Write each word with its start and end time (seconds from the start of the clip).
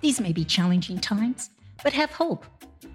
These 0.00 0.20
may 0.20 0.32
be 0.32 0.44
challenging 0.44 1.00
times, 1.00 1.50
but 1.82 1.92
have 1.92 2.12
hope 2.12 2.44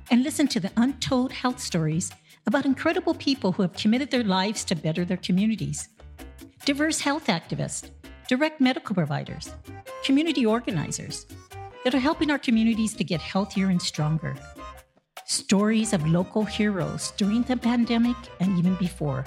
and 0.09 0.23
listen 0.23 0.47
to 0.47 0.59
the 0.59 0.71
untold 0.77 1.33
health 1.33 1.59
stories 1.59 2.11
about 2.45 2.65
incredible 2.65 3.13
people 3.13 3.51
who 3.51 3.61
have 3.61 3.73
committed 3.73 4.09
their 4.09 4.23
lives 4.23 4.63
to 4.65 4.75
better 4.75 5.03
their 5.03 5.17
communities. 5.17 5.89
Diverse 6.65 7.01
health 7.01 7.27
activists, 7.27 7.89
direct 8.29 8.61
medical 8.61 8.95
providers, 8.95 9.51
community 10.03 10.45
organizers 10.45 11.25
that 11.83 11.93
are 11.93 11.99
helping 11.99 12.31
our 12.31 12.39
communities 12.39 12.93
to 12.93 13.03
get 13.03 13.19
healthier 13.19 13.67
and 13.69 13.81
stronger. 13.81 14.35
Stories 15.25 15.91
of 15.91 16.07
local 16.07 16.45
heroes 16.45 17.11
during 17.17 17.43
the 17.43 17.57
pandemic 17.57 18.15
and 18.39 18.57
even 18.57 18.75
before 18.75 19.25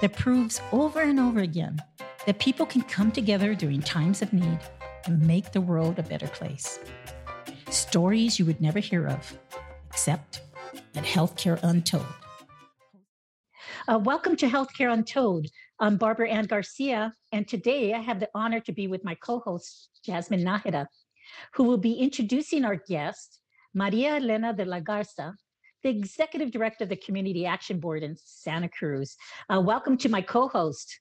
that 0.00 0.14
proves 0.14 0.60
over 0.72 1.02
and 1.02 1.18
over 1.18 1.40
again 1.40 1.80
that 2.26 2.38
people 2.38 2.66
can 2.66 2.82
come 2.82 3.10
together 3.10 3.54
during 3.54 3.80
times 3.80 4.22
of 4.22 4.32
need 4.32 4.58
make 5.08 5.52
the 5.52 5.60
world 5.60 5.98
a 5.98 6.02
better 6.02 6.28
place. 6.28 6.78
Stories 7.70 8.38
you 8.38 8.44
would 8.44 8.60
never 8.60 8.78
hear 8.78 9.06
of, 9.06 9.38
except 9.88 10.42
at 10.94 11.04
Healthcare 11.04 11.58
Untold. 11.62 12.06
Uh, 13.88 13.98
welcome 13.98 14.36
to 14.36 14.46
Healthcare 14.46 14.92
Untold. 14.92 15.46
I'm 15.78 15.96
Barbara 15.96 16.28
Ann 16.28 16.46
Garcia, 16.46 17.14
and 17.32 17.48
today 17.48 17.94
I 17.94 17.98
have 17.98 18.20
the 18.20 18.28
honor 18.34 18.60
to 18.60 18.72
be 18.72 18.86
with 18.86 19.04
my 19.04 19.14
co 19.14 19.40
host, 19.40 19.88
Jasmine 20.04 20.44
Nahida, 20.44 20.86
who 21.54 21.64
will 21.64 21.78
be 21.78 21.94
introducing 21.94 22.64
our 22.64 22.76
guest, 22.76 23.40
Maria 23.74 24.16
Elena 24.16 24.52
de 24.52 24.64
la 24.64 24.80
Garza, 24.80 25.34
the 25.82 25.88
Executive 25.88 26.50
Director 26.50 26.84
of 26.84 26.90
the 26.90 26.96
Community 26.96 27.46
Action 27.46 27.80
Board 27.80 28.02
in 28.02 28.16
Santa 28.22 28.68
Cruz. 28.68 29.16
Uh, 29.48 29.60
welcome 29.60 29.96
to 29.98 30.08
my 30.08 30.20
co 30.20 30.48
host. 30.48 31.00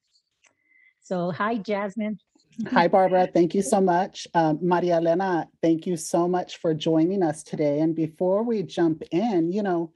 So, 1.02 1.32
hi, 1.32 1.58
Jasmine. 1.58 2.20
Hi, 2.68 2.88
Barbara. 2.90 3.28
Thank 3.28 3.56
you 3.56 3.62
so 3.62 3.80
much. 3.80 4.28
Um, 4.34 4.60
Maria 4.62 4.96
Elena, 4.96 5.48
thank 5.62 5.88
you 5.88 5.96
so 5.96 6.28
much 6.28 6.58
for 6.58 6.74
joining 6.74 7.24
us 7.24 7.44
today. 7.44 7.80
And 7.80 7.96
before 7.96 8.44
we 8.44 8.64
jump 8.64 9.02
in, 9.12 9.52
you 9.52 9.64
know, 9.64 9.94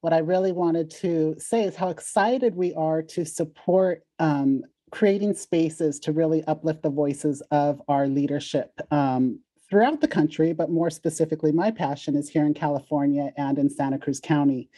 what 0.00 0.12
I 0.12 0.18
really 0.18 0.52
wanted 0.52 0.90
to 1.02 1.34
say 1.38 1.64
is 1.64 1.74
how 1.74 1.88
excited 1.88 2.54
we 2.54 2.72
are 2.74 3.02
to 3.02 3.24
support 3.24 4.04
um, 4.18 4.62
creating 4.92 5.34
spaces 5.34 5.98
to 6.00 6.12
really 6.12 6.44
uplift 6.44 6.82
the 6.82 6.90
voices 6.90 7.42
of 7.50 7.82
our 7.88 8.06
leadership 8.06 8.70
um, 8.92 9.40
throughout 9.68 10.00
the 10.00 10.08
country, 10.08 10.52
but 10.52 10.70
more 10.70 10.90
specifically, 10.90 11.50
my 11.50 11.72
passion 11.72 12.14
is 12.14 12.28
here 12.28 12.46
in 12.46 12.54
California 12.54 13.32
and 13.36 13.58
in 13.58 13.68
Santa 13.68 13.98
Cruz 13.98 14.20
County, 14.20 14.70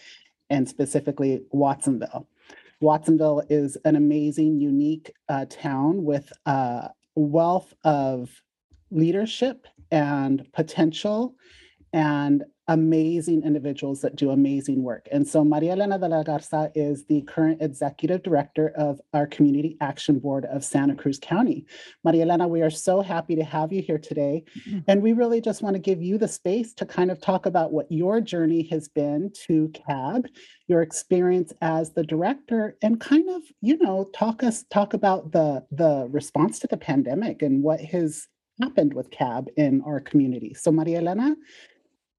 and 0.48 0.66
specifically 0.66 1.42
Watsonville. 1.50 2.26
Watsonville 2.80 3.42
is 3.50 3.76
an 3.84 3.96
amazing, 3.96 4.58
unique 4.58 5.12
uh, 5.28 5.44
town 5.50 6.04
with 6.04 6.32
a 6.46 6.90
wealth 7.18 7.74
of 7.84 8.30
leadership 8.90 9.66
and 9.90 10.50
potential 10.52 11.34
and 11.92 12.44
amazing 12.68 13.42
individuals 13.42 14.02
that 14.02 14.14
do 14.14 14.30
amazing 14.30 14.82
work. 14.82 15.08
And 15.10 15.26
so 15.26 15.42
Maria 15.42 15.72
Elena 15.72 15.98
de 15.98 16.06
la 16.06 16.22
Garza 16.22 16.70
is 16.74 17.06
the 17.06 17.22
current 17.22 17.62
executive 17.62 18.22
director 18.22 18.72
of 18.76 19.00
our 19.14 19.26
Community 19.26 19.76
Action 19.80 20.18
Board 20.18 20.44
of 20.44 20.62
Santa 20.62 20.94
Cruz 20.94 21.18
County. 21.20 21.66
Maria 22.04 22.22
Elena, 22.22 22.46
we 22.46 22.60
are 22.60 22.70
so 22.70 23.00
happy 23.00 23.34
to 23.36 23.42
have 23.42 23.72
you 23.72 23.80
here 23.80 23.98
today. 23.98 24.44
Mm-hmm. 24.68 24.80
And 24.86 25.02
we 25.02 25.14
really 25.14 25.40
just 25.40 25.62
want 25.62 25.74
to 25.74 25.80
give 25.80 26.02
you 26.02 26.18
the 26.18 26.28
space 26.28 26.74
to 26.74 26.86
kind 26.86 27.10
of 27.10 27.20
talk 27.20 27.46
about 27.46 27.72
what 27.72 27.90
your 27.90 28.20
journey 28.20 28.62
has 28.70 28.88
been 28.88 29.32
to 29.46 29.68
CAB, 29.68 30.26
your 30.66 30.82
experience 30.82 31.52
as 31.62 31.92
the 31.94 32.04
director, 32.04 32.76
and 32.82 33.00
kind 33.00 33.28
of, 33.30 33.42
you 33.62 33.78
know, 33.78 34.08
talk 34.14 34.42
us 34.42 34.64
talk 34.70 34.92
about 34.92 35.32
the 35.32 35.64
the 35.70 36.06
response 36.10 36.58
to 36.58 36.66
the 36.66 36.76
pandemic 36.76 37.40
and 37.40 37.62
what 37.62 37.80
has 37.80 38.26
happened 38.60 38.92
with 38.92 39.10
CAB 39.10 39.48
in 39.56 39.82
our 39.86 40.00
community. 40.00 40.54
So 40.54 40.70
Maria 40.72 40.98
Elena, 40.98 41.36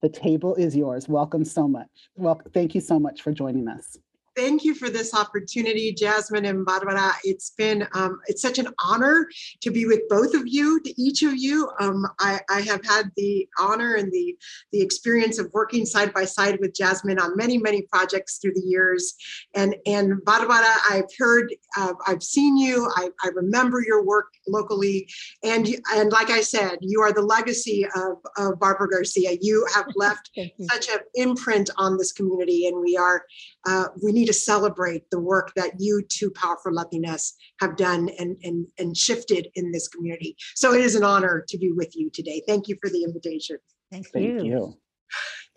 the 0.01 0.09
table 0.09 0.55
is 0.55 0.75
yours. 0.75 1.07
Welcome 1.07 1.43
so 1.43 1.67
much. 1.67 2.09
Well, 2.15 2.41
thank 2.53 2.75
you 2.75 2.81
so 2.81 2.99
much 2.99 3.21
for 3.21 3.31
joining 3.31 3.67
us 3.67 3.97
thank 4.39 4.63
you 4.63 4.73
for 4.73 4.89
this 4.89 5.13
opportunity, 5.13 5.93
Jasmine 5.93 6.45
and 6.45 6.65
Barbara. 6.65 7.11
It's 7.25 7.49
been 7.51 7.85
um, 7.93 8.19
it's 8.27 8.41
such 8.41 8.57
an 8.57 8.69
honor 8.79 9.27
to 9.61 9.69
be 9.69 9.85
with 9.85 10.01
both 10.07 10.33
of 10.33 10.43
you, 10.45 10.79
to 10.81 11.01
each 11.01 11.23
of 11.23 11.35
you. 11.35 11.69
Um, 11.79 12.05
I, 12.19 12.39
I, 12.49 12.61
have 12.61 12.83
had 12.85 13.11
the 13.17 13.47
honor 13.59 13.95
and 13.95 14.11
the 14.11 14.37
the 14.71 14.81
experience 14.81 15.39
of 15.39 15.51
working 15.53 15.85
side 15.85 16.13
by 16.13 16.23
side 16.23 16.57
with 16.61 16.73
Jasmine 16.73 17.19
on 17.19 17.35
many 17.35 17.57
many 17.57 17.81
projects 17.81 18.37
through 18.37 18.53
the 18.53 18.63
years, 18.65 19.13
and 19.55 19.75
and 19.85 20.23
Barbara, 20.23 20.63
I've 20.89 21.11
heard, 21.17 21.53
uh, 21.77 21.93
I've 22.07 22.23
seen 22.23 22.55
you, 22.55 22.89
I, 22.95 23.09
I 23.23 23.29
remember 23.35 23.83
your 23.85 24.05
work 24.05 24.27
locally, 24.47 25.09
and 25.43 25.67
and 25.93 26.11
like 26.11 26.29
I 26.29 26.41
said, 26.41 26.77
you 26.79 27.01
are 27.01 27.11
the 27.11 27.21
legacy 27.21 27.85
of, 27.95 28.17
of 28.37 28.59
Barbara 28.59 28.87
Garcia. 28.89 29.37
You 29.41 29.67
have 29.75 29.87
left 29.95 30.31
such 30.71 30.89
an 30.89 30.99
imprint 31.15 31.69
on 31.77 31.97
this 31.97 32.13
community, 32.13 32.67
and 32.67 32.79
we 32.79 32.95
are 32.95 33.23
uh, 33.67 33.85
we 34.01 34.11
need 34.11 34.25
to 34.27 34.33
celebrate 34.33 35.09
the 35.11 35.19
work 35.19 35.53
that 35.55 35.73
you 35.79 36.01
two 36.07 36.31
powerful 36.31 36.71
Latinas 36.71 37.33
have 37.59 37.75
done 37.75 38.09
and, 38.19 38.37
and, 38.43 38.67
and 38.77 38.95
shifted 38.95 39.49
in 39.55 39.71
this 39.71 39.87
community. 39.87 40.35
So 40.55 40.73
it 40.73 40.81
is 40.81 40.95
an 40.95 41.03
honor 41.03 41.43
to 41.47 41.57
be 41.57 41.71
with 41.71 41.95
you 41.95 42.09
today. 42.09 42.41
Thank 42.47 42.67
you 42.67 42.77
for 42.81 42.89
the 42.89 43.03
invitation. 43.03 43.57
Thank 43.91 44.07
you. 44.07 44.11
Thank 44.13 44.43
you. 44.43 44.77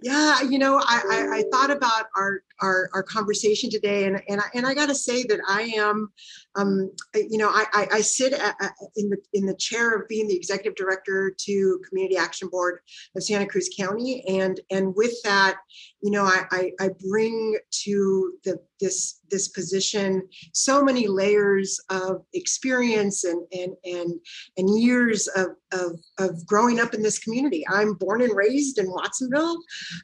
Yeah, 0.03 0.43
you 0.43 0.59
know, 0.59 0.79
I, 0.79 1.03
I, 1.11 1.39
I 1.39 1.45
thought 1.53 1.71
about 1.71 2.07
our, 2.17 2.43
our, 2.61 2.91
our 2.93 3.05
conversation 3.05 3.71
today, 3.71 4.07
and 4.07 4.21
and 4.29 4.41
I, 4.41 4.45
and 4.55 4.67
I 4.67 4.75
got 4.75 4.89
to 4.89 4.97
say 4.97 5.23
that 5.25 5.39
I 5.49 5.63
am, 5.63 6.11
um, 6.57 6.91
you 7.15 7.39
know, 7.39 7.49
I, 7.49 7.67
I, 7.73 7.89
I 7.93 8.01
sit 8.01 8.33
at, 8.33 8.57
at, 8.61 8.73
in 8.97 9.11
the 9.11 9.19
in 9.33 9.47
the 9.47 9.55
chair 9.55 9.95
of 9.95 10.09
being 10.09 10.27
the 10.27 10.35
executive 10.35 10.75
director 10.75 11.33
to 11.39 11.81
Community 11.89 12.17
Action 12.17 12.49
Board 12.49 12.81
of 13.15 13.23
Santa 13.23 13.47
Cruz 13.47 13.71
County, 13.79 14.25
and 14.27 14.59
and 14.73 14.93
with 14.97 15.15
that, 15.23 15.59
you 16.03 16.11
know, 16.11 16.25
I, 16.25 16.45
I, 16.51 16.73
I 16.81 16.91
bring 17.09 17.57
to 17.85 18.35
the 18.45 18.59
this 18.83 19.21
this 19.31 19.49
position 19.49 20.29
so 20.53 20.83
many 20.83 21.07
layers 21.07 21.81
of 21.89 22.25
experience 22.35 23.23
and 23.25 23.47
and 23.53 23.73
and 23.85 24.21
and 24.59 24.79
years 24.79 25.29
of, 25.29 25.51
of, 25.73 26.01
of 26.19 26.45
growing 26.45 26.81
up 26.81 26.93
in 26.93 27.03
this 27.03 27.21
community. 27.21 27.65
I'm 27.69 27.95
born 27.95 28.23
and 28.23 28.37
raised 28.37 28.79
in 28.79 28.91
Watsonville. 28.91 29.59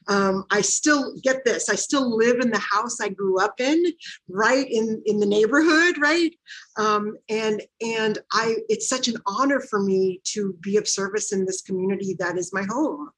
Um, 0.06 0.44
I 0.50 0.60
still 0.60 1.14
get 1.22 1.44
this. 1.44 1.68
I 1.68 1.74
still 1.74 2.16
live 2.16 2.36
in 2.40 2.50
the 2.50 2.62
house 2.72 3.00
I 3.00 3.08
grew 3.08 3.40
up 3.40 3.60
in, 3.60 3.84
right 4.28 4.66
in 4.70 5.02
in 5.06 5.18
the 5.18 5.26
neighborhood, 5.26 5.98
right. 5.98 6.32
Um, 6.78 7.16
and 7.28 7.60
and 7.80 8.18
I, 8.32 8.56
it's 8.68 8.88
such 8.88 9.08
an 9.08 9.16
honor 9.26 9.60
for 9.60 9.82
me 9.82 10.20
to 10.32 10.54
be 10.62 10.76
of 10.76 10.86
service 10.86 11.32
in 11.32 11.44
this 11.44 11.62
community 11.62 12.14
that 12.20 12.38
is 12.38 12.52
my 12.54 12.62
home. 12.62 13.10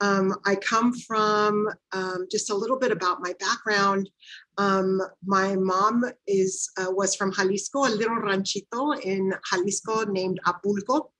Um, 0.00 0.34
I 0.46 0.54
come 0.56 0.94
from 0.94 1.68
um, 1.92 2.26
just 2.30 2.50
a 2.50 2.54
little 2.54 2.78
bit 2.78 2.92
about 2.92 3.20
my 3.20 3.32
background. 3.40 4.08
Um, 4.56 5.00
my 5.24 5.56
mom 5.56 6.04
is 6.26 6.70
uh, 6.78 6.90
was 6.90 7.14
from 7.14 7.32
Jalisco, 7.32 7.80
a 7.80 7.90
little 7.90 8.16
ranchito 8.16 8.92
in 8.92 9.32
Jalisco 9.50 10.04
named 10.04 10.40
Apulco. 10.46 11.10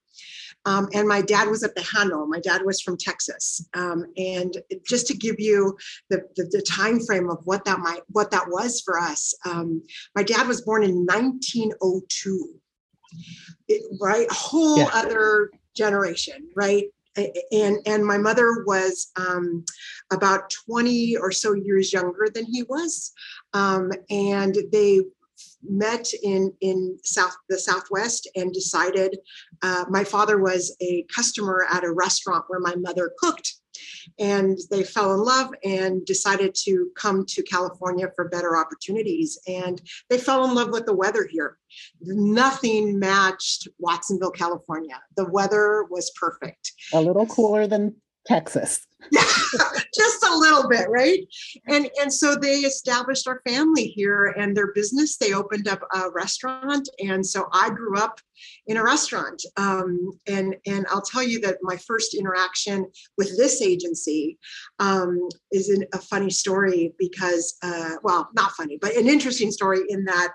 Um, 0.65 0.89
and 0.93 1.09
my 1.09 1.23
dad 1.23 1.49
was 1.49 1.63
a 1.63 1.69
Tejano. 1.69 2.29
My 2.29 2.41
dad 2.41 2.63
was 2.65 2.81
from 2.81 2.97
Texas. 2.97 3.67
Um, 3.75 4.07
and 4.17 4.57
just 4.87 5.07
to 5.07 5.17
give 5.17 5.37
you 5.39 5.77
the, 6.11 6.23
the, 6.37 6.45
the, 6.45 6.63
time 6.63 7.01
frame 7.01 7.31
of 7.31 7.39
what 7.45 7.65
that 7.65 7.79
might 7.79 8.03
what 8.09 8.31
that 8.33 8.49
was 8.49 8.81
for 8.81 8.99
us, 8.99 9.35
um, 9.47 9.83
my 10.15 10.23
dad 10.23 10.47
was 10.47 10.63
born 10.63 10.83
in 10.83 11.07
1902. 11.07 12.61
It, 13.69 13.83
right, 14.01 14.27
a 14.31 14.35
whole 14.35 14.79
yeah. 14.79 14.91
other 14.93 15.51
generation, 15.75 16.49
right? 16.55 16.87
And 17.53 17.79
and 17.87 18.05
my 18.05 18.19
mother 18.19 18.65
was 18.67 19.11
um, 19.17 19.65
about 20.13 20.51
20 20.67 21.17
or 21.17 21.33
so 21.33 21.55
years 21.55 21.93
younger 21.93 22.29
than 22.33 22.45
he 22.45 22.63
was. 22.65 23.13
Um, 23.55 23.91
and 24.11 24.57
they 24.73 25.01
met 25.63 26.09
in 26.23 26.53
in 26.61 26.99
south 27.05 27.37
the 27.49 27.59
southwest 27.59 28.29
and 28.37 28.53
decided 28.53 29.19
uh, 29.63 29.85
my 29.89 30.05
father 30.05 30.39
was 30.39 30.77
a 30.81 31.05
customer 31.15 31.67
at 31.71 31.85
a 31.85 31.93
restaurant 31.93 32.45
where 32.49 32.61
my 32.61 32.75
mother 32.77 33.13
cooked 33.19 33.55
and 34.19 34.59
they 34.71 34.83
fell 34.83 35.15
in 35.15 35.21
love 35.21 35.51
and 35.65 36.05
decided 36.05 36.55
to 36.65 36.91
come 36.97 37.25
to 37.27 37.43
California 37.43 38.09
for 38.15 38.29
better 38.29 38.57
opportunities. 38.57 39.39
And 39.47 39.81
they 40.09 40.19
fell 40.19 40.45
in 40.45 40.55
love 40.55 40.71
with 40.71 40.87
the 40.87 40.95
weather 40.95 41.27
here. 41.31 41.59
Nothing 42.01 42.99
matched 42.99 43.69
Watsonville, 43.79 44.31
California. 44.31 45.01
The 45.17 45.29
weather 45.29 45.85
was 45.91 46.11
perfect. 46.19 46.73
A 46.93 47.01
little 47.01 47.27
cooler 47.27 47.67
than 47.67 47.97
Texas. 48.27 48.87
Yeah, 49.11 49.23
just 49.95 50.25
a 50.25 50.37
little 50.37 50.69
bit, 50.69 50.89
right? 50.89 51.21
And 51.67 51.89
and 52.01 52.13
so 52.13 52.35
they 52.35 52.57
established 52.61 53.29
our 53.29 53.41
family 53.47 53.85
here 53.85 54.35
and 54.39 54.57
their 54.57 54.73
business. 54.73 55.17
They 55.17 55.33
opened 55.33 55.69
up 55.69 55.83
a 55.95 56.11
restaurant, 56.11 56.89
and 56.99 57.25
so 57.25 57.49
I 57.53 57.71
grew 57.71 57.97
up 57.97 58.21
in 58.67 58.77
a 58.77 58.83
restaurant. 58.83 59.43
Um, 59.57 60.11
and 60.27 60.57
and 60.67 60.87
I'll 60.91 61.03
tell 61.03 61.23
you 61.23 61.41
that 61.41 61.59
my 61.63 61.77
first 61.77 62.15
interaction 62.15 62.87
with 63.17 63.37
this 63.37 63.63
agency 63.63 64.39
um, 64.79 65.29
is 65.53 65.69
an, 65.69 65.85
a 65.95 65.99
funny 65.99 66.31
story 66.31 66.95
because, 66.99 67.57
uh, 67.63 67.97
well, 68.03 68.29
not 68.35 68.53
funny, 68.53 68.79
but 68.81 68.97
an 68.97 69.09
interesting 69.09 69.51
story 69.51 69.81
in 69.89 70.05
that 70.05 70.33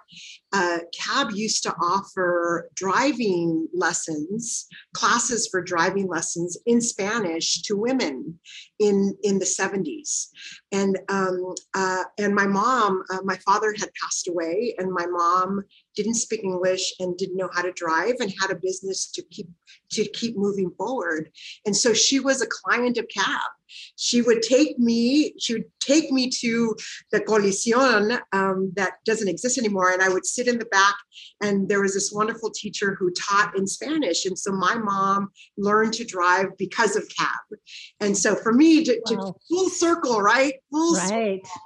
uh, 0.54 0.80
CAB 0.98 1.31
used 1.31 1.63
to 1.63 1.74
offer 1.81 2.69
driving 2.75 3.68
lessons, 3.74 4.68
classes 4.94 5.48
for 5.50 5.62
driving 5.62 6.07
lessons 6.07 6.57
in 6.65 6.80
Spanish 6.80 7.62
to 7.63 7.75
women 7.75 8.39
in 8.79 9.15
in 9.23 9.39
the 9.39 9.45
70s 9.45 10.27
and 10.71 10.97
um, 11.09 11.53
uh, 11.73 12.03
and 12.17 12.33
my 12.33 12.47
mom 12.47 13.03
uh, 13.11 13.19
my 13.23 13.38
father 13.38 13.73
had 13.77 13.89
passed 14.01 14.27
away 14.27 14.75
and 14.77 14.91
my 14.91 15.05
mom 15.05 15.63
didn't 15.95 16.15
speak 16.15 16.44
english 16.44 16.94
and 17.00 17.17
didn't 17.17 17.38
know 17.38 17.50
how 17.53 17.61
to 17.61 17.71
drive 17.73 18.15
and 18.19 18.33
had 18.41 18.51
a 18.51 18.55
business 18.55 19.11
to 19.11 19.21
keep 19.31 19.47
to 19.94 20.05
keep 20.09 20.38
moving 20.38 20.71
forward. 20.77 21.29
And 21.65 21.75
so 21.75 21.94
she 21.94 22.19
was 22.19 22.41
a 22.41 22.47
client 22.47 22.97
of 22.97 23.07
cab 23.07 23.51
she 23.95 24.21
would 24.21 24.41
take 24.41 24.77
me 24.79 25.33
she 25.39 25.53
would 25.53 25.65
take 25.79 26.11
me 26.11 26.29
to 26.29 26.75
the 27.11 27.19
colisión 27.19 28.19
um, 28.31 28.71
that 28.75 28.93
doesn't 29.05 29.27
exist 29.27 29.57
anymore 29.57 29.91
and 29.91 30.01
i 30.01 30.09
would 30.09 30.25
sit 30.25 30.47
in 30.47 30.57
the 30.57 30.65
back 30.65 30.95
and 31.41 31.67
there 31.69 31.81
was 31.81 31.93
this 31.93 32.11
wonderful 32.11 32.49
teacher 32.51 32.95
who 32.99 33.11
taught 33.11 33.57
in 33.57 33.67
spanish 33.67 34.25
and 34.25 34.37
so 34.37 34.51
my 34.51 34.75
mom 34.75 35.29
learned 35.57 35.93
to 35.93 36.05
drive 36.05 36.47
because 36.57 36.95
of 36.95 37.03
cab 37.17 37.59
and 37.99 38.17
so 38.17 38.35
for 38.35 38.53
me 38.53 38.83
to, 38.83 38.99
wow. 39.09 39.15
to 39.15 39.33
full 39.49 39.69
circle 39.69 40.21
right 40.21 40.55
full 40.71 40.95
right. 40.95 41.45
circle 41.45 41.61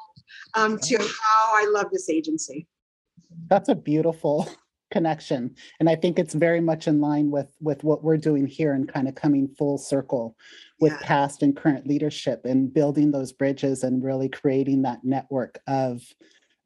um, 0.55 0.77
to 0.79 0.97
how 0.97 1.53
i 1.53 1.69
love 1.71 1.87
this 1.91 2.09
agency 2.09 2.67
that's 3.49 3.69
a 3.69 3.75
beautiful 3.75 4.49
connection. 4.91 5.55
And 5.79 5.89
i 5.89 5.95
think 5.95 6.17
it's 6.17 6.33
very 6.33 6.61
much 6.61 6.87
in 6.87 7.01
line 7.01 7.31
with 7.31 7.55
with 7.59 7.83
what 7.83 8.03
we're 8.03 8.17
doing 8.17 8.45
here 8.45 8.73
and 8.73 8.91
kind 8.91 9.07
of 9.07 9.15
coming 9.15 9.47
full 9.47 9.77
circle 9.77 10.35
with 10.79 10.93
yeah. 10.93 10.99
past 11.07 11.43
and 11.43 11.55
current 11.55 11.87
leadership 11.87 12.45
and 12.45 12.73
building 12.73 13.11
those 13.11 13.31
bridges 13.31 13.83
and 13.83 14.03
really 14.03 14.29
creating 14.29 14.83
that 14.83 15.03
network 15.03 15.59
of 15.67 16.03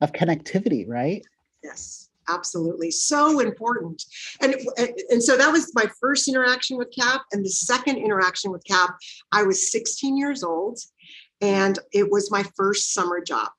of 0.01 0.12
connectivity 0.12 0.85
right? 0.88 1.23
Yes 1.63 2.09
absolutely. 2.29 2.91
So 2.91 3.39
important. 3.39 4.03
And 4.41 4.56
and 5.09 5.23
so 5.23 5.38
that 5.38 5.51
was 5.51 5.71
my 5.75 5.85
first 6.00 6.27
interaction 6.27 6.77
with 6.77 6.94
CAB. 6.97 7.21
And 7.31 7.44
the 7.44 7.50
second 7.50 7.97
interaction 7.97 8.51
with 8.51 8.63
CAB 8.63 8.91
i 9.31 9.44
was 9.44 9.71
16 9.71 10.18
years 10.18 10.44
old. 10.44 10.79
And 11.41 11.79
it 11.91 12.09
was 12.09 12.31
my 12.31 12.44
first 12.56 12.94
summer 12.94 13.19
job 13.21 13.50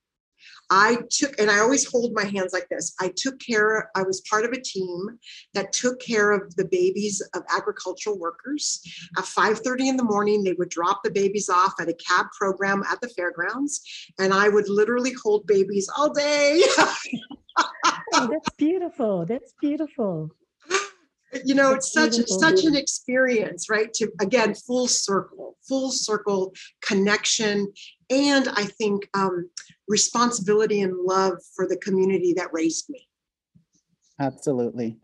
I 0.75 0.97
took, 1.11 1.39
and 1.39 1.51
I 1.51 1.59
always 1.59 1.85
hold 1.85 2.15
my 2.15 2.25
hands 2.25 2.55
like 2.55 2.67
this. 2.71 2.95
I 2.99 3.13
took 3.15 3.39
care, 3.41 3.91
I 3.95 4.03
was 4.03 4.23
part 4.23 4.47
of 4.47 4.53
a 4.53 4.61
team 4.61 5.19
that 5.53 5.71
took 5.71 6.01
care 6.01 6.33
of 6.33 6.57
the 6.57 6.65
babies 6.65 7.21
of 7.35 7.43
agricultural 7.55 8.19
workers. 8.19 8.81
At 9.19 9.25
5:30 9.25 9.91
in 9.91 9.97
the 9.99 10.05
morning, 10.05 10.43
they 10.43 10.55
would 10.55 10.71
drop 10.71 11.03
the 11.05 11.11
babies 11.11 11.51
off 11.51 11.75
at 11.79 11.91
a 11.91 11.95
cab 11.95 12.27
program 12.39 12.83
at 12.91 13.03
the 13.03 13.11
fairgrounds, 13.11 13.83
and 14.19 14.33
I 14.33 14.49
would 14.49 14.71
literally 14.71 15.13
hold 15.13 15.47
babies 15.47 15.91
all 15.95 16.11
day. 16.11 16.63
oh, 16.79 18.29
that's 18.31 18.49
beautiful. 18.57 19.27
That's 19.27 19.53
beautiful 19.61 20.31
you 21.45 21.55
know 21.55 21.73
it's 21.73 21.93
such 21.93 22.15
such 22.27 22.65
an 22.65 22.77
experience 22.77 23.71
right 23.71 23.93
to 23.95 24.11
again 24.21 24.55
full 24.55 24.87
circle 24.87 25.57
full 25.67 25.91
circle 25.91 26.53
connection 26.83 27.73
and 28.13 28.49
i 28.51 28.65
think 28.65 29.09
um, 29.15 29.49
responsibility 29.89 30.81
and 30.81 30.97
love 31.05 31.39
for 31.55 31.69
the 31.69 31.77
community 31.77 32.33
that 32.35 32.53
raised 32.53 32.89
me. 32.89 33.09
Absolutely. 34.19 34.99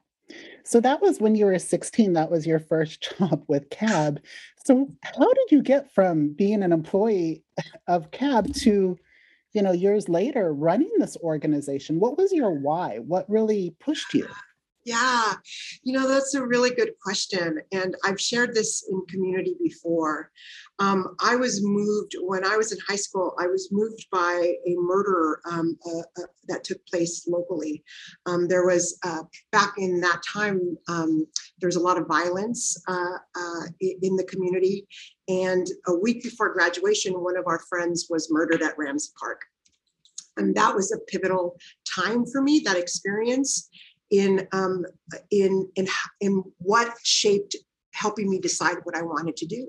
So 0.65 0.81
that 0.81 1.01
was 1.01 1.21
when 1.21 1.35
you 1.35 1.47
were 1.47 1.59
16 1.59 2.13
that 2.15 2.31
was 2.31 2.47
your 2.47 2.59
first 2.59 3.15
job 3.19 3.45
with 3.49 3.71
cab. 3.71 4.21
So 4.65 4.91
how 5.03 5.33
did 5.33 5.51
you 5.51 5.63
get 5.63 5.93
from 5.95 6.33
being 6.33 6.63
an 6.63 6.73
employee 6.73 7.45
of 7.87 8.11
cab 8.11 8.53
to 8.55 8.99
you 9.55 9.63
know 9.63 9.73
years 9.73 10.09
later 10.09 10.53
running 10.53 10.93
this 10.99 11.17
organization? 11.19 12.01
What 12.01 12.19
was 12.19 12.33
your 12.33 12.53
why? 12.53 12.99
What 12.99 13.29
really 13.29 13.75
pushed 13.81 14.15
you 14.15 14.29
yeah, 14.89 15.35
you 15.83 15.93
know, 15.93 16.09
that's 16.09 16.35
a 16.35 16.45
really 16.45 16.71
good 16.71 16.93
question. 17.03 17.61
And 17.73 17.95
I've 18.05 18.21
shared 18.21 18.55
this 18.55 18.89
in 18.91 19.03
community 19.07 19.55
before. 19.63 20.31
Um, 20.79 21.17
I 21.21 21.37
was 21.37 21.63
moved 21.63 22.15
when 22.21 22.47
I 22.47 22.57
was 22.57 22.73
in 22.73 22.79
high 22.89 22.97
school, 22.97 23.35
I 23.39 23.49
was 23.49 23.69
moved 23.71 24.07
by 24.11 24.55
a 24.67 24.75
murder 24.77 25.41
um, 25.51 25.77
uh, 25.87 26.23
uh, 26.23 26.27
that 26.47 26.65
took 26.65 26.85
place 26.87 27.27
locally. 27.29 27.85
Um, 28.27 28.49
there 28.49 28.65
was, 28.65 28.99
uh, 29.05 29.25
back 29.53 29.75
in 29.77 30.01
that 30.01 30.23
time, 30.27 30.79
um, 30.89 31.27
there 31.59 31.69
was 31.69 31.77
a 31.77 31.81
lot 31.89 31.99
of 31.99 32.07
violence 32.07 32.81
uh, 32.89 33.19
uh, 33.37 33.63
in 33.81 34.17
the 34.17 34.25
community. 34.25 34.87
And 35.29 35.67
a 35.89 35.95
week 35.95 36.23
before 36.23 36.55
graduation, 36.55 37.13
one 37.13 37.37
of 37.37 37.47
our 37.47 37.61
friends 37.69 38.07
was 38.09 38.29
murdered 38.31 38.63
at 38.63 38.79
Ramsay 38.79 39.11
Park. 39.19 39.43
And 40.39 40.55
that 40.55 40.75
was 40.75 40.93
a 40.93 40.99
pivotal 41.11 41.57
time 41.85 42.25
for 42.25 42.41
me, 42.41 42.61
that 42.61 42.77
experience 42.77 43.69
in 44.11 44.47
um, 44.53 44.85
in 45.31 45.69
in 45.77 45.87
in 46.21 46.43
what 46.59 46.95
shaped 47.03 47.57
helping 47.93 48.31
me 48.31 48.39
decide 48.39 48.77
what 48.85 48.97
I 48.97 49.03
wanted 49.03 49.37
to 49.37 49.47
do. 49.47 49.69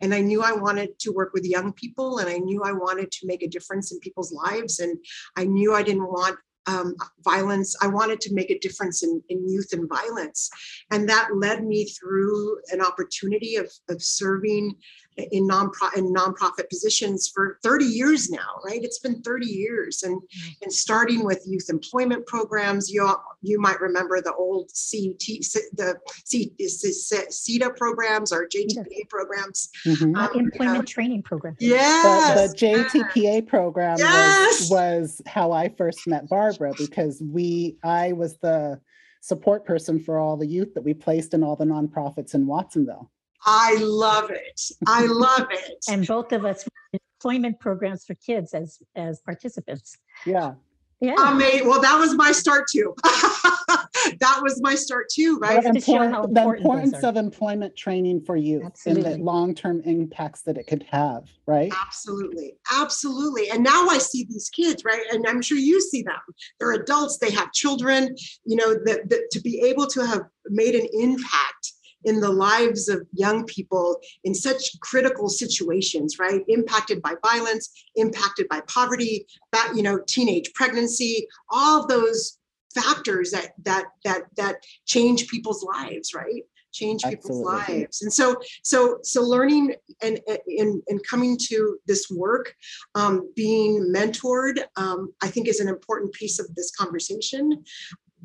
And 0.00 0.14
I 0.14 0.20
knew 0.20 0.42
I 0.42 0.52
wanted 0.52 0.98
to 1.00 1.12
work 1.12 1.32
with 1.34 1.44
young 1.44 1.72
people 1.72 2.18
and 2.18 2.28
I 2.28 2.38
knew 2.38 2.62
I 2.62 2.72
wanted 2.72 3.10
to 3.10 3.26
make 3.26 3.42
a 3.42 3.48
difference 3.48 3.92
in 3.92 3.98
people's 4.00 4.32
lives. 4.32 4.78
And 4.78 4.96
I 5.36 5.44
knew 5.44 5.74
I 5.74 5.82
didn't 5.82 6.06
want 6.06 6.38
um, 6.66 6.94
violence. 7.24 7.76
I 7.80 7.86
wanted 7.86 8.20
to 8.22 8.34
make 8.34 8.50
a 8.50 8.58
difference 8.58 9.02
in, 9.02 9.22
in 9.28 9.48
youth 9.48 9.72
and 9.72 9.88
violence. 9.88 10.50
And 10.90 11.08
that 11.08 11.28
led 11.34 11.64
me 11.64 11.86
through 11.86 12.58
an 12.72 12.80
opportunity 12.80 13.56
of, 13.56 13.70
of 13.88 14.02
serving 14.02 14.74
in 15.16 15.46
non 15.46 15.70
in 15.96 16.12
nonprofit 16.12 16.68
positions 16.68 17.28
for 17.28 17.58
30 17.62 17.84
years 17.84 18.30
now, 18.30 18.60
right? 18.64 18.82
It's 18.82 18.98
been 18.98 19.22
30 19.22 19.46
years, 19.46 20.02
and 20.02 20.20
mm-hmm. 20.20 20.62
and 20.62 20.72
starting 20.72 21.24
with 21.24 21.42
youth 21.46 21.68
employment 21.70 22.26
programs. 22.26 22.90
You 22.90 23.14
you 23.42 23.60
might 23.60 23.80
remember 23.80 24.20
the 24.20 24.34
old 24.34 24.68
CT 24.68 25.42
the 25.72 25.96
CETA 26.26 27.76
programs 27.76 28.32
or 28.32 28.46
JTPA 28.46 29.08
programs, 29.08 29.70
mm-hmm. 29.86 30.16
um, 30.16 30.30
employment 30.34 30.88
training 30.88 31.22
program. 31.22 31.56
Yes, 31.58 32.52
the, 32.52 32.66
the 32.66 32.66
JTPA 32.66 33.46
program 33.46 33.98
yes. 33.98 34.60
was, 34.62 34.70
was 34.70 35.22
how 35.26 35.52
I 35.52 35.68
first 35.68 36.06
met 36.06 36.28
Barbara 36.28 36.72
because 36.76 37.22
we 37.22 37.78
I 37.82 38.12
was 38.12 38.36
the 38.38 38.80
support 39.20 39.64
person 39.64 39.98
for 39.98 40.18
all 40.18 40.36
the 40.36 40.46
youth 40.46 40.72
that 40.74 40.82
we 40.82 40.94
placed 40.94 41.34
in 41.34 41.42
all 41.42 41.56
the 41.56 41.64
nonprofits 41.64 42.34
in 42.34 42.46
Watsonville. 42.46 43.10
I 43.46 43.76
love 43.80 44.30
it. 44.30 44.60
I 44.86 45.06
love 45.06 45.46
it. 45.50 45.84
and 45.88 46.06
both 46.06 46.32
of 46.32 46.44
us 46.44 46.68
employment 46.92 47.60
programs 47.60 48.04
for 48.04 48.14
kids 48.14 48.52
as 48.54 48.78
as 48.94 49.20
participants. 49.20 49.96
Yeah. 50.26 50.54
Yeah. 51.00 51.14
Amazing. 51.18 51.68
Well, 51.68 51.80
that 51.82 51.98
was 51.98 52.14
my 52.14 52.32
start 52.32 52.64
too. 52.72 52.94
that 53.04 54.40
was 54.42 54.60
my 54.62 54.74
start 54.74 55.08
too, 55.12 55.38
right? 55.38 55.62
The, 55.62 55.68
important, 55.68 56.34
the 56.34 56.42
importance 56.42 57.04
of 57.04 57.16
employment 57.16 57.76
training 57.76 58.22
for 58.22 58.34
you 58.34 58.62
Absolutely. 58.64 59.12
and 59.12 59.20
the 59.20 59.24
long-term 59.24 59.82
impacts 59.84 60.40
that 60.42 60.56
it 60.56 60.66
could 60.66 60.84
have, 60.90 61.28
right? 61.44 61.70
Absolutely. 61.86 62.54
Absolutely. 62.72 63.50
And 63.50 63.62
now 63.62 63.88
I 63.88 63.98
see 63.98 64.24
these 64.24 64.48
kids, 64.48 64.84
right? 64.86 65.02
And 65.12 65.26
I'm 65.28 65.42
sure 65.42 65.58
you 65.58 65.82
see 65.82 66.02
them. 66.02 66.16
They're 66.58 66.72
adults, 66.72 67.18
they 67.18 67.30
have 67.30 67.52
children, 67.52 68.16
you 68.46 68.56
know, 68.56 68.72
that, 68.86 69.10
that 69.10 69.28
to 69.32 69.40
be 69.40 69.60
able 69.68 69.86
to 69.88 70.06
have 70.06 70.22
made 70.48 70.74
an 70.74 70.86
impact 70.94 71.72
in 72.06 72.20
the 72.20 72.30
lives 72.30 72.88
of 72.88 73.06
young 73.12 73.44
people 73.44 74.00
in 74.24 74.34
such 74.34 74.80
critical 74.80 75.28
situations, 75.28 76.18
right? 76.18 76.42
Impacted 76.48 77.02
by 77.02 77.14
violence, 77.22 77.70
impacted 77.96 78.48
by 78.48 78.60
poverty, 78.68 79.26
that 79.52 79.72
you 79.74 79.82
know, 79.82 79.98
teenage 80.06 80.52
pregnancy, 80.54 81.26
all 81.50 81.86
those 81.86 82.38
factors 82.74 83.30
that 83.32 83.52
that 83.64 83.86
that 84.04 84.22
that 84.36 84.56
change 84.86 85.28
people's 85.28 85.62
lives, 85.62 86.14
right? 86.14 86.42
change 86.72 87.02
people's 87.04 87.46
Absolutely. 87.46 87.78
lives 87.80 88.02
and 88.02 88.12
so 88.12 88.36
so 88.62 88.98
so 89.02 89.22
learning 89.22 89.74
and 90.02 90.20
and, 90.26 90.82
and 90.88 91.00
coming 91.08 91.38
to 91.48 91.78
this 91.86 92.10
work 92.10 92.54
um, 92.94 93.30
being 93.34 93.92
mentored 93.94 94.58
um, 94.76 95.12
i 95.22 95.28
think 95.28 95.48
is 95.48 95.60
an 95.60 95.68
important 95.68 96.12
piece 96.12 96.38
of 96.38 96.54
this 96.54 96.70
conversation 96.72 97.64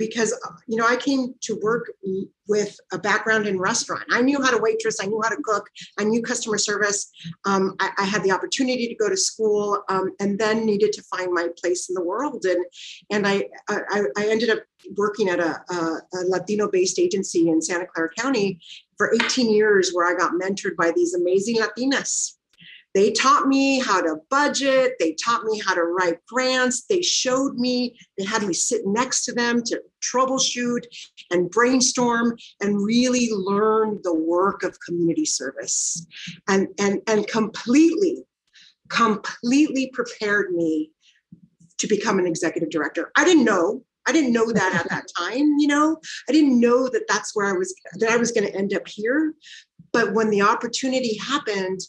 because 0.01 0.33
uh, 0.33 0.53
you 0.67 0.77
know 0.77 0.87
I 0.87 0.95
came 0.95 1.35
to 1.41 1.59
work 1.61 1.91
with 2.47 2.75
a 2.91 2.97
background 2.97 3.45
in 3.47 3.59
restaurant. 3.59 4.03
I 4.11 4.21
knew 4.21 4.41
how 4.41 4.49
to 4.49 4.57
waitress, 4.57 4.97
I 4.99 5.05
knew 5.05 5.21
how 5.23 5.29
to 5.29 5.41
cook, 5.43 5.69
I 5.99 6.03
knew 6.03 6.21
customer 6.23 6.57
service. 6.57 7.11
Um, 7.45 7.75
I, 7.79 7.91
I, 7.99 8.05
had 8.05 8.23
the 8.23 8.31
opportunity 8.31 8.87
to 8.87 8.95
go 8.95 9.07
to 9.09 9.15
school, 9.15 9.83
um, 9.89 10.11
and 10.19 10.39
then 10.39 10.65
needed 10.65 10.91
to 10.93 11.03
find 11.03 11.31
my 11.31 11.49
place 11.61 11.87
in 11.87 11.93
the 11.93 12.03
world. 12.03 12.43
And 12.45 12.65
and 13.11 13.27
I 13.27 13.45
I, 13.69 14.01
I 14.17 14.27
ended 14.27 14.49
up 14.49 14.59
working 14.97 15.29
at 15.29 15.39
a, 15.39 15.61
a, 15.69 15.75
a 16.15 16.19
Latino-based 16.27 16.97
agency 16.97 17.49
in 17.49 17.61
Santa 17.61 17.85
Clara 17.85 18.09
County 18.17 18.59
for 18.97 19.13
18 19.13 19.51
years, 19.51 19.91
where 19.93 20.07
I 20.07 20.17
got 20.17 20.33
mentored 20.33 20.75
by 20.75 20.91
these 20.95 21.13
amazing 21.13 21.57
Latinas 21.57 22.37
They 22.93 23.11
taught 23.11 23.47
me 23.47 23.79
how 23.79 24.01
to 24.01 24.17
budget. 24.29 24.93
They 24.99 25.13
taught 25.13 25.43
me 25.45 25.59
how 25.65 25.73
to 25.73 25.83
write 25.83 26.17
grants. 26.27 26.83
They 26.83 27.01
showed 27.01 27.55
me, 27.55 27.97
they 28.17 28.25
had 28.25 28.43
me 28.43 28.53
sit 28.53 28.81
next 28.85 29.23
to 29.25 29.33
them 29.33 29.63
to 29.63 29.81
troubleshoot 30.03 30.83
and 31.29 31.49
brainstorm 31.49 32.35
and 32.59 32.83
really 32.83 33.29
learn 33.31 33.99
the 34.03 34.13
work 34.13 34.63
of 34.63 34.77
community 34.85 35.25
service 35.25 36.05
and, 36.49 36.67
and, 36.79 37.01
and 37.07 37.27
completely, 37.27 38.23
completely 38.89 39.89
prepared 39.93 40.51
me 40.51 40.91
to 41.77 41.87
become 41.87 42.19
an 42.19 42.27
executive 42.27 42.69
director. 42.69 43.11
I 43.15 43.23
didn't 43.23 43.45
know. 43.45 43.83
I 44.07 44.11
didn't 44.11 44.33
know 44.33 44.51
that 44.51 44.75
at 44.75 44.89
that 44.89 45.05
time, 45.17 45.55
you 45.59 45.67
know. 45.67 45.97
I 46.27 46.31
didn't 46.31 46.59
know 46.59 46.89
that 46.89 47.07
that's 47.07 47.35
where 47.35 47.47
I 47.47 47.57
was 47.57 47.73
that 47.95 48.09
I 48.09 48.17
was 48.17 48.31
going 48.31 48.47
to 48.47 48.55
end 48.55 48.73
up 48.73 48.87
here. 48.87 49.33
But 49.93 50.13
when 50.13 50.29
the 50.29 50.41
opportunity 50.41 51.17
happened 51.17 51.79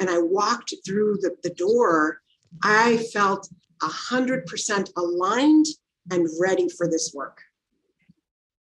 and 0.00 0.10
I 0.10 0.18
walked 0.18 0.74
through 0.86 1.18
the, 1.20 1.36
the 1.42 1.54
door, 1.54 2.20
I 2.62 2.96
felt 3.12 3.48
a 3.82 3.86
hundred 3.86 4.46
percent 4.46 4.90
aligned 4.96 5.66
and 6.10 6.26
ready 6.40 6.68
for 6.68 6.88
this 6.88 7.12
work. 7.14 7.38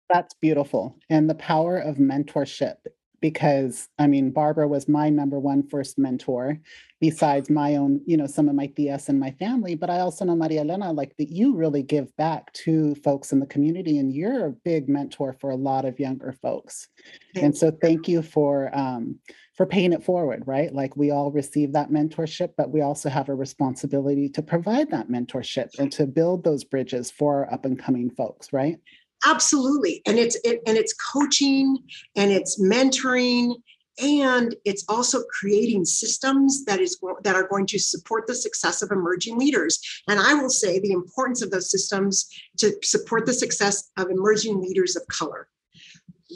That's 0.10 0.36
beautiful. 0.36 0.98
And 1.10 1.30
the 1.30 1.36
power 1.36 1.78
of 1.78 1.98
mentorship 1.98 2.76
because 3.22 3.88
I 3.98 4.08
mean, 4.08 4.32
Barbara 4.32 4.68
was 4.68 4.88
my 4.88 5.10
number 5.10 5.40
one 5.40 5.68
first 5.68 5.98
mentor, 5.98 6.60
besides 7.00 7.50
my 7.50 7.76
own, 7.76 8.02
you 8.06 8.18
know, 8.18 8.28
some 8.28 8.50
of 8.50 8.56
my 8.56 8.68
tias 8.68 9.10
and 9.10 9.20
my 9.20 9.32
family. 9.32 9.76
But 9.76 9.90
I 9.90 10.00
also 10.00 10.26
know 10.26 10.36
Maria 10.36 10.62
Elena, 10.62 10.92
like 10.92 11.16
that 11.18 11.30
you 11.30 11.56
really 11.56 11.84
give 11.84 12.16
back 12.18 12.52
to 12.54 12.96
folks 12.96 13.32
in 13.32 13.40
the 13.40 13.46
community, 13.46 13.98
and 13.98 14.14
you're 14.14 14.48
a 14.48 14.52
big 14.52 14.90
mentor 14.90 15.34
for 15.34 15.50
a 15.50 15.56
lot 15.56 15.86
of 15.86 16.00
younger 16.00 16.32
folks. 16.32 16.88
Thank 17.34 17.46
and 17.46 17.58
so, 17.58 17.72
thank 17.72 18.08
you 18.08 18.22
for 18.22 18.76
um, 18.78 19.20
for 19.60 19.66
paying 19.66 19.92
it 19.92 20.04
forward, 20.04 20.44
right? 20.46 20.74
Like 20.74 20.96
we 20.96 21.12
all 21.12 21.32
receive 21.32 21.74
that 21.74 21.92
mentorship, 21.92 22.52
but 22.56 22.72
we 22.72 22.80
also 22.80 23.10
have 23.10 23.28
a 23.28 23.36
responsibility 23.36 24.30
to 24.30 24.42
provide 24.42 24.90
that 24.92 25.10
mentorship 25.10 25.78
and 25.78 25.92
to 25.92 26.08
build 26.08 26.46
those 26.46 26.64
bridges 26.64 27.12
for 27.12 27.52
up 27.54 27.66
and 27.66 27.78
coming 27.78 28.10
folks, 28.10 28.54
right? 28.54 28.78
Absolutely. 29.26 30.02
And 30.06 30.18
it's 30.18 30.38
it, 30.44 30.62
and 30.66 30.78
it's 30.78 30.94
coaching 30.94 31.78
and 32.16 32.32
it's 32.32 32.62
mentoring 32.62 33.56
and 34.02 34.56
it's 34.64 34.86
also 34.88 35.24
creating 35.24 35.84
systems 35.84 36.64
that 36.66 36.80
is 36.80 37.00
that 37.24 37.36
are 37.36 37.48
going 37.48 37.66
to 37.68 37.80
support 37.80 38.28
the 38.28 38.36
success 38.36 38.82
of 38.82 38.92
emerging 38.92 39.38
leaders. 39.38 39.80
And 40.08 40.20
i 40.20 40.34
will 40.34 40.50
say 40.50 40.80
the 40.80 40.92
importance 40.92 41.42
of 41.42 41.52
those 41.52 41.70
systems 41.70 42.30
to 42.58 42.74
support 42.84 43.26
the 43.26 43.34
success 43.34 43.92
of 43.98 44.10
emerging 44.10 44.62
leaders 44.62 44.96
of 44.96 45.06
color. 45.08 45.50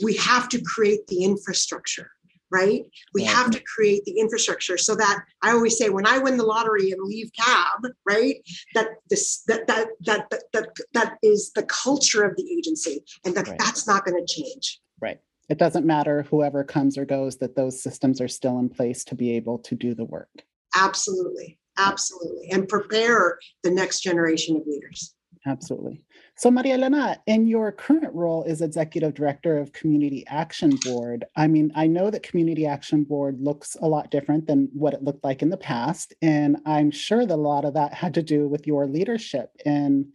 We 0.03 0.15
have 0.17 0.49
to 0.49 0.61
create 0.61 1.07
the 1.07 1.23
infrastructure 1.23 2.11
right? 2.53 2.85
We 3.13 3.23
have 3.23 3.49
to 3.51 3.61
create 3.75 4.05
the 4.05 4.19
infrastructure 4.19 4.77
so 4.77 4.95
that 4.95 5.23
I 5.41 5.51
always 5.51 5.77
say 5.77 5.89
when 5.89 6.05
I 6.05 6.19
win 6.19 6.37
the 6.37 6.45
lottery 6.45 6.91
and 6.91 7.01
leave 7.03 7.31
cab, 7.37 7.91
right? 8.07 8.35
That 8.75 8.89
this 9.09 9.43
that 9.47 9.67
that 9.67 9.87
that 10.05 10.29
that 10.29 10.43
that, 10.53 10.69
that 10.93 11.17
is 11.23 11.51
the 11.55 11.63
culture 11.63 12.23
of 12.23 12.35
the 12.37 12.49
agency 12.51 13.03
and 13.25 13.35
that 13.35 13.47
right. 13.47 13.57
that's 13.57 13.87
not 13.87 14.05
going 14.05 14.23
to 14.23 14.33
change. 14.33 14.79
Right. 15.01 15.19
It 15.49 15.57
doesn't 15.57 15.85
matter 15.85 16.23
whoever 16.29 16.63
comes 16.63 16.97
or 16.97 17.05
goes 17.05 17.37
that 17.37 17.55
those 17.55 17.81
systems 17.81 18.21
are 18.21 18.27
still 18.27 18.59
in 18.59 18.69
place 18.69 19.03
to 19.05 19.15
be 19.15 19.35
able 19.35 19.57
to 19.59 19.75
do 19.75 19.93
the 19.93 20.05
work. 20.05 20.43
Absolutely. 20.75 21.59
Absolutely. 21.77 22.49
And 22.51 22.67
prepare 22.67 23.39
the 23.63 23.71
next 23.71 24.01
generation 24.01 24.55
of 24.55 24.63
leaders. 24.67 25.15
Absolutely. 25.45 26.05
So, 26.35 26.49
Maria 26.49 26.73
Elena, 26.73 27.21
in 27.27 27.45
your 27.45 27.71
current 27.71 28.13
role 28.13 28.43
as 28.47 28.61
executive 28.61 29.13
director 29.13 29.59
of 29.59 29.71
Community 29.71 30.25
Action 30.27 30.77
Board, 30.83 31.25
I 31.35 31.45
mean, 31.47 31.71
I 31.75 31.85
know 31.85 32.09
that 32.09 32.23
Community 32.23 32.65
Action 32.65 33.03
Board 33.03 33.39
looks 33.39 33.77
a 33.81 33.87
lot 33.87 34.09
different 34.09 34.47
than 34.47 34.69
what 34.73 34.95
it 34.95 35.03
looked 35.03 35.23
like 35.23 35.43
in 35.43 35.49
the 35.49 35.57
past. 35.57 36.13
And 36.23 36.57
I'm 36.65 36.89
sure 36.89 37.25
that 37.25 37.33
a 37.33 37.35
lot 37.35 37.65
of 37.65 37.75
that 37.75 37.93
had 37.93 38.15
to 38.15 38.23
do 38.23 38.47
with 38.47 38.65
your 38.65 38.87
leadership. 38.87 39.51
And 39.63 40.07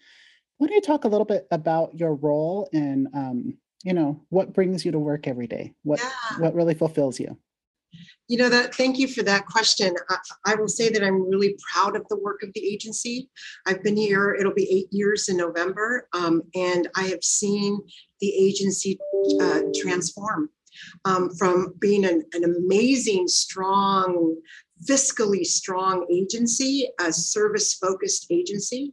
why 0.56 0.66
don't 0.66 0.74
you 0.74 0.80
talk 0.80 1.04
a 1.04 1.08
little 1.08 1.24
bit 1.24 1.46
about 1.52 1.96
your 1.96 2.14
role 2.16 2.68
and, 2.72 3.06
um, 3.14 3.56
you 3.84 3.94
know, 3.94 4.20
what 4.28 4.52
brings 4.52 4.84
you 4.84 4.90
to 4.90 4.98
work 4.98 5.28
every 5.28 5.46
day? 5.46 5.72
What, 5.84 6.00
yeah. 6.00 6.38
what 6.40 6.54
really 6.54 6.74
fulfills 6.74 7.20
you? 7.20 7.38
You 8.28 8.36
know 8.36 8.48
that. 8.50 8.74
Thank 8.74 8.98
you 8.98 9.08
for 9.08 9.22
that 9.22 9.46
question. 9.46 9.94
I, 10.10 10.16
I, 10.46 10.54
will 10.54 10.68
say 10.68 10.90
that 10.90 11.02
I'm 11.02 11.28
really 11.28 11.56
proud 11.72 11.96
of 11.96 12.06
the 12.08 12.18
work 12.18 12.42
of 12.42 12.52
the 12.54 12.64
agency. 12.66 13.30
I've 13.66 13.82
been 13.82 13.96
here; 13.96 14.34
it'll 14.34 14.54
be 14.54 14.70
eight 14.70 14.88
years 14.90 15.28
in 15.28 15.36
November, 15.38 16.08
um, 16.12 16.42
and 16.54 16.88
I 16.94 17.04
have 17.04 17.24
seen 17.24 17.78
the 18.20 18.28
agency 18.28 18.98
uh, 19.40 19.60
transform 19.80 20.50
um, 21.04 21.30
from 21.38 21.74
being 21.78 22.04
an, 22.04 22.24
an 22.32 22.44
amazing, 22.44 23.28
strong 23.28 24.36
fiscally 24.84 25.44
strong 25.44 26.06
agency, 26.10 26.88
a 27.00 27.12
service 27.12 27.74
focused 27.74 28.26
agency, 28.30 28.92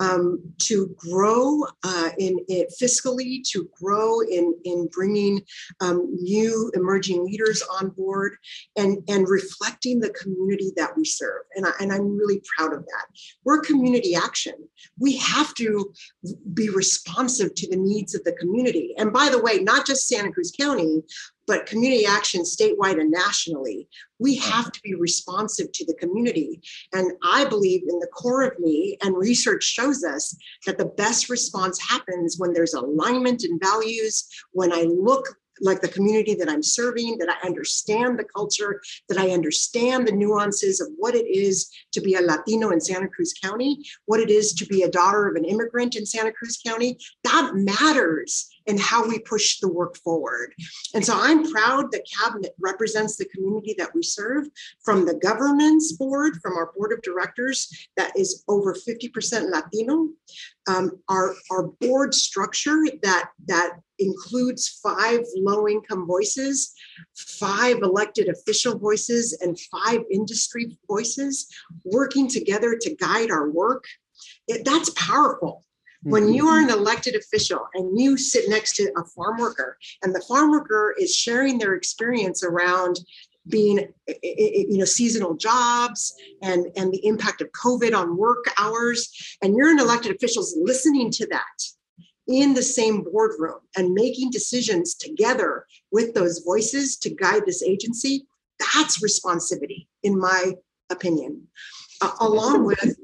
um, 0.00 0.42
to 0.58 0.94
grow 0.96 1.64
uh, 1.84 2.10
in 2.18 2.38
it 2.48 2.72
fiscally, 2.80 3.42
to 3.50 3.68
grow 3.80 4.20
in, 4.20 4.54
in 4.64 4.88
bringing 4.92 5.40
um, 5.80 6.08
new 6.20 6.70
emerging 6.74 7.24
leaders 7.24 7.62
on 7.80 7.88
board 7.90 8.36
and, 8.76 8.98
and 9.08 9.28
reflecting 9.28 10.00
the 10.00 10.10
community 10.10 10.72
that 10.76 10.96
we 10.96 11.04
serve. 11.04 11.42
And, 11.54 11.66
I, 11.66 11.70
and 11.80 11.92
I'm 11.92 12.16
really 12.16 12.42
proud 12.56 12.72
of 12.72 12.84
that. 12.84 13.04
We're 13.44 13.60
community 13.60 14.14
action. 14.14 14.54
We 14.98 15.16
have 15.16 15.54
to 15.54 15.92
be 16.54 16.68
responsive 16.68 17.54
to 17.54 17.70
the 17.70 17.76
needs 17.76 18.14
of 18.14 18.24
the 18.24 18.32
community. 18.32 18.94
And 18.98 19.12
by 19.12 19.28
the 19.28 19.40
way, 19.40 19.58
not 19.58 19.86
just 19.86 20.08
Santa 20.08 20.32
Cruz 20.32 20.52
County, 20.58 21.02
but 21.52 21.66
community 21.66 22.06
action 22.06 22.44
statewide 22.44 22.98
and 22.98 23.10
nationally, 23.10 23.86
we 24.18 24.38
mm. 24.38 24.42
have 24.50 24.72
to 24.72 24.80
be 24.80 24.94
responsive 24.94 25.70
to 25.70 25.84
the 25.84 25.92
community. 25.96 26.62
And 26.94 27.12
I 27.22 27.44
believe 27.44 27.82
in 27.86 27.98
the 27.98 28.06
core 28.06 28.44
of 28.44 28.58
me, 28.58 28.96
and 29.02 29.14
research 29.14 29.62
shows 29.62 30.02
us 30.02 30.34
that 30.64 30.78
the 30.78 30.86
best 30.86 31.28
response 31.28 31.78
happens 31.78 32.36
when 32.38 32.54
there's 32.54 32.72
alignment 32.72 33.44
in 33.44 33.58
values, 33.62 34.26
when 34.52 34.72
I 34.72 34.84
look 34.84 35.26
like 35.62 35.80
the 35.80 35.88
community 35.88 36.34
that 36.34 36.48
I'm 36.48 36.62
serving, 36.62 37.18
that 37.18 37.28
I 37.28 37.46
understand 37.46 38.18
the 38.18 38.24
culture, 38.24 38.82
that 39.08 39.18
I 39.18 39.30
understand 39.30 40.06
the 40.06 40.12
nuances 40.12 40.80
of 40.80 40.88
what 40.96 41.14
it 41.14 41.26
is 41.26 41.70
to 41.92 42.00
be 42.00 42.14
a 42.14 42.20
Latino 42.20 42.70
in 42.70 42.80
Santa 42.80 43.08
Cruz 43.08 43.32
County, 43.42 43.78
what 44.06 44.20
it 44.20 44.30
is 44.30 44.52
to 44.54 44.66
be 44.66 44.82
a 44.82 44.90
daughter 44.90 45.28
of 45.28 45.36
an 45.36 45.44
immigrant 45.44 45.96
in 45.96 46.04
Santa 46.04 46.32
Cruz 46.32 46.58
County. 46.64 46.98
That 47.24 47.52
matters 47.54 48.48
in 48.66 48.78
how 48.78 49.06
we 49.06 49.18
push 49.20 49.60
the 49.60 49.68
work 49.68 49.96
forward. 49.96 50.54
And 50.94 51.04
so 51.04 51.14
I'm 51.16 51.50
proud 51.50 51.90
that 51.92 52.06
Cabinet 52.20 52.54
represents 52.60 53.16
the 53.16 53.24
community 53.26 53.74
that 53.78 53.94
we 53.94 54.02
serve 54.02 54.46
from 54.84 55.04
the 55.04 55.14
governance 55.14 55.92
board, 55.92 56.34
from 56.42 56.56
our 56.56 56.72
board 56.76 56.92
of 56.92 57.02
directors 57.02 57.88
that 57.96 58.16
is 58.16 58.44
over 58.48 58.74
50% 58.74 59.50
Latino, 59.50 60.08
um, 60.68 60.92
our, 61.08 61.34
our 61.50 61.64
board 61.80 62.14
structure 62.14 62.84
that, 63.02 63.30
that 63.46 63.78
includes 64.02 64.80
five 64.82 65.20
low 65.36 65.68
income 65.68 66.06
voices, 66.06 66.74
five 67.14 67.78
elected 67.82 68.28
official 68.28 68.78
voices, 68.78 69.38
and 69.40 69.58
five 69.58 70.00
industry 70.10 70.76
voices 70.88 71.48
working 71.84 72.28
together 72.28 72.76
to 72.80 72.94
guide 72.96 73.30
our 73.30 73.50
work. 73.50 73.84
It, 74.48 74.64
that's 74.64 74.90
powerful. 74.90 75.64
When 76.04 76.34
you 76.34 76.48
are 76.48 76.58
an 76.58 76.66
mm-hmm. 76.66 76.78
elected 76.78 77.14
official 77.14 77.60
and 77.74 77.98
you 77.98 78.16
sit 78.16 78.48
next 78.48 78.74
to 78.76 78.90
a 78.96 79.04
farm 79.04 79.38
worker, 79.38 79.78
and 80.02 80.12
the 80.12 80.20
farm 80.22 80.50
worker 80.50 80.96
is 80.98 81.14
sharing 81.14 81.58
their 81.58 81.74
experience 81.74 82.42
around 82.42 82.98
being 83.48 83.92
you 84.22 84.78
know 84.78 84.84
seasonal 84.84 85.34
jobs 85.34 86.14
and 86.42 86.66
and 86.76 86.92
the 86.92 87.04
impact 87.04 87.40
of 87.40 87.50
covid 87.50 87.92
on 87.92 88.16
work 88.16 88.44
hours 88.56 89.36
and 89.42 89.56
you're 89.56 89.70
an 89.70 89.80
elected 89.80 90.14
officials 90.14 90.56
listening 90.60 91.10
to 91.10 91.26
that 91.26 91.42
in 92.28 92.54
the 92.54 92.62
same 92.62 93.02
boardroom 93.02 93.58
and 93.76 93.92
making 93.92 94.30
decisions 94.30 94.94
together 94.94 95.66
with 95.90 96.14
those 96.14 96.40
voices 96.40 96.96
to 96.96 97.10
guide 97.10 97.42
this 97.46 97.62
agency 97.62 98.26
that's 98.58 99.02
responsivity 99.02 99.86
in 100.02 100.18
my 100.18 100.52
opinion 100.90 101.42
uh, 102.00 102.12
along 102.20 102.64
with 102.64 102.96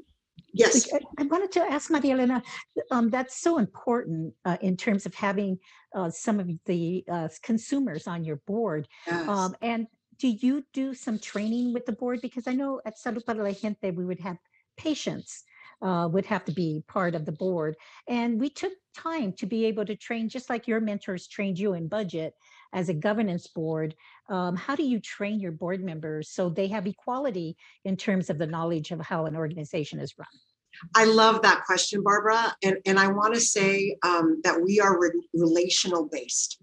yes 0.53 0.87
i 1.17 1.23
wanted 1.23 1.51
to 1.51 1.59
ask 1.59 1.91
maria 1.91 2.13
elena 2.13 2.41
um, 2.91 3.09
that's 3.09 3.41
so 3.41 3.57
important 3.57 4.33
uh, 4.45 4.57
in 4.61 4.77
terms 4.77 5.05
of 5.05 5.13
having 5.13 5.59
uh, 5.95 6.09
some 6.09 6.39
of 6.39 6.49
the 6.65 7.03
uh, 7.11 7.27
consumers 7.43 8.07
on 8.07 8.23
your 8.23 8.37
board 8.47 8.87
yes. 9.05 9.27
um, 9.27 9.55
and 9.61 9.87
do 10.19 10.27
you 10.27 10.63
do 10.73 10.93
some 10.93 11.17
training 11.17 11.73
with 11.73 11.85
the 11.85 11.93
board? 11.93 12.21
Because 12.21 12.45
I 12.45 12.53
know 12.53 12.81
at 12.85 12.97
Salud 12.97 13.25
para 13.25 13.41
la 13.41 13.53
Gente, 13.53 13.89
we 13.91 14.05
would 14.05 14.19
have 14.19 14.37
patients 14.77 15.43
uh, 15.81 16.07
would 16.11 16.25
have 16.25 16.45
to 16.45 16.51
be 16.51 16.83
part 16.87 17.15
of 17.15 17.25
the 17.25 17.31
board. 17.31 17.75
And 18.07 18.39
we 18.39 18.49
took 18.49 18.73
time 18.95 19.33
to 19.33 19.45
be 19.45 19.65
able 19.65 19.85
to 19.85 19.95
train, 19.95 20.29
just 20.29 20.49
like 20.49 20.67
your 20.67 20.79
mentors 20.79 21.27
trained 21.27 21.59
you 21.59 21.73
in 21.73 21.87
budget 21.87 22.33
as 22.73 22.89
a 22.89 22.93
governance 22.93 23.47
board. 23.47 23.95
Um, 24.29 24.55
how 24.55 24.75
do 24.75 24.83
you 24.83 24.99
train 24.99 25.39
your 25.39 25.51
board 25.51 25.83
members 25.83 26.29
so 26.29 26.49
they 26.49 26.67
have 26.67 26.87
equality 26.87 27.57
in 27.85 27.97
terms 27.97 28.29
of 28.29 28.37
the 28.37 28.47
knowledge 28.47 28.91
of 28.91 28.99
how 28.99 29.25
an 29.25 29.35
organization 29.35 29.99
is 29.99 30.13
run? 30.17 30.27
I 30.95 31.05
love 31.05 31.41
that 31.41 31.63
question, 31.65 32.03
Barbara. 32.03 32.55
And, 32.63 32.77
and 32.85 32.99
I 32.99 33.07
want 33.07 33.33
to 33.33 33.39
say 33.39 33.95
um, 34.03 34.39
that 34.43 34.61
we 34.61 34.79
are 34.79 34.99
re- 34.99 35.11
relational 35.33 36.07
based. 36.11 36.61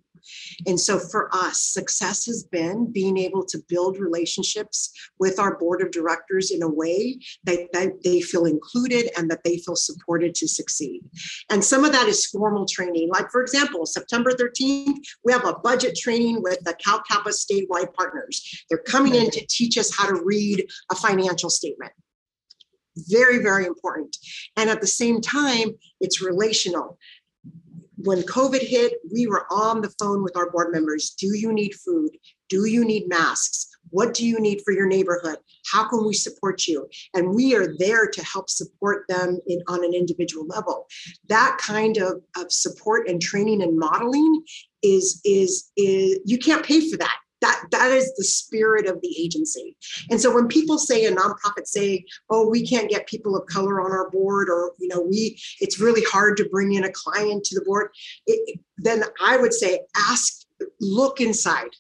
And 0.67 0.79
so 0.79 0.99
for 0.99 1.35
us, 1.35 1.61
success 1.61 2.27
has 2.27 2.45
been 2.45 2.93
being 2.93 3.17
able 3.19 3.45
to 3.47 3.59
build 3.69 3.99
relationships 3.99 4.93
with 5.19 5.39
our 5.39 5.59
board 5.59 5.83
of 5.83 5.91
directors 5.91 6.51
in 6.51 6.63
a 6.63 6.69
way 6.69 7.19
that, 7.45 7.69
that 7.73 8.03
they 8.03 8.21
feel 8.21 8.45
included 8.45 9.11
and 9.17 9.31
that 9.31 9.45
they 9.45 9.59
feel 9.59 9.77
supported 9.77 10.35
to 10.37 10.49
succeed. 10.49 11.03
And 11.51 11.65
some 11.65 11.85
of 11.85 11.93
that 11.93 12.09
is 12.09 12.27
formal 12.27 12.67
training. 12.67 13.09
Like, 13.11 13.31
for 13.31 13.43
example, 13.43 13.87
September 13.87 14.33
13th, 14.33 14.99
we 15.25 15.33
have 15.33 15.45
a 15.45 15.59
budget 15.59 15.97
training 15.97 16.43
with 16.43 16.61
the 16.61 16.75
CalCAPA 16.75 17.29
statewide 17.29 17.93
partners. 17.95 18.65
They're 18.69 18.79
coming 18.79 19.15
in 19.15 19.31
to 19.31 19.47
teach 19.49 19.79
us 19.79 19.97
how 19.97 20.07
to 20.07 20.23
read 20.25 20.67
a 20.91 20.95
financial 20.95 21.51
statement. 21.51 21.93
Very, 22.97 23.39
very 23.39 23.67
important. 23.67 24.17
And 24.57 24.71
at 24.71 24.81
the 24.81 24.87
same 24.87 25.21
time, 25.21 25.73
it's 26.01 26.23
relational. 26.23 26.99
When 28.07 28.23
COVID 28.23 28.61
hit, 28.61 28.95
we 29.13 29.27
were 29.27 29.47
on 29.51 29.81
the 29.81 29.93
phone 29.99 30.23
with 30.23 30.37
our 30.37 30.49
board 30.49 30.73
members. 30.73 31.11
Do 31.19 31.37
you 31.37 31.53
need 31.53 31.75
food? 31.75 32.11
Do 32.49 32.67
you 32.67 32.85
need 32.85 33.09
masks? 33.09 33.67
What 33.91 34.15
do 34.15 34.25
you 34.25 34.39
need 34.39 34.61
for 34.65 34.73
your 34.73 34.87
neighborhood? 34.87 35.39
How 35.73 35.89
can 35.89 36.07
we 36.07 36.15
support 36.15 36.69
you? 36.69 36.89
And 37.15 37.35
we 37.35 37.57
are 37.57 37.75
there 37.79 38.07
to 38.07 38.25
help 38.25 38.49
support 38.49 39.07
them 39.09 39.41
in, 39.49 39.61
on 39.67 39.85
an 39.85 39.93
individual 39.93 40.47
level. 40.47 40.87
That 41.29 41.59
kind 41.61 41.97
of, 41.97 42.23
of 42.37 42.53
support 42.53 43.09
and 43.09 43.21
training 43.21 43.61
and 43.61 43.77
modeling 43.77 44.45
is, 44.85 45.21
is, 45.25 45.73
is 45.77 46.21
you 46.25 46.39
can't 46.39 46.65
pay 46.65 46.89
for 46.89 46.97
that 46.99 47.17
that 47.47 47.65
that 47.71 47.93
is 47.93 48.13
the 48.17 48.25
spirit 48.25 48.87
of 48.87 49.01
the 49.01 49.15
agency. 49.19 49.77
And 50.11 50.21
so 50.21 50.35
when 50.35 50.49
people 50.49 50.79
say 50.79 51.05
a 51.05 51.13
nonprofit 51.13 51.67
say 51.67 52.05
oh 52.31 52.49
we 52.49 52.67
can't 52.67 52.91
get 52.91 53.07
people 53.07 53.37
of 53.37 53.47
color 53.47 53.81
on 53.81 53.93
our 53.93 54.11
board 54.11 54.49
or 54.49 54.73
you 54.79 54.89
know 54.89 55.01
we 55.01 55.39
it's 55.61 55.81
really 55.81 56.03
hard 56.05 56.37
to 56.39 56.49
bring 56.49 56.73
in 56.73 56.85
a 56.85 56.93
client 56.93 57.45
to 57.45 57.59
the 57.59 57.65
board 57.65 57.89
it, 58.27 58.61
then 58.79 59.05
i 59.21 59.37
would 59.37 59.53
say 59.53 59.81
ask 60.11 60.47
look 60.81 61.21
inside. 61.21 61.71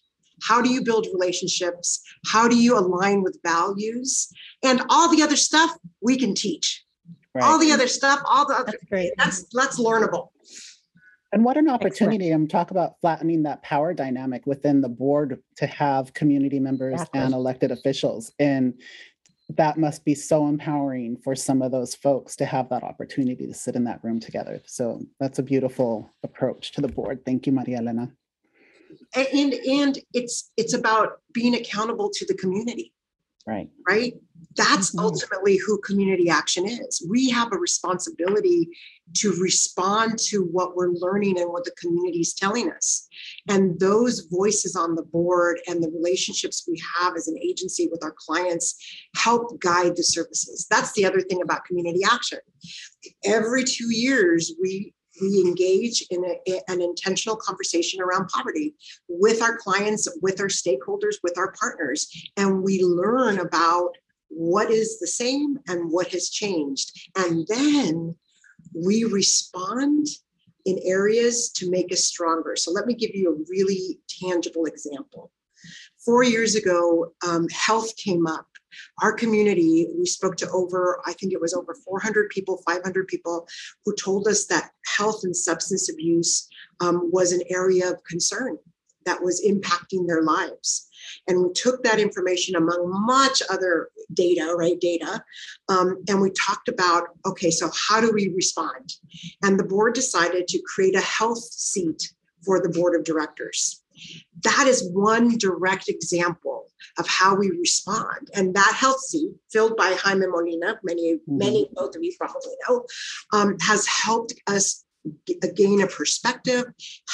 How 0.42 0.60
do 0.60 0.70
you 0.70 0.82
build 0.82 1.06
relationships? 1.12 2.02
How 2.26 2.46
do 2.46 2.56
you 2.56 2.78
align 2.78 3.22
with 3.22 3.38
values? 3.42 4.28
And 4.62 4.82
all 4.90 5.14
the 5.14 5.22
other 5.22 5.36
stuff 5.36 5.70
we 6.02 6.18
can 6.18 6.34
teach. 6.34 6.82
Right. 7.34 7.44
all 7.44 7.58
the 7.58 7.70
other 7.70 7.86
stuff 7.86 8.20
all 8.24 8.48
the 8.48 8.54
other 8.54 8.72
that's 8.72 8.84
great. 8.84 9.12
that's 9.18 9.44
that's 9.52 9.78
learnable 9.78 10.28
and 11.32 11.44
what 11.44 11.56
an 11.56 11.68
opportunity 11.68 12.30
and 12.30 12.48
talk 12.48 12.70
about 12.70 13.00
flattening 13.00 13.42
that 13.42 13.62
power 13.62 13.92
dynamic 13.92 14.46
within 14.46 14.80
the 14.80 14.88
board 14.88 15.42
to 15.56 15.66
have 15.66 16.14
community 16.14 16.60
members 16.60 16.94
exactly. 16.94 17.20
and 17.20 17.34
elected 17.34 17.70
officials. 17.72 18.32
And 18.38 18.80
that 19.50 19.78
must 19.78 20.04
be 20.04 20.14
so 20.14 20.46
empowering 20.46 21.16
for 21.22 21.34
some 21.34 21.62
of 21.62 21.70
those 21.72 21.94
folks 21.94 22.36
to 22.36 22.44
have 22.44 22.68
that 22.70 22.82
opportunity 22.82 23.46
to 23.46 23.54
sit 23.54 23.76
in 23.76 23.84
that 23.84 24.02
room 24.02 24.18
together. 24.18 24.60
So 24.66 25.02
that's 25.20 25.38
a 25.38 25.42
beautiful 25.42 26.10
approach 26.22 26.72
to 26.72 26.80
the 26.80 26.88
board. 26.88 27.24
Thank 27.24 27.46
you, 27.46 27.52
Maria 27.52 27.78
Elena. 27.78 28.12
And 29.14 29.54
and 29.54 29.98
it's 30.14 30.50
it's 30.56 30.74
about 30.74 31.20
being 31.32 31.54
accountable 31.54 32.10
to 32.10 32.26
the 32.26 32.34
community. 32.34 32.92
Right. 33.46 33.68
Right. 33.88 34.14
That's 34.56 34.90
mm-hmm. 34.90 35.04
ultimately 35.04 35.56
who 35.56 35.78
community 35.82 36.28
action 36.28 36.66
is. 36.66 37.06
We 37.08 37.30
have 37.30 37.52
a 37.52 37.58
responsibility 37.58 38.68
to 39.18 39.32
respond 39.40 40.18
to 40.18 40.40
what 40.40 40.74
we're 40.74 40.90
learning 40.90 41.38
and 41.38 41.50
what 41.50 41.64
the 41.64 41.70
community 41.80 42.20
is 42.20 42.34
telling 42.34 42.72
us. 42.72 43.06
And 43.48 43.78
those 43.78 44.26
voices 44.30 44.74
on 44.74 44.96
the 44.96 45.04
board 45.04 45.60
and 45.68 45.82
the 45.82 45.90
relationships 45.90 46.64
we 46.66 46.82
have 46.98 47.14
as 47.16 47.28
an 47.28 47.38
agency 47.38 47.88
with 47.90 48.02
our 48.02 48.14
clients 48.18 48.74
help 49.14 49.60
guide 49.60 49.96
the 49.96 50.02
services. 50.02 50.66
That's 50.70 50.92
the 50.92 51.04
other 51.04 51.20
thing 51.20 51.42
about 51.42 51.64
community 51.64 52.00
action. 52.04 52.40
Every 53.24 53.62
two 53.62 53.94
years, 53.94 54.52
we 54.60 54.92
we 55.20 55.42
engage 55.44 56.04
in 56.10 56.24
a, 56.24 56.60
an 56.68 56.80
intentional 56.80 57.36
conversation 57.36 58.00
around 58.00 58.28
poverty 58.28 58.74
with 59.08 59.42
our 59.42 59.56
clients, 59.56 60.08
with 60.22 60.40
our 60.40 60.48
stakeholders, 60.48 61.16
with 61.22 61.36
our 61.38 61.52
partners, 61.52 62.08
and 62.36 62.62
we 62.62 62.82
learn 62.82 63.38
about 63.38 63.90
what 64.28 64.70
is 64.70 64.98
the 64.98 65.06
same 65.06 65.58
and 65.68 65.90
what 65.90 66.08
has 66.08 66.30
changed. 66.30 66.92
And 67.16 67.46
then 67.48 68.14
we 68.74 69.04
respond 69.04 70.06
in 70.64 70.78
areas 70.84 71.50
to 71.52 71.70
make 71.70 71.92
us 71.92 72.04
stronger. 72.04 72.56
So 72.56 72.72
let 72.72 72.86
me 72.86 72.94
give 72.94 73.14
you 73.14 73.32
a 73.32 73.44
really 73.48 74.00
tangible 74.08 74.66
example. 74.66 75.30
Four 76.04 76.24
years 76.24 76.54
ago, 76.54 77.12
um, 77.26 77.48
health 77.48 77.96
came 77.96 78.26
up 78.26 78.46
our 79.02 79.12
community, 79.12 79.88
we 79.98 80.06
spoke 80.06 80.36
to 80.36 80.50
over, 80.50 81.00
I 81.06 81.12
think 81.12 81.32
it 81.32 81.40
was 81.40 81.54
over 81.54 81.74
400 81.74 82.30
people, 82.30 82.62
500 82.66 83.06
people, 83.08 83.46
who 83.84 83.94
told 83.94 84.28
us 84.28 84.46
that 84.46 84.70
health 84.96 85.20
and 85.24 85.36
substance 85.36 85.90
abuse 85.90 86.48
um, 86.80 87.10
was 87.12 87.32
an 87.32 87.42
area 87.50 87.90
of 87.90 88.02
concern 88.04 88.58
that 89.06 89.22
was 89.22 89.42
impacting 89.46 90.06
their 90.06 90.22
lives. 90.22 90.88
And 91.28 91.42
we 91.42 91.52
took 91.52 91.82
that 91.84 92.00
information 92.00 92.56
among 92.56 92.90
much 93.06 93.40
other 93.48 93.88
data, 94.12 94.54
right? 94.56 94.78
Data. 94.80 95.22
Um, 95.68 96.02
and 96.08 96.20
we 96.20 96.30
talked 96.30 96.68
about 96.68 97.04
okay, 97.24 97.50
so 97.50 97.70
how 97.88 98.00
do 98.00 98.12
we 98.12 98.32
respond? 98.34 98.94
And 99.42 99.58
the 99.58 99.64
board 99.64 99.94
decided 99.94 100.48
to 100.48 100.62
create 100.66 100.96
a 100.96 101.00
health 101.00 101.38
seat 101.38 102.12
for 102.44 102.60
the 102.60 102.68
board 102.68 102.94
of 102.94 103.04
directors. 103.04 103.82
That 104.42 104.66
is 104.66 104.90
one 104.92 105.38
direct 105.38 105.88
example 105.88 106.66
of 106.98 107.06
how 107.06 107.34
we 107.34 107.50
respond. 107.50 108.30
And 108.34 108.54
that 108.54 108.74
health 108.74 109.00
seat, 109.00 109.32
filled 109.50 109.76
by 109.76 109.96
Jaime 109.98 110.26
Molina, 110.26 110.78
many, 110.82 111.14
mm-hmm. 111.14 111.38
many, 111.38 111.68
both 111.72 111.96
of 111.96 112.02
you 112.02 112.14
probably 112.18 112.52
know, 112.68 112.84
um, 113.32 113.56
has 113.60 113.86
helped 113.86 114.34
us 114.46 114.84
gain 115.54 115.82
a 115.82 115.86
perspective, 115.86 116.64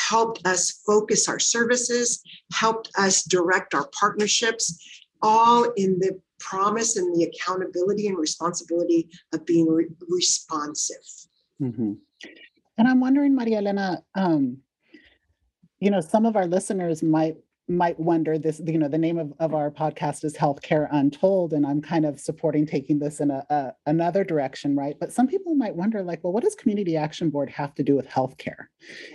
helped 0.08 0.46
us 0.46 0.82
focus 0.86 1.28
our 1.28 1.38
services, 1.38 2.22
helped 2.52 2.90
us 2.96 3.22
direct 3.24 3.74
our 3.74 3.88
partnerships, 3.98 4.78
all 5.20 5.64
in 5.76 5.98
the 5.98 6.18
promise 6.40 6.96
and 6.96 7.14
the 7.14 7.24
accountability 7.24 8.08
and 8.08 8.18
responsibility 8.18 9.08
of 9.32 9.44
being 9.46 9.68
re- 9.68 9.86
responsive. 10.08 10.96
Mm-hmm. 11.60 11.92
And 12.78 12.88
I'm 12.88 13.00
wondering, 13.00 13.34
Maria 13.34 13.58
Elena, 13.58 14.02
um, 14.14 14.58
you 15.82 15.90
know, 15.90 16.00
some 16.00 16.24
of 16.24 16.36
our 16.36 16.46
listeners 16.46 17.02
might 17.02 17.36
might 17.68 17.98
wonder 17.98 18.38
this, 18.38 18.60
you 18.64 18.78
know, 18.78 18.88
the 18.88 18.98
name 18.98 19.18
of, 19.18 19.32
of 19.40 19.54
our 19.54 19.70
podcast 19.70 20.24
is 20.24 20.36
Healthcare 20.36 20.88
Untold, 20.92 21.52
and 21.52 21.66
I'm 21.66 21.80
kind 21.80 22.04
of 22.04 22.20
supporting 22.20 22.66
taking 22.66 22.98
this 22.98 23.20
in 23.20 23.30
a, 23.30 23.44
a, 23.50 23.72
another 23.86 24.24
direction, 24.24 24.76
right? 24.76 24.96
But 24.98 25.12
some 25.12 25.26
people 25.26 25.54
might 25.54 25.74
wonder, 25.74 26.02
like, 26.02 26.22
well, 26.22 26.32
what 26.32 26.42
does 26.42 26.54
Community 26.54 26.96
Action 26.96 27.30
Board 27.30 27.48
have 27.50 27.74
to 27.76 27.82
do 27.82 27.96
with 27.96 28.06
healthcare? 28.08 28.66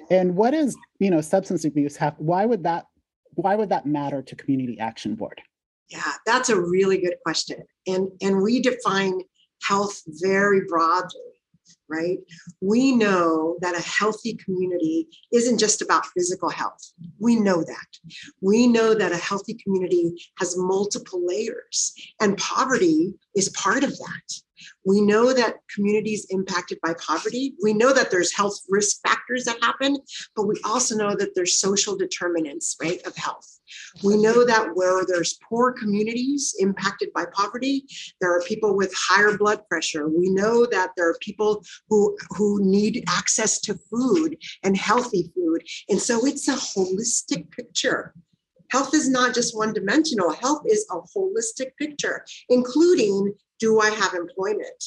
And 0.10 0.36
what 0.36 0.53
is, 0.53 0.75
you 0.99 1.12
know, 1.12 1.21
substance 1.21 1.65
abuse 1.65 1.95
have, 1.97 2.15
why 2.17 2.45
would 2.45 2.63
that, 2.63 2.86
why 3.36 3.56
would 3.56 3.69
that 3.69 3.86
matter 3.86 4.21
to 4.21 4.36
Community 4.36 4.80
Action 4.80 5.15
Board? 5.15 5.41
Yeah, 5.89 6.13
that's 6.25 6.49
a 6.49 6.60
really 6.60 6.99
good 6.99 7.15
question. 7.23 7.63
And 7.86 8.10
and 8.21 8.41
we 8.41 8.62
define 8.62 9.21
health 9.62 10.01
very 10.21 10.62
broadly 10.67 11.27
right? 11.89 12.19
We 12.62 12.91
know 12.91 13.58
that 13.62 13.78
a 13.78 13.82
healthy 13.82 14.36
community 14.36 15.08
isn't 15.34 15.58
just 15.58 15.82
about 15.82 16.06
physical 16.08 16.50
health. 16.50 16.93
We 17.19 17.36
know 17.36 17.63
that. 17.63 18.13
We 18.41 18.67
know 18.67 18.93
that 18.93 19.12
a 19.12 19.17
healthy 19.17 19.56
community 19.63 20.13
has 20.39 20.58
multiple 20.58 21.21
layers, 21.26 21.93
and 22.21 22.38
poverty 22.38 23.13
is 23.36 23.50
part 23.50 23.84
of 23.84 23.91
that. 23.97 24.46
We 24.86 25.02
know 25.02 25.34
that 25.34 25.56
communities 25.74 26.28
impacted 26.30 26.80
by 26.84 26.93
poverty, 26.96 27.54
we 27.62 27.74
know 27.74 27.93
that 27.93 28.12
there's 28.12 28.34
health 28.34 28.60
risk 28.70 29.02
factors 29.06 29.46
that 29.46 29.62
happen, 29.62 29.98
but 30.36 30.48
we 30.48 30.56
also 30.63 30.96
know 30.96 31.15
that 31.15 31.36
there's 31.36 31.58
social 31.58 31.96
determinants, 31.98 32.76
right, 32.82 33.06
of 33.06 33.15
health. 33.15 33.60
We 34.04 34.17
know 34.17 34.46
that 34.46 34.76
where 34.76 35.06
there's 35.06 35.39
poor 35.48 35.74
communities 35.74 36.56
impacted 36.60 37.10
by 37.13 37.26
poverty, 37.34 37.86
there 38.22 38.36
are 38.36 38.41
people 38.41 38.76
with 38.76 38.93
higher 38.96 39.38
blood 39.38 39.67
pressure. 39.70 40.08
We 40.08 40.30
know 40.30 40.65
that 40.67 40.91
there 40.96 41.10
are 41.10 41.17
people 41.22 41.63
who, 41.89 42.17
who 42.32 42.60
need 42.63 43.04
access 43.08 43.60
to 43.62 43.78
food 43.91 44.38
and 44.63 44.78
healthy 44.78 45.32
food. 45.36 45.63
And 45.89 46.02
so 46.02 46.26
it's 46.26 46.48
a 46.48 46.54
holistic 46.54 47.52
picture. 47.52 48.13
Health 48.70 48.93
is 48.93 49.10
not 49.10 49.34
just 49.34 49.56
one 49.56 49.74
dimensional, 49.74 50.32
health 50.32 50.63
is 50.65 50.86
a 50.91 51.00
holistic 51.17 51.72
picture, 51.80 52.26
including 52.50 53.34
do 53.60 53.80
I 53.80 53.89
have 53.89 54.13
employment? 54.13 54.84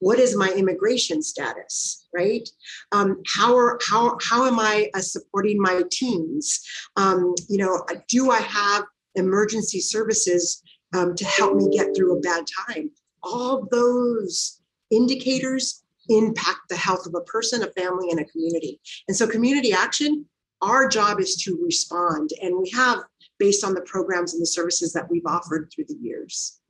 What 0.00 0.18
is 0.18 0.36
my 0.36 0.48
immigration 0.50 1.22
status, 1.22 2.06
right? 2.14 2.48
Um, 2.92 3.22
how 3.26 3.56
are 3.56 3.78
how 3.88 4.16
how 4.20 4.46
am 4.46 4.58
I 4.58 4.90
uh, 4.94 5.00
supporting 5.00 5.60
my 5.60 5.82
teams? 5.90 6.60
Um, 6.96 7.34
you 7.48 7.58
know, 7.58 7.84
do 8.08 8.30
I 8.30 8.40
have 8.40 8.84
emergency 9.14 9.80
services 9.80 10.62
um, 10.94 11.14
to 11.16 11.24
help 11.24 11.56
me 11.56 11.76
get 11.76 11.94
through 11.94 12.16
a 12.16 12.20
bad 12.20 12.44
time? 12.66 12.90
All 13.22 13.66
those 13.70 14.60
indicators 14.90 15.82
impact 16.08 16.60
the 16.68 16.76
health 16.76 17.06
of 17.06 17.14
a 17.14 17.24
person, 17.24 17.62
a 17.62 17.70
family, 17.72 18.10
and 18.10 18.20
a 18.20 18.24
community. 18.24 18.80
And 19.08 19.16
so, 19.16 19.26
community 19.26 19.72
action, 19.72 20.24
our 20.62 20.88
job 20.88 21.20
is 21.20 21.36
to 21.42 21.58
respond, 21.62 22.30
and 22.42 22.56
we 22.56 22.70
have 22.70 23.00
based 23.38 23.64
on 23.64 23.74
the 23.74 23.82
programs 23.82 24.32
and 24.32 24.42
the 24.42 24.46
services 24.46 24.92
that 24.92 25.08
we've 25.10 25.26
offered 25.26 25.70
through 25.72 25.84
the 25.88 25.98
years. 26.00 26.60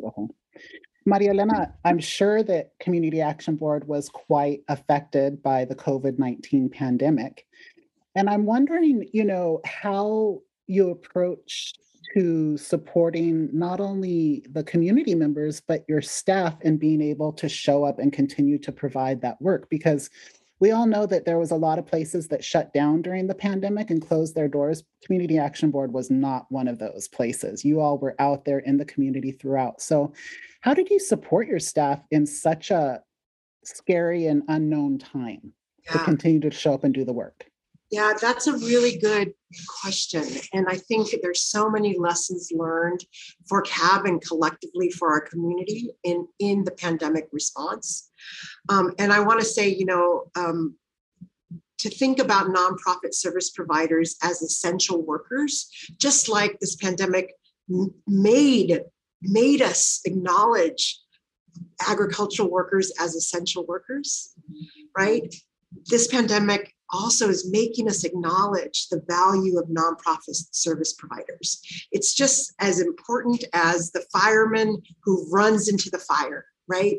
Beautiful. 0.00 0.34
Maria 1.06 1.30
Elena, 1.30 1.74
I'm 1.84 1.98
sure 1.98 2.42
that 2.42 2.72
Community 2.78 3.20
Action 3.20 3.56
Board 3.56 3.86
was 3.86 4.08
quite 4.08 4.60
affected 4.68 5.42
by 5.42 5.64
the 5.64 5.74
COVID 5.74 6.18
19 6.18 6.68
pandemic. 6.70 7.46
And 8.14 8.28
I'm 8.28 8.44
wondering, 8.44 9.08
you 9.12 9.24
know, 9.24 9.60
how 9.64 10.40
you 10.66 10.90
approach 10.90 11.74
to 12.14 12.56
supporting 12.56 13.48
not 13.52 13.80
only 13.80 14.44
the 14.50 14.64
community 14.64 15.14
members, 15.14 15.60
but 15.60 15.84
your 15.88 16.02
staff 16.02 16.56
and 16.62 16.78
being 16.78 17.00
able 17.00 17.32
to 17.34 17.48
show 17.48 17.84
up 17.84 17.98
and 17.98 18.12
continue 18.12 18.58
to 18.58 18.72
provide 18.72 19.20
that 19.20 19.40
work. 19.40 19.68
Because 19.70 20.10
we 20.60 20.70
all 20.70 20.86
know 20.86 21.06
that 21.06 21.24
there 21.24 21.38
was 21.38 21.50
a 21.50 21.56
lot 21.56 21.78
of 21.78 21.86
places 21.86 22.28
that 22.28 22.44
shut 22.44 22.72
down 22.74 23.00
during 23.00 23.26
the 23.26 23.34
pandemic 23.34 23.90
and 23.90 24.06
closed 24.06 24.34
their 24.34 24.48
doors. 24.48 24.84
Community 25.02 25.38
Action 25.38 25.70
Board 25.70 25.92
was 25.92 26.10
not 26.10 26.46
one 26.50 26.68
of 26.68 26.78
those 26.78 27.08
places. 27.08 27.64
You 27.64 27.80
all 27.80 27.98
were 27.98 28.14
out 28.18 28.44
there 28.44 28.58
in 28.60 28.76
the 28.76 28.84
community 28.84 29.32
throughout. 29.32 29.80
So, 29.80 30.12
how 30.60 30.74
did 30.74 30.90
you 30.90 31.00
support 31.00 31.48
your 31.48 31.58
staff 31.58 32.02
in 32.10 32.26
such 32.26 32.70
a 32.70 33.02
scary 33.64 34.26
and 34.26 34.42
unknown 34.48 34.98
time 34.98 35.54
yeah. 35.86 35.92
to 35.92 35.98
continue 36.00 36.40
to 36.40 36.50
show 36.50 36.74
up 36.74 36.84
and 36.84 36.92
do 36.92 37.06
the 37.06 37.14
work? 37.14 37.46
Yeah, 37.90 38.12
that's 38.20 38.46
a 38.46 38.56
really 38.56 38.98
good 38.98 39.34
question. 39.82 40.24
And 40.52 40.66
I 40.68 40.76
think 40.76 41.08
there's 41.22 41.42
so 41.42 41.68
many 41.68 41.98
lessons 41.98 42.50
learned 42.54 43.04
for 43.48 43.62
CAB 43.62 44.06
and 44.06 44.22
collectively 44.22 44.90
for 44.90 45.10
our 45.10 45.20
community 45.20 45.90
in, 46.04 46.28
in 46.38 46.62
the 46.62 46.70
pandemic 46.70 47.28
response. 47.32 48.10
Um, 48.68 48.92
and 48.98 49.12
I 49.12 49.20
want 49.20 49.40
to 49.40 49.46
say, 49.46 49.68
you 49.68 49.86
know, 49.86 50.30
um, 50.36 50.76
to 51.78 51.90
think 51.90 52.18
about 52.18 52.48
nonprofit 52.48 53.12
service 53.12 53.50
providers 53.50 54.16
as 54.22 54.42
essential 54.42 55.02
workers, 55.02 55.68
just 55.98 56.28
like 56.28 56.58
this 56.60 56.76
pandemic 56.76 57.32
made 58.06 58.82
made 59.22 59.62
us 59.62 60.00
acknowledge 60.04 61.00
agricultural 61.88 62.50
workers 62.50 62.92
as 62.98 63.14
essential 63.14 63.66
workers, 63.66 64.34
right? 64.96 65.34
This 65.86 66.06
pandemic 66.06 66.74
also 66.92 67.28
is 67.28 67.50
making 67.50 67.88
us 67.88 68.04
acknowledge 68.04 68.88
the 68.88 69.02
value 69.08 69.58
of 69.58 69.68
nonprofit 69.68 70.36
service 70.52 70.94
providers. 70.94 71.60
It's 71.92 72.14
just 72.14 72.52
as 72.58 72.80
important 72.80 73.44
as 73.52 73.90
the 73.90 74.04
fireman 74.12 74.82
who 75.04 75.28
runs 75.30 75.68
into 75.68 75.90
the 75.90 75.98
fire, 75.98 76.44
right? 76.68 76.98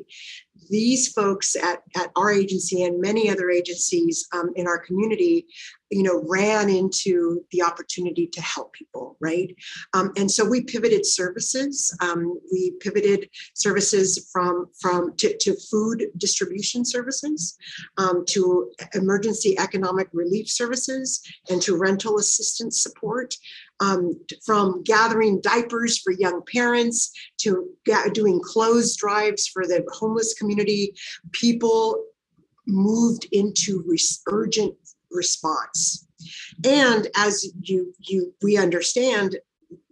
These 0.69 1.11
folks 1.11 1.55
at, 1.55 1.81
at 1.95 2.11
our 2.15 2.31
agency 2.31 2.83
and 2.83 3.01
many 3.01 3.29
other 3.29 3.49
agencies 3.49 4.27
um, 4.33 4.51
in 4.55 4.67
our 4.67 4.79
community 4.79 5.47
you 5.89 6.03
know 6.03 6.23
ran 6.27 6.69
into 6.69 7.43
the 7.51 7.61
opportunity 7.61 8.27
to 8.27 8.41
help 8.41 8.73
people 8.73 9.11
right? 9.21 9.55
Um, 9.93 10.11
and 10.17 10.29
so 10.29 10.43
we 10.43 10.61
pivoted 10.61 11.05
services 11.05 11.95
um, 12.01 12.39
we 12.51 12.73
pivoted 12.79 13.29
services 13.53 14.29
from 14.31 14.67
from 14.79 15.15
to, 15.17 15.37
to 15.37 15.55
food 15.69 16.07
distribution 16.17 16.83
services 16.83 17.57
um, 17.97 18.25
to 18.29 18.71
emergency 18.95 19.57
economic 19.59 20.09
relief 20.11 20.49
services 20.49 21.21
and 21.49 21.61
to 21.61 21.77
rental 21.77 22.17
assistance 22.17 22.81
support 22.81 23.35
um, 23.81 24.13
from 24.45 24.83
gathering 24.83 25.41
diapers 25.41 25.99
for 25.99 26.13
young 26.13 26.41
parents 26.53 27.11
to 27.39 27.67
doing 28.13 28.39
clothes 28.43 28.95
drives 28.95 29.47
for 29.47 29.65
the 29.65 29.83
homeless 29.91 30.35
community, 30.35 30.60
people 31.31 32.03
moved 32.67 33.27
into 33.31 33.83
urgent 34.27 34.75
response. 35.11 36.07
And 36.63 37.07
as 37.15 37.51
you 37.61 37.93
you 37.99 38.33
we 38.41 38.57
understand, 38.57 39.37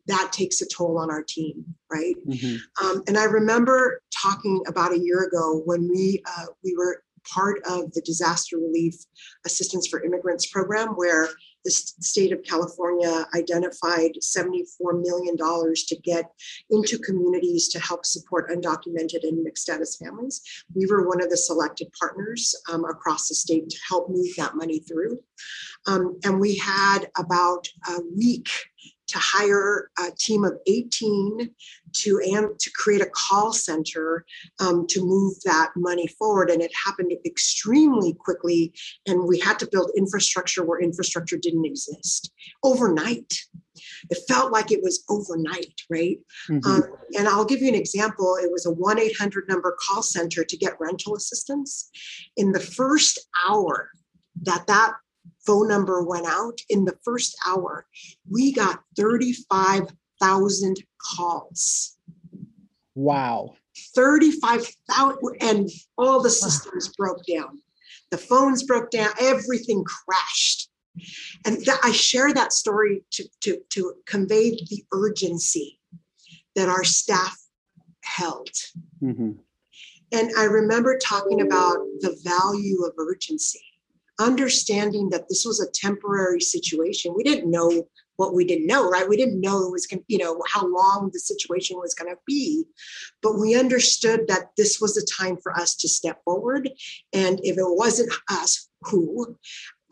that 0.08 0.32
takes 0.32 0.62
a 0.62 0.68
toll 0.68 0.98
on 0.98 1.10
our 1.10 1.24
team, 1.24 1.64
right? 1.92 2.16
Mm-hmm. 2.28 2.86
Um, 2.86 3.04
and 3.08 3.18
I 3.18 3.26
remember 3.26 4.02
talking 4.22 4.62
about 4.68 4.94
a 4.94 5.00
year 5.00 5.24
ago 5.24 5.62
when 5.66 5.90
we 5.90 6.22
uh, 6.26 6.46
we 6.64 6.76
were 6.76 7.04
part 7.32 7.60
of 7.70 7.92
the 7.94 8.02
disaster 8.02 8.58
relief 8.58 8.96
assistance 9.46 9.88
for 9.88 10.04
immigrants 10.04 10.48
program, 10.48 10.90
where 10.90 11.30
the 11.66 11.72
state 11.72 12.32
of 12.32 12.44
California 12.44 13.26
identified 13.36 14.12
$74 14.22 15.02
million 15.02 15.36
to 15.38 15.96
get 16.04 16.32
into 16.70 16.98
communities 17.00 17.68
to 17.70 17.80
help 17.80 18.06
support 18.06 18.50
undocumented 18.50 19.24
and 19.24 19.44
mixed 19.44 19.64
status 19.64 19.98
families. 19.98 20.42
We 20.74 20.86
were 20.86 21.08
one 21.08 21.22
of 21.22 21.30
the 21.30 21.38
selected 21.38 21.92
partners 22.00 22.56
um, 22.72 22.86
across 22.86 23.28
the 23.28 23.36
state 23.36 23.70
to 23.70 23.78
help 23.88 24.10
move 24.10 24.28
that 24.38 24.56
money 24.56 24.80
through. 24.80 25.20
Um, 25.88 26.20
and 26.24 26.40
we 26.40 26.58
had 26.58 27.10
about 27.18 27.68
a 27.88 28.02
week 28.16 28.50
to 29.10 29.18
hire 29.18 29.90
a 29.98 30.12
team 30.18 30.44
of 30.44 30.54
18 30.68 31.50
to 31.92 32.22
and 32.24 32.60
to 32.60 32.72
create 32.76 33.02
a 33.02 33.10
call 33.10 33.52
center 33.52 34.24
um, 34.60 34.86
to 34.88 35.04
move 35.04 35.34
that 35.46 35.72
money 35.76 36.08
forward 36.08 36.50
and 36.52 36.62
it 36.62 36.72
happened 36.86 37.12
extremely 37.26 38.14
quickly 38.14 38.72
and 39.08 39.28
we 39.28 39.40
had 39.40 39.58
to 39.58 39.68
build 39.72 39.92
infrastructure 39.98 40.64
where 40.64 40.80
infrastructure 40.80 41.38
didn't 41.38 41.66
exist. 41.66 42.32
Overnight. 42.64 43.34
It 44.10 44.20
felt 44.28 44.52
like 44.52 44.72
it 44.72 44.82
was 44.84 45.04
overnight 45.10 45.74
right? 45.90 46.20
Mm-hmm. 46.50 46.70
um, 46.70 46.84
and 47.18 47.28
i'll 47.28 47.46
give 47.46 47.62
you 47.62 47.70
an 47.70 47.76
example. 47.76 48.38
It 48.42 48.52
was 48.52 48.66
a 48.66 48.72
1-800 48.72 49.48
number 49.48 49.76
call 49.82 50.04
center 50.04 50.44
to 50.44 50.58
get 50.58 50.80
rental 50.80 51.16
assistance. 51.16 51.90
In 52.38 52.52
the 52.52 52.60
first 52.60 53.20
hour 53.48 53.90
that 54.44 54.68
that 54.68 54.94
phone 55.46 55.68
number 55.68 56.04
went 56.04 56.28
out, 56.28 56.60
in 56.70 56.86
the 56.86 56.98
first 57.04 57.38
hour, 57.46 57.86
we 58.30 58.52
got 58.52 58.84
35,000 58.98 60.76
calls. 61.16 61.98
Wow. 62.96 63.56
35,000, 63.96 65.18
and 65.42 65.70
all 65.98 66.22
the 66.22 66.30
systems 66.30 66.90
broke 66.90 67.26
down. 67.26 67.60
The 68.12 68.18
phones 68.18 68.64
broke 68.64 68.92
down, 68.92 69.10
everything 69.20 69.84
crashed. 69.84 70.70
And 71.46 71.58
th- 71.64 71.78
I 71.84 71.92
share 71.92 72.34
that 72.34 72.52
story 72.52 73.04
to, 73.12 73.24
to, 73.42 73.58
to 73.70 73.94
convey 74.06 74.52
the 74.52 74.84
urgency 74.92 75.80
that 76.56 76.68
our 76.68 76.84
staff 76.84 77.38
held. 78.04 78.50
Mm-hmm. 79.02 79.32
And 80.12 80.32
I 80.38 80.46
remember 80.46 80.98
talking 80.98 81.42
about 81.42 81.78
the 82.00 82.20
value 82.24 82.84
of 82.84 82.94
urgency 82.98 83.69
understanding 84.20 85.10
that 85.10 85.30
this 85.30 85.46
was 85.46 85.60
a 85.60 85.72
temporary 85.72 86.42
situation. 86.42 87.14
We 87.16 87.24
didn't 87.24 87.50
know 87.50 87.88
what 88.18 88.36
we 88.36 88.44
didn't 88.44 88.68
know, 88.68 88.90
right? 88.90 89.08
We 89.08 89.16
didn't 89.16 89.40
know 89.40 89.66
it 89.66 89.72
was 89.72 89.88
going, 89.88 90.04
you 90.10 90.18
know, 90.18 90.42
how 90.52 90.68
long 90.68 91.10
the 91.14 91.20
situation 91.20 91.78
was 91.78 91.96
going 91.96 92.12
to 92.12 92.20
be, 92.28 92.66
but 93.22 93.40
we 93.40 93.58
understood 93.58 94.28
that 94.28 94.50
this 94.58 94.82
was 94.82 94.98
a 94.98 95.24
time 95.24 95.38
for 95.42 95.58
us 95.58 95.74
to 95.78 95.88
step 95.88 96.22
forward. 96.26 96.70
And 97.14 97.40
if 97.44 97.58
it 97.58 97.64
wasn't 97.64 98.12
us, 98.30 98.68
who? 98.82 99.38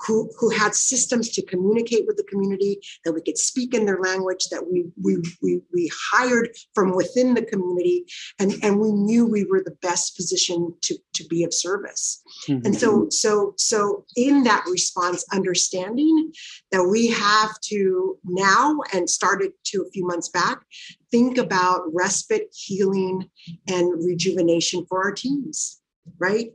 Who, 0.05 0.29
who 0.39 0.49
had 0.49 0.75
systems 0.75 1.29
to 1.29 1.41
communicate 1.41 2.05
with 2.05 2.17
the 2.17 2.23
community, 2.23 2.79
that 3.03 3.13
we 3.13 3.21
could 3.21 3.37
speak 3.37 3.73
in 3.73 3.85
their 3.85 3.99
language, 3.99 4.47
that 4.49 4.65
we, 4.71 4.85
we, 5.01 5.17
we, 5.41 5.61
we 5.73 5.91
hired 6.11 6.49
from 6.73 6.95
within 6.95 7.33
the 7.33 7.41
community, 7.41 8.05
and, 8.39 8.53
and 8.63 8.79
we 8.79 8.91
knew 8.91 9.25
we 9.25 9.45
were 9.45 9.63
the 9.63 9.77
best 9.81 10.15
position 10.15 10.73
to, 10.81 10.95
to 11.13 11.25
be 11.25 11.43
of 11.43 11.53
service. 11.53 12.21
Mm-hmm. 12.47 12.65
And 12.65 12.75
so, 12.75 13.07
so, 13.09 13.53
so 13.57 14.05
in 14.15 14.43
that 14.43 14.63
response, 14.69 15.25
understanding 15.33 16.31
that 16.71 16.83
we 16.83 17.07
have 17.07 17.59
to 17.61 18.17
now 18.23 18.77
and 18.93 19.09
started 19.09 19.51
to 19.65 19.81
a 19.81 19.91
few 19.91 20.05
months 20.05 20.29
back, 20.29 20.59
think 21.11 21.37
about 21.37 21.81
respite, 21.93 22.53
healing, 22.53 23.29
and 23.67 24.05
rejuvenation 24.05 24.85
for 24.87 25.03
our 25.03 25.11
teams, 25.11 25.79
right? 26.19 26.49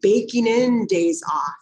Baking 0.00 0.46
in 0.46 0.86
days 0.86 1.22
off 1.28 1.61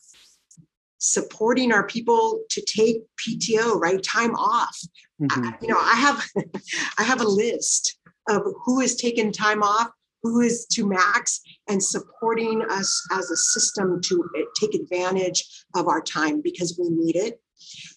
supporting 1.01 1.73
our 1.73 1.87
people 1.87 2.43
to 2.51 2.63
take 2.63 3.03
PTO, 3.17 3.81
right? 3.81 4.03
Time 4.03 4.35
off. 4.37 4.79
Mm-hmm. 5.21 5.45
I, 5.45 5.55
you 5.61 5.69
know, 5.69 5.81
I 5.81 5.95
have 5.97 6.25
I 6.99 7.03
have 7.03 7.21
a 7.21 7.29
list 7.29 7.99
of 8.29 8.43
who 8.65 8.81
is 8.81 8.97
taking 8.97 9.33
time 9.33 9.63
off, 9.63 9.91
who 10.23 10.41
is 10.41 10.67
to 10.73 10.87
max, 10.87 11.41
and 11.69 11.83
supporting 11.83 12.63
us 12.71 13.07
as 13.13 13.31
a 13.31 13.37
system 13.37 14.01
to 14.03 14.31
eh, 14.39 14.43
take 14.61 14.75
advantage 14.75 15.65
of 15.75 15.89
our 15.89 16.01
time 16.01 16.41
because 16.41 16.79
we 16.79 16.89
need 16.91 17.17
it. 17.17 17.41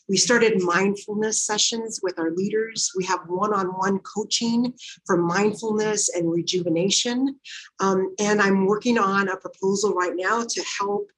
We 0.09 0.17
started 0.17 0.61
mindfulness 0.61 1.45
sessions 1.45 1.99
with 2.03 2.19
our 2.19 2.31
leaders. 2.31 2.91
We 2.95 3.05
have 3.05 3.21
one 3.27 3.53
on 3.53 3.67
one 3.67 3.99
coaching 3.99 4.73
for 5.05 5.17
mindfulness 5.17 6.09
and 6.09 6.31
rejuvenation. 6.31 7.39
Um, 7.79 8.13
and 8.19 8.41
I'm 8.41 8.65
working 8.65 8.97
on 8.97 9.29
a 9.29 9.37
proposal 9.37 9.93
right 9.93 10.13
now 10.15 10.43
to 10.43 10.63
help 10.79 11.09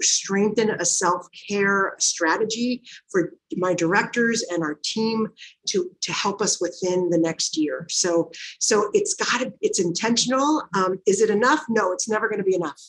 strengthen 0.00 0.70
a 0.70 0.84
self 0.84 1.26
care 1.48 1.94
strategy 1.98 2.82
for 3.10 3.34
my 3.56 3.74
directors 3.74 4.44
and 4.50 4.62
our 4.62 4.78
team 4.84 5.28
to, 5.68 5.90
to 6.02 6.12
help 6.12 6.40
us 6.40 6.60
within 6.60 7.10
the 7.10 7.18
next 7.18 7.56
year. 7.56 7.86
So, 7.90 8.30
so 8.60 8.90
it's 8.92 9.14
got 9.14 9.40
to, 9.40 9.52
it's 9.60 9.80
intentional. 9.80 10.62
Um, 10.74 11.00
is 11.06 11.20
it 11.20 11.30
enough? 11.30 11.64
No, 11.68 11.92
it's 11.92 12.08
never 12.08 12.28
going 12.28 12.38
to 12.38 12.44
be 12.44 12.54
enough 12.54 12.80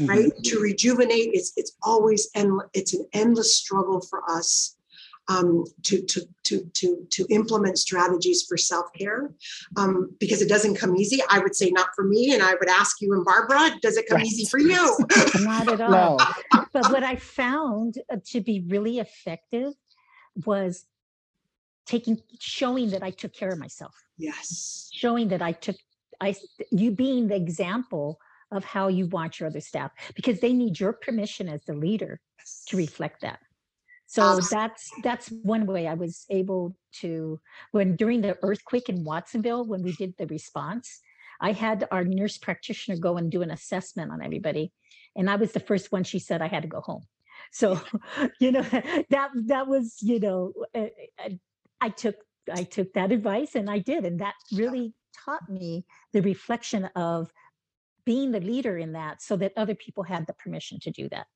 right? 0.00 0.26
Mm-hmm. 0.26 0.42
To 0.42 0.60
rejuvenate, 0.60 1.30
it's 1.32 1.52
it's 1.56 1.72
always 1.82 2.28
and 2.34 2.60
it's 2.74 2.94
an 2.94 3.06
endless 3.12 3.56
struggle 3.56 4.00
for 4.00 4.22
us 4.30 4.76
um, 5.28 5.64
to, 5.84 6.02
to, 6.02 6.22
to, 6.44 6.64
to, 6.74 7.06
to 7.10 7.26
implement 7.30 7.78
strategies 7.78 8.44
for 8.48 8.56
self-care 8.56 9.32
um, 9.76 10.10
because 10.18 10.42
it 10.42 10.48
doesn't 10.48 10.76
come 10.76 10.96
easy. 10.96 11.20
I 11.30 11.38
would 11.38 11.54
say 11.54 11.70
not 11.70 11.90
for 11.94 12.04
me. 12.04 12.34
And 12.34 12.42
I 12.42 12.54
would 12.54 12.68
ask 12.68 13.00
you 13.00 13.12
and 13.12 13.24
Barbara, 13.24 13.70
does 13.80 13.96
it 13.96 14.06
come 14.08 14.18
right. 14.18 14.26
easy 14.26 14.46
for 14.46 14.58
you? 14.58 14.96
not 15.40 15.68
at 15.68 15.80
all. 15.80 15.90
No. 15.90 16.18
but 16.72 16.90
what 16.90 17.02
I 17.02 17.16
found 17.16 17.98
uh, 18.12 18.16
to 18.26 18.40
be 18.40 18.64
really 18.68 18.98
effective 18.98 19.72
was 20.44 20.86
taking, 21.86 22.20
showing 22.40 22.90
that 22.90 23.02
I 23.02 23.10
took 23.10 23.32
care 23.32 23.50
of 23.50 23.58
myself. 23.58 23.94
Yes. 24.18 24.90
Showing 24.92 25.28
that 25.28 25.42
I 25.42 25.52
took, 25.52 25.76
I, 26.20 26.34
you 26.70 26.90
being 26.90 27.28
the 27.28 27.36
example 27.36 28.18
of 28.52 28.64
how 28.64 28.88
you 28.88 29.06
want 29.06 29.40
your 29.40 29.48
other 29.48 29.60
staff 29.60 29.90
because 30.14 30.40
they 30.40 30.52
need 30.52 30.78
your 30.78 30.92
permission 30.92 31.48
as 31.48 31.64
the 31.64 31.74
leader 31.74 32.20
to 32.68 32.76
reflect 32.76 33.22
that. 33.22 33.40
So 34.06 34.40
that's 34.40 34.90
that's 35.02 35.32
one 35.42 35.64
way 35.64 35.86
I 35.86 35.94
was 35.94 36.26
able 36.28 36.76
to 37.00 37.40
when 37.70 37.96
during 37.96 38.20
the 38.20 38.36
earthquake 38.42 38.90
in 38.90 39.04
Watsonville 39.04 39.64
when 39.66 39.82
we 39.82 39.92
did 39.92 40.14
the 40.18 40.26
response, 40.26 41.00
I 41.40 41.52
had 41.52 41.88
our 41.90 42.04
nurse 42.04 42.36
practitioner 42.36 42.98
go 42.98 43.16
and 43.16 43.30
do 43.30 43.40
an 43.40 43.50
assessment 43.50 44.12
on 44.12 44.22
everybody, 44.22 44.70
and 45.16 45.30
I 45.30 45.36
was 45.36 45.52
the 45.52 45.60
first 45.60 45.92
one. 45.92 46.04
She 46.04 46.18
said 46.18 46.42
I 46.42 46.48
had 46.48 46.62
to 46.62 46.68
go 46.68 46.82
home. 46.82 47.04
So, 47.52 47.80
you 48.38 48.52
know 48.52 48.62
that 49.10 49.30
that 49.46 49.66
was 49.66 49.96
you 50.02 50.20
know 50.20 50.52
eh, 50.74 50.90
I 51.80 51.88
took 51.88 52.16
I 52.54 52.64
took 52.64 52.92
that 52.92 53.12
advice 53.12 53.54
and 53.54 53.70
I 53.70 53.78
did, 53.78 54.04
and 54.04 54.20
that 54.20 54.34
really 54.52 54.92
taught 55.24 55.48
me 55.48 55.86
the 56.12 56.20
reflection 56.20 56.84
of 56.96 57.30
being 58.04 58.32
the 58.32 58.40
leader 58.40 58.78
in 58.78 58.92
that, 58.92 59.22
so 59.22 59.36
that 59.36 59.52
other 59.56 59.74
people 59.74 60.02
had 60.02 60.26
the 60.26 60.34
permission 60.34 60.78
to 60.80 60.90
do 60.90 61.08
that. 61.10 61.26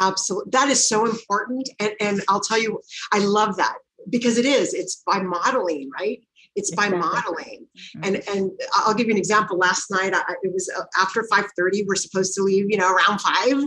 Absolutely. 0.00 0.50
That 0.50 0.68
is 0.68 0.88
so 0.88 1.06
important. 1.06 1.68
And, 1.80 1.92
and 2.00 2.22
I'll 2.28 2.40
tell 2.40 2.60
you, 2.60 2.80
I 3.12 3.18
love 3.18 3.56
that 3.56 3.76
because 4.10 4.38
it 4.38 4.44
is, 4.44 4.74
it's 4.74 5.02
by 5.06 5.20
modeling, 5.20 5.90
right? 5.98 6.20
It's 6.54 6.74
by 6.74 6.88
modeling. 6.88 7.66
Mm-hmm. 7.76 8.00
And 8.02 8.28
and 8.28 8.50
I'll 8.74 8.94
give 8.94 9.08
you 9.08 9.12
an 9.12 9.18
example. 9.18 9.58
Last 9.58 9.90
night, 9.90 10.14
I, 10.14 10.22
it 10.42 10.52
was 10.52 10.70
uh, 10.74 10.84
after 10.98 11.22
5:30. 11.30 11.84
We're 11.86 11.96
supposed 11.96 12.34
to 12.34 12.42
leave, 12.42 12.70
you 12.70 12.78
know, 12.78 12.90
around 12.90 13.20
five, 13.20 13.66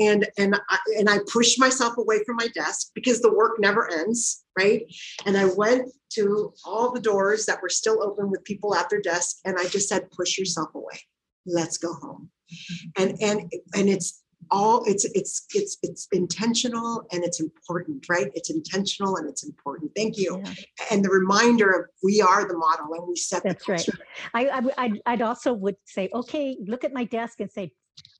and 0.00 0.26
and 0.36 0.60
I, 0.68 0.78
and 0.98 1.08
I 1.08 1.18
pushed 1.32 1.60
myself 1.60 1.96
away 1.96 2.24
from 2.26 2.34
my 2.36 2.48
desk 2.54 2.88
because 2.92 3.20
the 3.20 3.32
work 3.32 3.60
never 3.60 3.88
ends, 3.88 4.44
right? 4.58 4.82
And 5.26 5.36
I 5.36 5.44
went 5.44 5.92
to 6.14 6.52
all 6.64 6.92
the 6.92 7.00
doors 7.00 7.46
that 7.46 7.62
were 7.62 7.68
still 7.68 8.02
open 8.02 8.30
with 8.32 8.42
people 8.42 8.74
at 8.74 8.90
their 8.90 9.00
desk, 9.00 9.36
and 9.44 9.56
I 9.56 9.68
just 9.68 9.88
said, 9.88 10.10
"Push 10.10 10.38
yourself 10.38 10.74
away. 10.74 11.00
Let's 11.48 11.78
go 11.78 11.94
home." 11.94 12.30
Mm-hmm. 12.52 13.02
And 13.02 13.22
and 13.22 13.52
and 13.74 13.88
it's 13.88 14.22
all 14.50 14.84
it's 14.84 15.04
it's 15.14 15.46
it's 15.54 15.78
it's 15.82 16.08
intentional 16.12 17.04
and 17.12 17.24
it's 17.24 17.40
important 17.40 18.04
right 18.08 18.30
it's 18.34 18.50
intentional 18.50 19.16
and 19.16 19.28
it's 19.28 19.44
important 19.44 19.90
thank 19.96 20.16
you 20.16 20.40
yeah. 20.44 20.52
and 20.90 21.04
the 21.04 21.10
reminder 21.10 21.70
of 21.70 21.86
we 22.02 22.20
are 22.22 22.46
the 22.46 22.56
model 22.56 22.94
and 22.94 23.06
we 23.06 23.16
set 23.16 23.42
the 23.42 23.50
that's 23.50 23.68
right 23.68 23.88
I, 24.34 24.48
I 24.48 24.62
I'd, 24.78 25.02
I'd 25.06 25.22
also 25.22 25.52
would 25.52 25.76
say 25.84 26.08
okay 26.14 26.56
look 26.66 26.84
at 26.84 26.92
my 26.92 27.04
desk 27.04 27.40
and 27.40 27.50
say 27.50 27.72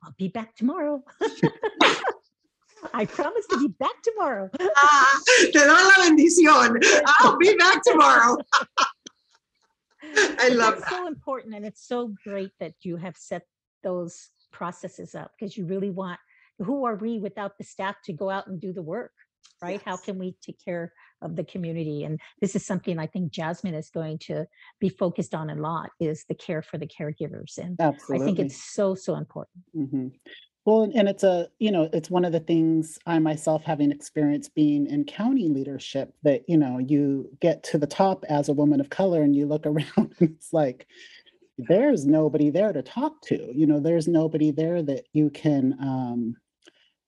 i'll 0.03 0.15
be 0.19 0.29
back 0.29 0.57
tomorrow 0.57 1.03
I 2.95 3.07
promise 3.07 3.45
to 3.51 3.59
be 3.59 3.69
back 3.69 4.03
tomorrow. 4.03 4.49
ah, 4.77 5.21
te 5.27 5.51
doy 5.53 5.67
la 5.67 6.05
bendición. 6.05 6.79
I'll 7.21 7.37
be 7.37 7.55
back 7.57 7.83
tomorrow. 7.83 8.37
I 10.41 10.49
love 10.49 10.75
That's 10.75 10.91
that. 10.91 10.99
so 10.99 11.07
important, 11.07 11.55
and 11.55 11.65
it's 11.65 11.87
so 11.87 12.15
great 12.25 12.53
that 12.61 12.75
you 12.83 12.97
have 12.97 13.17
set 13.17 13.43
those 13.83 14.31
processes 14.53 15.15
up 15.15 15.33
because 15.39 15.57
you 15.57 15.67
really 15.67 15.91
want 15.91 16.19
who 16.59 16.85
are 16.85 16.97
we 16.97 17.19
without 17.19 17.57
the 17.59 17.65
staff 17.65 17.97
to 18.05 18.13
go 18.13 18.31
out 18.31 18.47
and 18.47 18.61
do 18.61 18.73
the 18.73 18.83
work 18.83 19.13
right 19.63 19.73
yes. 19.73 19.83
how 19.85 19.97
can 19.97 20.19
we 20.19 20.35
take 20.43 20.59
care 20.65 20.93
of 21.23 21.37
the 21.37 21.45
community 21.45 22.05
and 22.05 22.21
this 22.41 22.57
is 22.57 22.65
something 22.65 22.99
i 22.99 23.07
think 23.07 23.31
jasmine 23.31 23.75
is 23.75 23.91
going 23.91 24.19
to 24.19 24.47
be 24.81 24.89
focused 24.89 25.35
on 25.35 25.51
a 25.51 25.55
lot 25.55 25.91
is 26.01 26.25
the 26.29 26.35
care 26.35 26.63
for 26.63 26.79
the 26.79 26.87
caregivers 26.87 27.59
and 27.59 27.81
Absolutely. 27.81 28.25
i 28.25 28.27
think 28.27 28.39
it's 28.39 28.63
so 28.73 28.95
so 28.95 29.17
important 29.17 29.65
mm-hmm. 29.77 30.09
Well 30.69 30.83
and 30.95 31.09
it's 31.09 31.25
a 31.25 31.49
you 31.59 31.73
know 31.73 31.89
it's 31.95 32.11
one 32.11 32.27
of 32.27 32.33
the 32.33 32.41
things 32.41 32.99
i 33.07 33.19
myself 33.19 33.65
having 33.65 33.91
experience 33.91 34.51
being 34.51 34.87
in 34.87 35.03
county 35.03 35.49
leadership 35.49 36.13
that 36.23 36.43
you 36.47 36.59
know 36.59 36.77
you 36.77 37.31
get 37.41 37.63
to 37.63 37.79
the 37.79 37.87
top 37.87 38.23
as 38.29 38.51
a 38.51 38.53
woman 38.53 38.79
of 38.79 38.91
color 38.91 39.23
and 39.23 39.35
you 39.35 39.47
look 39.47 39.65
around 39.67 39.87
and 39.97 40.31
it's 40.37 40.53
like 40.53 40.87
there's 41.57 42.05
nobody 42.05 42.51
there 42.51 42.71
to 42.73 42.83
talk 42.83 43.21
to 43.23 43.51
you 43.55 43.67
know 43.67 43.81
there's 43.81 44.07
nobody 44.07 44.51
there 44.51 44.83
that 44.83 45.05
you 45.15 45.31
can 45.31 45.75
um 45.81 46.37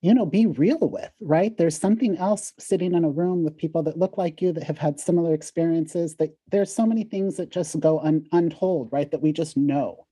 you 0.01 0.14
know 0.14 0.25
be 0.25 0.46
real 0.46 0.79
with 0.81 1.11
right? 1.20 1.59
There's 1.59 1.77
something 1.77 2.16
else 2.16 2.55
sitting 2.59 2.94
in 2.94 3.05
a 3.05 3.11
room 3.11 3.44
with 3.44 3.59
people 3.59 3.83
that 3.83 3.99
look 3.99 4.16
like 4.16 4.40
you 4.40 4.51
that 4.55 4.62
have 4.62 4.79
had 4.79 4.99
similar 4.99 5.35
experiences 5.35 6.16
that 6.16 6.35
there's 6.51 6.75
so 6.75 6.87
many 6.87 7.05
things 7.05 7.37
that 7.37 7.51
just 7.51 7.79
go 7.79 8.01
un- 8.01 8.25
untold 8.33 8.88
right? 8.90 9.11
That 9.11 9.20
we 9.20 9.31
just 9.33 9.59
know 9.59 10.07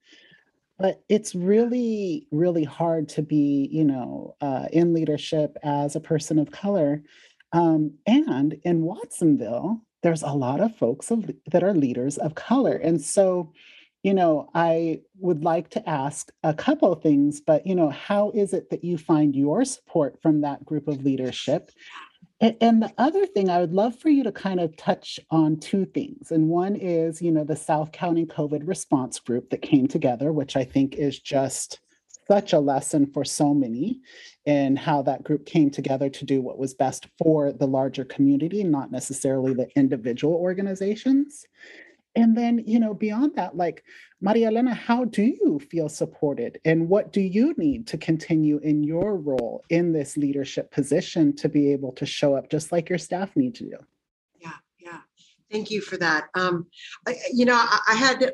but 0.79 1.03
it's 1.09 1.35
really 1.35 2.27
really 2.31 2.65
hard 2.65 3.09
to 3.09 3.23
be 3.23 3.69
you 3.71 3.85
know 3.85 4.35
uh, 4.41 4.67
in 4.73 4.93
leadership 4.93 5.57
as 5.63 5.97
a 5.97 6.01
person 6.01 6.39
of 6.39 6.51
color 6.51 7.03
um, 7.53 7.93
and 8.07 8.59
in 8.65 8.83
watsonville 8.83 9.81
there's 10.03 10.23
a 10.23 10.29
lot 10.29 10.61
of 10.61 10.77
folks 10.77 11.11
of, 11.11 11.31
that 11.51 11.65
are 11.65 11.75
leaders 11.75 12.19
of 12.19 12.35
color 12.35 12.77
and 12.77 13.01
so 13.01 13.53
you 14.03 14.15
know, 14.15 14.49
I 14.55 15.01
would 15.19 15.43
like 15.43 15.71
to 15.71 15.89
ask 15.89 16.31
a 16.45 16.55
couple 16.55 16.95
things, 16.95 17.41
but, 17.41 17.67
you 17.67 17.75
know, 17.75 17.91
how 17.91 18.31
is 18.31 18.53
it 18.53 18.71
that 18.71 18.85
you 18.85 18.97
find 18.97 19.35
your 19.35 19.65
support 19.65 20.23
from 20.23 20.43
that 20.43 20.65
group 20.65 20.87
of 20.87 21.03
leadership? 21.03 21.71
And, 22.41 22.57
and, 22.61 22.83
the 22.83 22.93
other 22.99 23.27
thing, 23.27 23.51
I 23.51 23.59
would 23.59 23.73
love 23.73 23.99
for 23.99 24.11
you 24.11 24.23
to 24.23 24.31
kind 24.31 24.61
of 24.61 24.77
touch 24.77 25.19
on 25.31 25.59
two 25.59 25.85
things. 25.87 26.31
And 26.31 26.49
one 26.49 26.77
is, 26.77 27.21
you 27.21 27.33
know, 27.33 27.43
the 27.43 27.57
South 27.57 27.91
County 27.91 28.27
COVID 28.27 28.67
response 28.67 29.19
group 29.19 29.51
that 29.51 29.63
came 29.63 29.89
together, 29.89 30.33
which 30.33 30.57
I 30.57 30.63
think 30.63 30.95
is 30.95 31.19
just 31.19 31.81
such 32.29 32.53
a 32.53 32.59
lesson 32.61 33.11
for 33.13 33.25
so 33.25 33.55
many 33.55 34.01
in 34.47 34.77
how 34.77 35.03
that 35.03 35.25
group 35.25 35.47
came 35.47 35.71
together 35.71 36.09
to 36.11 36.25
do 36.25 36.41
what 36.41 36.59
was 36.59 36.75
best 36.75 37.09
for 37.17 37.53
the 37.53 37.67
larger 37.67 38.05
community, 38.05 38.63
not 38.63 38.93
necessarily 38.93 39.55
the 39.55 39.69
individual 39.77 40.35
organizations. 40.35 41.47
And 42.19 42.37
then, 42.37 42.65
you 42.67 42.81
know, 42.81 42.95
beyond 42.95 43.37
that, 43.37 43.57
like 43.57 43.85
Maria 44.21 44.49
Elena, 44.49 44.75
how 44.75 45.05
do 45.05 45.23
you 45.23 45.61
feel 45.71 45.89
supported? 45.89 46.59
And 46.65 46.89
what 46.89 47.13
do 47.13 47.21
you 47.21 47.55
need 47.57 47.87
to 47.87 47.97
continue 47.97 48.59
in 48.59 48.83
your 48.83 49.17
role 49.17 49.65
in 49.71 49.93
this 49.93 50.17
leadership 50.17 50.73
position 50.73 51.37
to 51.37 51.49
be 51.49 51.73
able 51.73 51.93
to 51.93 52.05
show 52.05 52.35
up 52.35 52.51
just 52.51 52.73
like 52.73 52.89
your 52.89 52.99
staff 52.99 53.37
need 53.37 53.55
to 53.55 53.65
do? 53.67 53.77
Yeah, 54.41 54.51
yeah. 54.81 54.99
Thank 55.49 55.71
you 55.71 55.81
for 55.81 55.97
that. 55.99 56.25
Um, 56.35 56.67
I, 57.07 57.15
you 57.33 57.45
know, 57.45 57.55
I, 57.55 57.79
I 57.89 57.95
had 57.95 58.33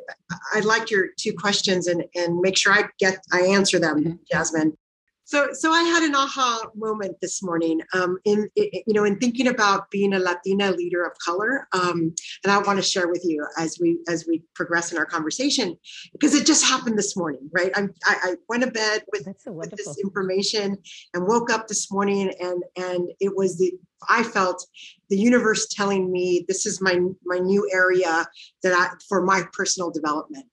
I 0.55 0.61
liked 0.61 0.91
your 0.91 1.09
two 1.19 1.35
questions 1.35 1.87
and 1.87 2.05
and 2.15 2.41
make 2.41 2.57
sure 2.57 2.73
I 2.73 2.85
get 2.99 3.19
I 3.35 3.43
answer 3.43 3.79
them, 3.79 3.99
mm-hmm. 4.01 4.15
Jasmine. 4.33 4.79
So, 5.27 5.49
so 5.53 5.73
I 5.73 5.83
had 5.83 6.03
an 6.03 6.15
aha 6.15 6.67
moment 6.75 7.17
this 7.23 7.43
morning 7.43 7.81
um, 7.95 8.19
in, 8.25 8.49
in, 8.57 8.69
you 8.87 8.93
know, 8.93 9.05
in 9.05 9.19
thinking 9.19 9.49
about 9.49 9.91
being 9.91 10.13
a 10.13 10.19
Latina 10.19 10.71
leader 10.71 11.03
of 11.03 11.13
color, 11.19 11.67
um, 11.73 12.15
and 12.43 12.53
I 12.53 12.59
want 12.59 12.79
to 12.79 12.83
share 12.83 13.09
with 13.09 13.25
you 13.25 13.47
as 13.59 13.79
we 13.81 13.99
as 14.07 14.27
we 14.29 14.43
progress 14.55 14.93
in 14.93 14.99
our 14.99 15.07
conversation 15.07 15.79
because 16.13 16.35
it 16.35 16.47
just 16.47 16.65
happened 16.65 16.99
this 16.99 17.17
morning, 17.17 17.49
right? 17.53 17.73
I'm, 17.75 17.95
I, 18.05 18.17
I 18.23 18.35
went 18.51 18.65
to 18.65 18.71
bed 18.71 19.03
with, 19.13 19.27
so 19.39 19.53
with 19.53 19.71
this 19.71 19.99
information 19.99 20.77
and 21.15 21.27
woke 21.27 21.51
up 21.51 21.69
this 21.69 21.91
morning, 21.91 22.33
and 22.41 22.63
and 22.77 23.11
it 23.19 23.35
was 23.35 23.57
the 23.57 23.73
I 24.09 24.23
felt 24.23 24.67
the 25.11 25.17
universe 25.17 25.69
telling 25.69 26.11
me 26.13 26.45
this 26.49 26.67
is 26.67 26.81
my 26.81 26.99
my 27.25 27.39
new 27.39 27.69
area 27.73 28.27
that 28.63 28.73
I 28.73 28.95
for 29.09 29.23
my 29.23 29.43
personal 29.53 29.91
development. 29.91 30.47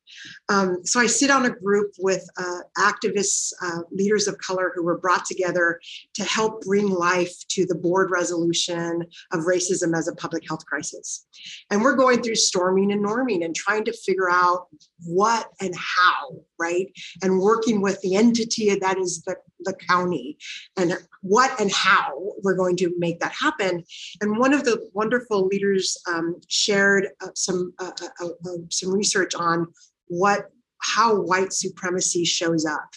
Um, 0.50 0.86
so 0.86 1.00
I 1.00 1.06
sit 1.06 1.30
on 1.30 1.46
a 1.46 1.50
group 1.50 1.94
with 2.00 2.28
uh, 2.38 2.60
activists, 2.78 3.52
uh, 3.64 3.80
leaders 3.92 4.28
of 4.28 4.38
color 4.38 4.72
who 4.76 4.84
were 4.84 4.98
brought 4.98 5.26
together 5.26 5.80
to 6.16 6.24
help 6.24 6.62
bring 6.62 6.90
life 6.90 7.34
to 7.50 7.66
the 7.66 7.76
board 7.76 8.12
resolution 8.12 9.04
of 9.32 9.42
racism 9.42 9.98
as 9.98 10.08
a 10.08 10.16
public 10.16 10.44
health 10.48 10.66
crisis. 10.66 11.26
And 11.70 11.82
we're 11.82 11.96
going 11.96 12.22
through 12.22 12.36
storming 12.36 12.92
and 12.92 13.04
norming 13.04 13.46
and 13.46 13.56
trying 13.56 13.86
to 13.86 13.94
figure 13.94 14.30
out 14.30 14.68
what 15.06 15.48
and 15.60 15.74
how, 15.76 16.36
right? 16.60 16.88
And 17.22 17.40
working 17.40 17.82
with 17.82 18.00
the 18.02 18.16
entity 18.16 18.76
that 18.76 18.98
is 18.98 19.24
the, 19.24 19.36
the 19.62 19.74
county 19.74 20.38
and 20.78 20.98
what 21.22 21.60
and 21.60 21.72
how 21.72 22.34
we're 22.44 22.56
going 22.56 22.76
to 22.78 22.94
make 22.98 23.20
that 23.20 23.34
happen. 23.34 23.84
And 24.22 24.38
one 24.38 24.54
of 24.54 24.64
the 24.64 24.90
wonderful 24.94 25.48
leaders 25.48 25.98
um, 26.08 26.36
shared 26.48 27.08
uh, 27.22 27.30
some 27.36 27.74
uh, 27.80 27.92
uh, 28.02 28.26
uh, 28.26 28.30
uh 28.46 28.58
some 28.70 28.92
research 28.92 29.36
on 29.36 29.68
what 30.12 30.50
how 30.80 31.16
white 31.16 31.54
supremacy 31.54 32.26
shows 32.26 32.66
up 32.66 32.90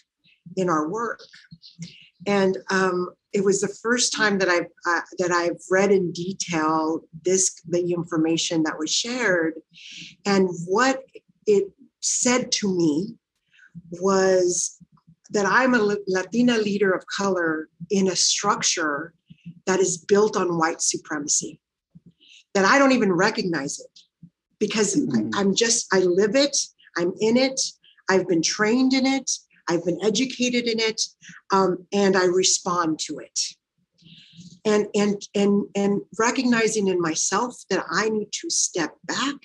in 0.57 0.69
our 0.69 0.89
work. 0.89 1.21
And 2.27 2.59
um, 2.71 3.11
it 3.33 3.45
was 3.45 3.61
the 3.61 3.77
first 3.83 4.13
time 4.13 4.39
that 4.39 4.49
I've 4.49 4.71
uh, 4.87 5.03
that 5.19 5.31
I've 5.31 5.61
read 5.71 5.93
in 5.93 6.11
detail 6.13 7.01
this 7.25 7.61
the 7.69 7.93
information 7.93 8.65
that 8.65 8.79
was 8.79 8.91
shared, 8.91 9.55
and 10.27 10.49
what 10.67 11.03
it 11.47 11.65
said 12.01 12.51
to 12.53 12.75
me 12.77 13.15
was 13.91 14.79
that 15.31 15.47
I'm 15.47 15.75
a 15.75 15.97
Latina 16.09 16.57
leader 16.59 16.93
of 16.93 17.05
color 17.07 17.69
in 17.91 18.09
a 18.09 18.17
structure 18.17 19.15
that 19.67 19.81
is 19.81 19.99
built 19.99 20.37
on 20.37 20.59
white 20.59 20.83
supremacy. 20.83 21.61
that 22.55 22.65
I 22.65 22.79
don't 22.79 22.93
even 22.93 23.13
recognize 23.13 23.81
it 23.81 23.95
because 24.61 24.95
Mhm. 24.95 25.35
I, 25.35 25.41
I'm 25.41 25.55
just, 25.57 25.93
I 25.93 26.01
live 26.21 26.37
it, 26.37 26.57
I'm 26.97 27.13
in 27.21 27.37
it, 27.37 27.61
I've 28.09 28.29
been 28.29 28.43
trained 28.43 28.93
in 28.93 29.07
it, 29.07 29.31
I've 29.69 29.85
been 29.85 29.99
educated 30.05 30.67
in 30.67 30.79
it, 30.79 31.01
um, 31.53 31.87
and 31.93 32.17
I 32.17 32.25
respond 32.25 32.99
to 33.01 33.19
it. 33.19 33.41
And, 34.67 34.87
and, 34.95 35.21
and, 35.35 35.67
and 35.75 36.01
recognizing 36.19 36.89
in 36.89 37.01
myself 37.01 37.55
that 37.71 37.85
I 37.91 38.09
need 38.09 38.33
to 38.33 38.51
step 38.51 38.95
back 39.05 39.37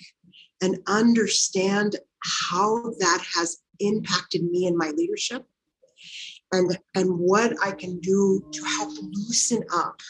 and 0.62 0.78
understand 0.86 1.96
how 2.44 2.92
that 2.98 3.24
has 3.34 3.58
impacted 3.80 4.44
me 4.44 4.66
in 4.66 4.76
my 4.76 4.90
leadership 4.90 5.44
and, 6.52 6.76
and 6.94 7.18
what 7.18 7.54
I 7.62 7.72
can 7.72 7.98
do 8.00 8.44
to 8.52 8.64
help 8.64 8.90
loosen 9.00 9.62
up 9.74 10.00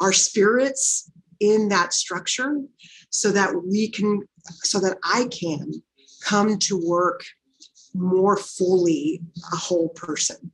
our 0.00 0.12
spirits 0.12 1.10
in 1.40 1.68
that 1.68 1.92
structure 1.92 2.60
so 3.10 3.30
that 3.32 3.50
we 3.64 3.88
can, 3.88 4.22
so 4.62 4.78
that 4.80 4.98
I 5.04 5.26
can 5.26 5.82
come 6.24 6.58
to 6.58 6.80
work 6.84 7.24
more 7.94 8.36
fully 8.36 9.20
a 9.52 9.56
whole 9.56 9.90
person. 9.90 10.52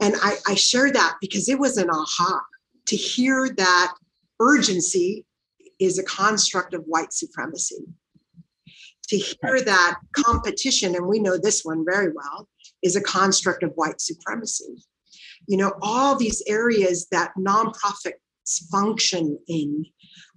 And 0.00 0.14
I, 0.22 0.36
I 0.46 0.54
share 0.54 0.90
that 0.90 1.16
because 1.20 1.48
it 1.48 1.58
was 1.58 1.76
an 1.76 1.90
aha 1.90 2.40
to 2.86 2.96
hear 2.96 3.48
that 3.56 3.94
urgency 4.40 5.24
is 5.78 5.98
a 5.98 6.04
construct 6.04 6.74
of 6.74 6.82
white 6.86 7.12
supremacy. 7.12 7.84
To 9.08 9.16
hear 9.16 9.62
that 9.62 9.98
competition, 10.12 10.96
and 10.96 11.06
we 11.06 11.20
know 11.20 11.38
this 11.38 11.64
one 11.64 11.84
very 11.88 12.12
well, 12.12 12.48
is 12.82 12.96
a 12.96 13.00
construct 13.00 13.62
of 13.62 13.72
white 13.74 14.00
supremacy. 14.00 14.82
You 15.46 15.58
know, 15.58 15.74
all 15.80 16.16
these 16.16 16.42
areas 16.48 17.06
that 17.12 17.30
nonprofits 17.38 18.14
function 18.70 19.38
in 19.46 19.84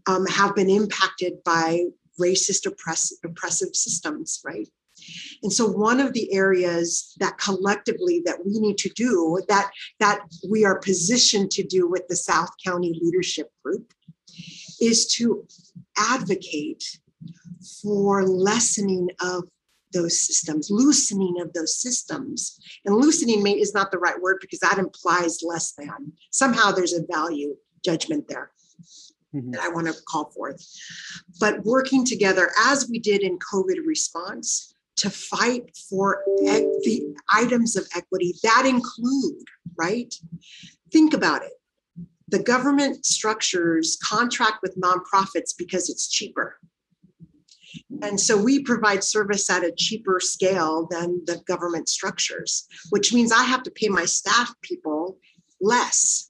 um, 0.08 0.26
have 0.28 0.56
been 0.56 0.70
impacted 0.70 1.44
by 1.44 1.86
racist 2.20 2.66
oppress- 2.66 3.14
oppressive 3.24 3.76
systems, 3.76 4.42
right? 4.46 4.68
And 5.44 5.52
so 5.52 5.66
one 5.66 6.00
of 6.00 6.14
the 6.14 6.34
areas 6.34 7.16
that 7.20 7.38
collectively 7.38 8.22
that 8.26 8.46
we 8.46 8.60
need 8.60 8.78
to 8.80 8.90
do 8.90 9.42
that 9.48 9.72
that 10.00 10.22
we 10.50 10.66
are 10.66 10.80
positioned 10.80 11.52
to 11.52 11.64
do 11.64 11.88
with 11.88 12.08
the 12.08 12.16
South 12.16 12.50
County 12.64 13.00
Leadership 13.02 13.50
Group 13.64 13.94
is 14.82 15.08
to 15.16 15.46
advocate 15.98 16.84
for 17.82 18.26
lessening 18.26 19.10
of 19.22 19.44
those 19.92 20.22
systems, 20.22 20.70
loosening 20.70 21.42
of 21.42 21.52
those 21.54 21.82
systems. 21.82 22.60
And 22.86 22.96
loosening 22.96 23.42
may, 23.42 23.54
is 23.54 23.74
not 23.74 23.92
the 23.92 23.98
right 23.98 24.22
word 24.22 24.38
because 24.40 24.60
that 24.60 24.78
implies 24.78 25.40
less 25.44 25.72
than. 25.74 26.14
Somehow 26.32 26.72
there's 26.72 26.94
a 26.94 27.06
value 27.10 27.56
judgment 27.84 28.28
there 28.28 28.52
Mhm. 29.34 29.54
that 29.54 29.62
I 29.62 29.70
want 29.70 29.88
to 29.88 29.94
call 30.08 30.32
forth. 30.32 30.66
But 31.40 31.64
working 31.64 32.06
together 32.06 32.52
as 32.66 32.90
we 32.90 33.00
did 33.00 33.22
in 33.22 33.38
COVID 33.38 33.86
response 33.86 34.74
to 34.98 35.10
fight 35.10 35.78
for 35.90 36.24
the 36.26 37.16
items 37.32 37.76
of 37.76 37.88
equity 37.96 38.36
that 38.44 38.66
include, 38.66 39.46
right? 39.78 40.14
Think 40.92 41.14
about 41.14 41.44
it. 41.44 41.54
The 42.28 42.40
government 42.40 43.06
structures 43.06 43.98
contract 44.04 44.62
with 44.62 44.80
nonprofits 44.80 45.56
because 45.58 45.90
it's 45.90 46.10
cheaper. 46.10 46.60
And 48.02 48.20
so 48.20 48.36
we 48.38 48.64
provide 48.64 49.04
service 49.04 49.50
at 49.50 49.64
a 49.64 49.74
cheaper 49.76 50.20
scale 50.20 50.88
than 50.90 51.22
the 51.26 51.42
government 51.48 51.88
structures, 51.88 52.68
which 52.90 53.14
means 53.14 53.32
I 53.32 53.44
have 53.44 53.64
to 53.64 53.72
pay 53.72 53.90
my 53.90 54.06
staff 54.06 54.54
people 54.62 55.18
less, 55.62 56.29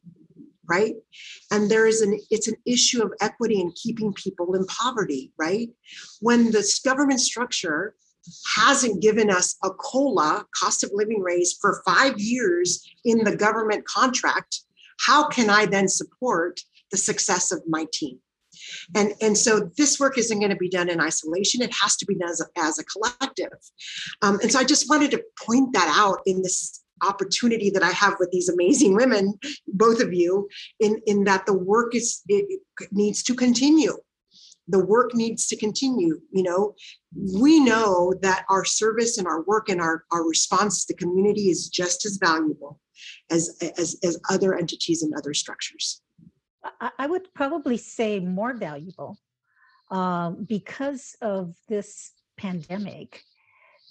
right? 0.70 0.96
And 1.52 1.70
there 1.70 1.86
is 1.86 2.02
an 2.02 2.20
it's 2.30 2.48
an 2.48 2.56
issue 2.66 3.04
of 3.04 3.14
equity 3.22 3.60
and 3.62 3.76
keeping 3.76 4.14
people 4.14 4.56
in 4.56 4.66
poverty, 4.66 5.32
right? 5.38 5.70
When 6.22 6.52
this 6.52 6.80
government 6.80 7.22
structure 7.22 7.96
hasn't 8.56 9.02
given 9.02 9.30
us 9.30 9.58
a 9.64 9.70
COLA, 9.70 10.46
cost 10.56 10.84
of 10.84 10.92
living 10.94 11.22
raise, 11.22 11.58
for 11.60 11.82
five 11.86 12.20
years 12.20 12.86
in 13.06 13.24
the 13.24 13.36
government 13.36 13.86
contract, 13.86 14.62
how 15.00 15.28
can 15.28 15.50
I 15.50 15.66
then 15.66 15.88
support 15.88 16.60
the 16.92 16.98
success 16.98 17.52
of 17.52 17.62
my 17.68 17.86
team? 17.94 18.20
And, 18.96 19.14
and 19.22 19.38
so 19.38 19.70
this 19.78 20.00
work 20.00 20.18
isn't 20.18 20.40
going 20.40 20.52
to 20.52 20.58
be 20.58 20.70
done 20.70 20.90
in 20.90 21.00
isolation. 21.00 21.62
It 21.62 21.74
has 21.82 21.96
to 21.98 22.06
be 22.06 22.16
done 22.16 22.30
as 22.30 22.42
a, 22.42 22.60
as 22.60 22.80
a 22.80 22.84
collective. 22.84 23.54
Um, 24.22 24.40
and 24.42 24.52
so 24.52 24.60
I 24.60 24.64
just 24.64 24.90
wanted 24.90 25.12
to 25.12 25.24
point 25.46 25.74
that 25.74 25.94
out 25.98 26.20
in 26.26 26.42
this 26.42 26.84
opportunity 27.08 27.70
that 27.72 27.84
I 27.84 27.92
have 27.92 28.16
with 28.20 28.32
these 28.32 28.50
amazing 28.50 28.96
women, 28.96 29.38
both 29.68 30.02
of 30.02 30.14
you, 30.14 30.48
in, 30.80 31.02
in 31.06 31.24
that 31.26 31.46
the 31.46 31.54
work 31.54 31.96
is 31.96 32.22
it 32.28 32.62
needs 32.92 33.24
to 33.24 33.36
continue. 33.36 33.94
The 34.68 34.84
work 34.86 35.16
needs 35.16 35.48
to 35.48 35.58
continue. 35.58 36.22
You 36.32 36.44
know, 36.44 36.76
we 37.42 37.60
know 37.60 38.14
that 38.22 38.46
our 38.50 38.64
service 38.64 39.18
and 39.18 39.28
our 39.28 39.44
work 39.44 39.70
and 39.70 39.82
our, 39.82 40.06
our 40.12 40.28
response 40.28 40.86
to 40.86 40.94
the 40.94 40.98
community 40.98 41.50
is 41.50 41.70
just 41.70 42.06
as 42.06 42.18
valuable 42.18 42.80
as, 43.32 43.58
as, 43.78 43.98
as 44.04 44.20
other 44.30 44.56
entities 44.56 45.02
and 45.02 45.14
other 45.16 45.34
structures. 45.34 46.02
I, 46.80 46.92
I 47.00 47.08
would 47.08 47.34
probably 47.34 47.78
say 47.78 48.20
more 48.20 48.54
valuable 48.54 49.18
um, 49.90 50.46
because 50.48 51.16
of 51.22 51.56
this 51.68 52.12
pandemic. 52.38 53.24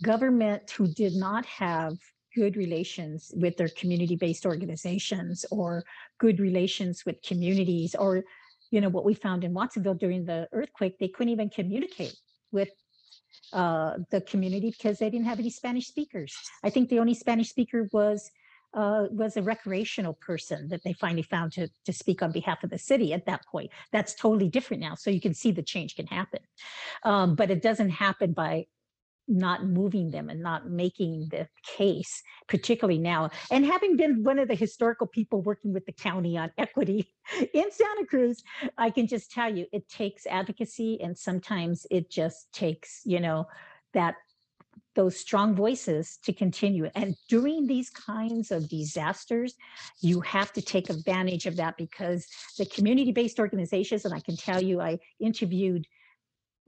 Government 0.01 0.71
who 0.71 0.87
did 0.87 1.15
not 1.15 1.45
have 1.47 1.95
good 2.39 2.57
relations 2.57 3.33
with 3.35 3.55
their 3.57 3.73
community-based 3.81 4.45
organizations 4.53 5.45
or 5.51 5.85
good 6.19 6.39
relations 6.49 7.05
with 7.07 7.17
communities 7.31 7.91
or 7.95 8.25
you 8.71 8.81
know 8.83 8.93
what 8.97 9.05
we 9.09 9.15
found 9.15 9.45
in 9.45 9.55
Watsonville 9.55 10.01
during 10.05 10.25
the 10.25 10.41
earthquake, 10.53 10.95
they 10.99 11.09
couldn't 11.09 11.33
even 11.33 11.49
communicate 11.49 12.17
with 12.53 12.73
uh, 13.53 13.93
the 14.11 14.21
community 14.21 14.71
because 14.71 14.99
they 14.99 15.11
didn't 15.11 15.27
have 15.27 15.39
any 15.39 15.51
Spanish 15.51 15.87
speakers. 15.87 16.33
I 16.63 16.71
think 16.71 16.89
the 16.89 16.99
only 16.99 17.15
Spanish 17.15 17.49
speaker 17.49 17.89
was 17.93 18.31
uh, 18.75 19.07
was 19.11 19.37
a 19.37 19.43
recreational 19.43 20.15
person 20.15 20.69
that 20.69 20.83
they 20.85 20.93
finally 20.93 21.23
found 21.23 21.53
to, 21.53 21.69
to 21.87 21.93
speak 21.93 22.23
on 22.23 22.31
behalf 22.31 22.63
of 22.63 22.71
the 22.71 22.79
city 22.79 23.15
at 23.15 23.25
that 23.25 23.43
point. 23.47 23.71
That's 23.93 24.15
totally 24.15 24.51
different 24.51 24.83
now. 24.83 24.95
So 24.95 25.09
you 25.09 25.23
can 25.23 25.33
see 25.33 25.51
the 25.51 25.63
change 25.63 25.97
can 25.97 26.07
happen. 26.07 26.41
Um, 27.03 27.35
but 27.35 27.51
it 27.51 27.63
doesn't 27.63 27.91
happen 27.91 28.33
by 28.33 28.67
not 29.29 29.67
moving 29.67 30.11
them 30.11 30.31
and 30.31 30.43
not 30.43 30.69
making 30.69 31.21
mm-hmm. 31.21 31.37
the 31.37 31.49
case, 31.63 32.23
particularly 32.49 32.99
now. 32.99 33.31
And 33.51 33.65
having 33.65 33.97
been 33.97 34.25
one 34.25 34.39
of 34.39 34.49
the 34.49 34.55
historical 34.55 35.07
people 35.07 35.43
working 35.43 35.73
with 35.73 35.87
the 35.87 35.93
county 35.93 36.37
on 36.39 36.51
equity 36.59 37.15
in 37.55 37.71
Santa 37.71 38.07
Cruz, 38.09 38.43
I 38.77 38.91
can 38.91 39.07
just 39.07 39.31
tell 39.31 39.55
you 39.55 39.67
it 39.73 39.89
takes 39.89 40.27
advocacy 40.27 41.01
and 41.01 41.17
sometimes 41.17 41.87
it 41.91 42.11
just 42.11 42.53
takes, 42.53 43.03
you 43.05 43.21
know, 43.21 43.47
that 43.95 44.17
those 44.95 45.17
strong 45.17 45.55
voices 45.55 46.19
to 46.25 46.33
continue. 46.33 46.91
And 46.97 47.15
during 47.29 47.67
these 47.67 47.89
kinds 47.89 48.51
of 48.51 48.69
disasters, 48.69 49.55
you 50.01 50.21
have 50.23 50.53
to 50.55 50.63
take 50.63 50.91
advantage 50.91 51.47
of 51.47 51.55
that 51.57 51.77
because 51.77 52.27
the 52.59 52.67
community-based 52.67 53.39
organizations, 53.39 54.05
and 54.05 54.13
I 54.13 54.19
can 54.19 54.37
tell 54.37 54.61
you, 54.61 54.81
I 54.81 54.99
interviewed 55.21 55.87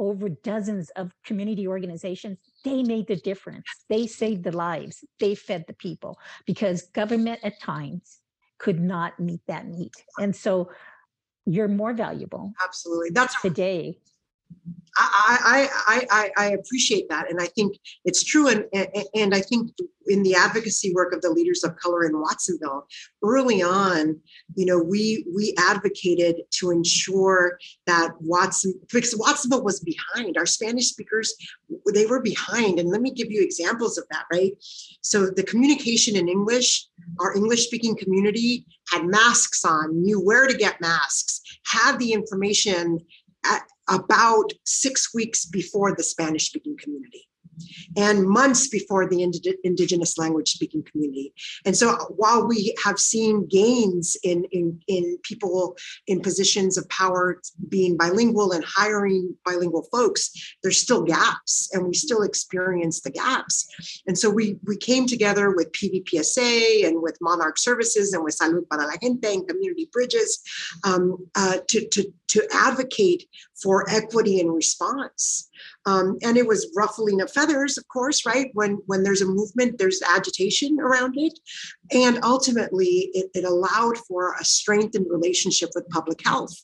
over 0.00 0.30
dozens 0.30 0.90
of 0.96 1.12
community 1.24 1.68
organizations, 1.68 2.38
they 2.64 2.82
made 2.82 3.06
the 3.06 3.16
difference. 3.16 3.66
They 3.88 4.06
saved 4.06 4.42
the 4.42 4.56
lives. 4.56 5.04
They 5.20 5.34
fed 5.36 5.66
the 5.68 5.74
people 5.74 6.18
because 6.46 6.82
government 6.94 7.40
at 7.44 7.60
times 7.60 8.18
could 8.58 8.80
not 8.80 9.20
meet 9.20 9.40
that 9.46 9.66
need. 9.66 9.92
And 10.18 10.34
so 10.34 10.70
you're 11.46 11.68
more 11.68 11.92
valuable 11.92 12.52
Absolutely. 12.62 13.10
That's 13.10 13.40
today 13.40 13.98
I, 14.96 15.68
I, 15.86 16.06
I, 16.10 16.30
I 16.36 16.50
appreciate 16.52 17.08
that. 17.08 17.30
And 17.30 17.40
I 17.40 17.46
think 17.46 17.78
it's 18.04 18.24
true. 18.24 18.48
And, 18.48 18.64
and, 19.14 19.34
I 19.34 19.40
think 19.40 19.72
in 20.06 20.22
the 20.22 20.34
advocacy 20.34 20.92
work 20.94 21.14
of 21.14 21.22
the 21.22 21.30
leaders 21.30 21.62
of 21.64 21.76
color 21.76 22.04
in 22.04 22.20
Watsonville, 22.20 22.86
early 23.22 23.62
on, 23.62 24.18
you 24.56 24.66
know, 24.66 24.78
we, 24.78 25.24
we 25.34 25.54
advocated 25.58 26.42
to 26.58 26.70
ensure 26.70 27.58
that 27.86 28.10
Watson, 28.20 28.74
because 28.92 29.14
Watsonville 29.16 29.62
was 29.62 29.80
behind 29.80 30.36
our 30.36 30.46
Spanish 30.46 30.88
speakers, 30.88 31.34
they 31.94 32.06
were 32.06 32.20
behind. 32.20 32.78
And 32.78 32.90
let 32.90 33.00
me 33.00 33.12
give 33.12 33.30
you 33.30 33.42
examples 33.42 33.96
of 33.96 34.04
that, 34.10 34.24
right? 34.32 34.52
So 35.02 35.30
the 35.30 35.44
communication 35.44 36.16
in 36.16 36.28
English, 36.28 36.86
our 37.20 37.34
English 37.36 37.66
speaking 37.66 37.96
community 37.96 38.66
had 38.90 39.06
masks 39.06 39.64
on, 39.64 40.02
knew 40.02 40.20
where 40.20 40.46
to 40.46 40.56
get 40.56 40.80
masks, 40.80 41.40
had 41.64 41.98
the 41.98 42.12
information 42.12 42.98
at, 43.46 43.62
about 43.90 44.52
six 44.64 45.12
weeks 45.14 45.44
before 45.44 45.94
the 45.94 46.02
Spanish 46.02 46.46
speaking 46.46 46.76
community. 46.80 47.29
And 47.96 48.26
months 48.26 48.68
before 48.68 49.08
the 49.08 49.22
indigenous 49.64 50.18
language 50.18 50.50
speaking 50.50 50.82
community. 50.82 51.32
And 51.64 51.76
so 51.76 51.94
while 52.16 52.46
we 52.46 52.74
have 52.84 52.98
seen 52.98 53.46
gains 53.46 54.16
in, 54.22 54.44
in, 54.52 54.80
in 54.86 55.18
people 55.22 55.76
in 56.06 56.20
positions 56.20 56.78
of 56.78 56.88
power 56.88 57.40
being 57.68 57.96
bilingual 57.96 58.52
and 58.52 58.64
hiring 58.64 59.34
bilingual 59.44 59.86
folks, 59.92 60.30
there's 60.62 60.80
still 60.80 61.02
gaps 61.02 61.70
and 61.72 61.86
we 61.86 61.94
still 61.94 62.22
experience 62.22 63.00
the 63.00 63.10
gaps. 63.10 63.68
And 64.06 64.18
so 64.18 64.30
we, 64.30 64.58
we 64.66 64.76
came 64.76 65.06
together 65.06 65.54
with 65.54 65.72
PVPSA 65.72 66.86
and 66.86 67.02
with 67.02 67.16
Monarch 67.20 67.58
Services 67.58 68.12
and 68.12 68.24
with 68.24 68.36
Salud 68.36 68.68
para 68.68 68.86
la 68.86 68.96
Gente 69.02 69.34
and 69.34 69.48
Community 69.48 69.88
Bridges 69.92 70.40
um, 70.84 71.16
uh, 71.34 71.58
to, 71.68 71.88
to, 71.88 72.12
to 72.28 72.46
advocate 72.52 73.28
for 73.60 73.88
equity 73.90 74.40
and 74.40 74.54
response. 74.54 75.48
Um, 75.86 76.18
and 76.22 76.36
it 76.36 76.46
was 76.46 76.72
ruffling 76.76 77.20
of 77.20 77.30
feathers, 77.50 77.78
of 77.78 77.86
course, 77.88 78.26
right? 78.26 78.50
When 78.54 78.78
when 78.86 79.02
there's 79.02 79.22
a 79.22 79.26
movement, 79.26 79.78
there's 79.78 80.00
agitation 80.02 80.78
around 80.80 81.14
it, 81.16 81.38
and 81.92 82.18
ultimately, 82.22 83.10
it, 83.14 83.30
it 83.34 83.44
allowed 83.44 83.98
for 83.98 84.34
a 84.40 84.44
strengthened 84.44 85.06
relationship 85.10 85.70
with 85.74 85.88
public 85.88 86.20
health, 86.24 86.54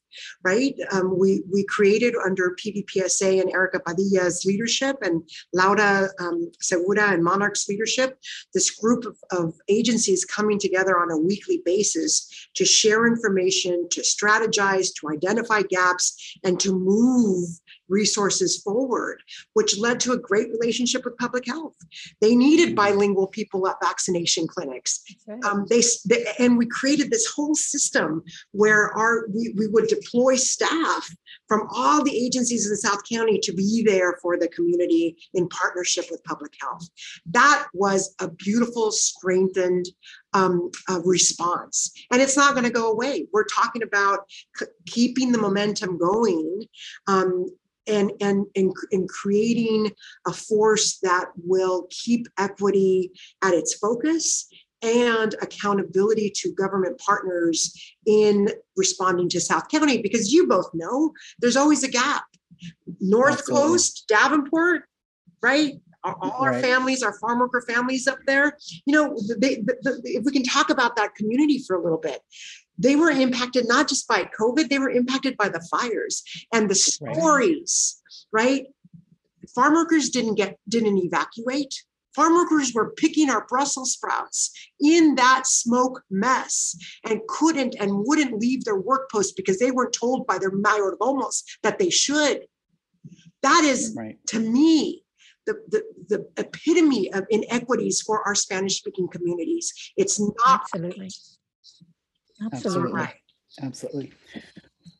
right? 0.45 0.75
Um, 0.93 1.19
we 1.19 1.43
we 1.53 1.65
created 1.65 2.15
under 2.25 2.57
PVPSA 2.65 3.41
and 3.41 3.51
Erica 3.51 3.81
Padilla's 3.81 4.45
leadership 4.45 4.97
and 5.03 5.23
Laura 5.53 6.09
um, 6.21 6.51
Segura 6.61 7.13
and 7.13 7.25
Monarch's 7.25 7.67
leadership, 7.69 8.19
this 8.55 8.71
group 8.71 9.05
of, 9.05 9.17
of 9.33 9.55
agencies 9.69 10.25
coming 10.25 10.59
together 10.59 10.99
on 10.99 11.11
a 11.11 11.19
weekly 11.19 11.63
basis 11.65 12.29
to 12.55 12.65
share 12.65 13.07
information, 13.07 13.89
to 13.91 14.01
strategize, 14.03 14.89
to 15.01 15.09
identify 15.11 15.63
gaps, 15.63 16.39
and 16.45 16.59
to 16.61 16.73
move 16.73 17.49
resources 17.89 18.61
forward, 18.63 19.23
which 19.55 19.79
led 19.79 20.01
to 20.01 20.13
a 20.13 20.19
great 20.19 20.49
relationship 20.51 21.05
with 21.05 21.17
public 21.19 21.47
health. 21.47 21.77
They 22.21 22.35
needed 22.35 22.69
mm-hmm. 22.69 22.75
bilingual 22.77 23.29
people 23.29 23.67
at 23.69 23.77
vaccination 23.83 24.47
clinics. 24.47 25.03
Right. 25.27 25.45
Um, 25.45 25.67
they, 25.69 25.83
they, 26.09 26.27
and 26.39 26.59
we 26.59 26.67
created 26.67 27.11
this 27.11 27.27
whole 27.27 27.55
system 27.55 28.23
where 28.53 28.97
our 28.97 29.27
we, 29.29 29.55
we 29.57 29.67
would 29.69 29.89
deploy 29.89 30.37
staff 30.37 31.09
from 31.49 31.69
all 31.73 32.03
the 32.03 32.17
agencies 32.17 32.69
in 32.69 32.77
South 32.77 33.03
County 33.11 33.39
to 33.41 33.53
be 33.53 33.85
there 33.87 34.19
for 34.21 34.37
the 34.39 34.49
community 34.49 35.17
in 35.35 35.49
partnership 35.49 36.07
with 36.11 36.23
public 36.25 36.53
health. 36.61 36.89
That 37.27 37.67
was 37.73 38.15
a 38.21 38.29
beautiful, 38.29 38.91
strengthened 38.91 39.87
um, 40.33 40.71
uh, 40.89 41.01
response. 41.05 41.93
And 42.11 42.21
it's 42.21 42.37
not 42.37 42.55
going 42.55 42.65
to 42.67 42.71
go 42.71 42.91
away. 42.91 43.27
We're 43.33 43.45
talking 43.45 43.83
about 43.83 44.21
c- 44.57 44.67
keeping 44.87 45.33
the 45.33 45.39
momentum 45.39 45.99
going 45.99 46.65
um, 47.07 47.47
and, 47.87 48.13
and, 48.21 48.47
and, 48.55 48.73
and 48.93 49.09
creating 49.09 49.91
a 50.27 50.33
force 50.33 50.99
that 51.03 51.27
will 51.37 51.87
keep 51.91 52.27
equity 52.39 53.13
at 53.43 53.55
its 53.55 53.75
focus 53.75 54.49
and 54.83 55.35
accountability 55.41 56.31
to 56.35 56.53
government 56.53 56.99
partners 56.99 57.75
in 58.07 58.49
responding 58.77 59.29
to 59.31 59.41
South 59.41 59.69
County, 59.69 60.03
because 60.03 60.33
you 60.33 60.47
both 60.47 60.69
know 60.75 61.13
there's 61.41 61.57
always 61.57 61.83
a 61.83 61.89
gap. 61.89 62.25
North 63.01 63.39
Absolutely. 63.39 63.69
Coast, 63.69 64.05
Davenport, 64.09 64.83
right? 65.43 65.75
All 66.07 66.45
our 66.45 66.61
families, 66.61 67.03
our 67.03 67.19
farm 67.19 67.41
worker 67.41 67.65
families 67.67 68.07
up 68.07 68.19
there, 68.27 68.57
you 68.85 68.95
know, 68.95 69.17
they, 69.39 69.63
if 70.05 70.25
we 70.25 70.33
can 70.33 70.45
talk 70.45 70.71
about 70.71 70.97
that 70.97 71.15
community 71.15 71.63
for 71.67 71.77
a 71.77 71.83
little 71.83 71.99
bit, 71.99 72.21
they 72.79 72.97
were 72.97 73.11
impacted 73.11 73.67
not 73.67 73.89
just 73.89 74.07
by 74.07 74.29
COVID, 74.39 74.69
they 74.69 74.79
were 74.79 74.91
impacted 74.91 75.37
by 75.37 75.49
the 75.49 75.67
fires 75.71 76.23
and 76.53 76.69
the 76.69 76.75
stories, 76.75 78.03
right? 78.33 78.45
right? 78.45 78.67
Farm 79.55 79.75
workers 79.75 80.11
didn't 80.11 80.35
get 80.35 80.59
didn't 80.69 80.99
evacuate. 80.99 81.75
Farm 82.15 82.35
workers 82.35 82.73
were 82.75 82.93
picking 82.93 83.29
our 83.29 83.47
Brussels 83.47 83.93
sprouts 83.93 84.51
in 84.81 85.15
that 85.17 85.47
smoke 85.47 86.03
mess 86.11 86.75
and 87.05 87.21
couldn't 87.29 87.77
and 87.79 87.91
wouldn't 88.07 88.41
leave 88.41 88.65
their 88.65 88.79
work 88.79 89.11
post 89.11 89.37
because 89.37 89.59
they 89.59 89.71
weren't 89.71 89.93
told 89.93 90.27
by 90.27 90.39
their 90.39 90.51
mayordomos 90.51 91.43
that 91.63 91.79
they 91.79 91.91
should. 91.91 92.47
That 93.43 93.65
is, 93.65 93.95
right. 93.97 94.17
to 94.29 94.41
me, 94.41 95.05
the, 95.47 95.55
the, 95.69 95.83
the 96.09 96.29
epitome 96.37 97.13
of 97.13 97.25
inequities 97.31 98.03
for 98.03 98.23
our 98.27 98.35
Spanish 98.35 98.79
speaking 98.79 99.09
communities. 99.09 99.73
It's 99.97 100.21
not 100.21 100.35
absolutely 100.47 101.11
Absolutely. 102.53 103.09
Absolutely. 103.63 104.13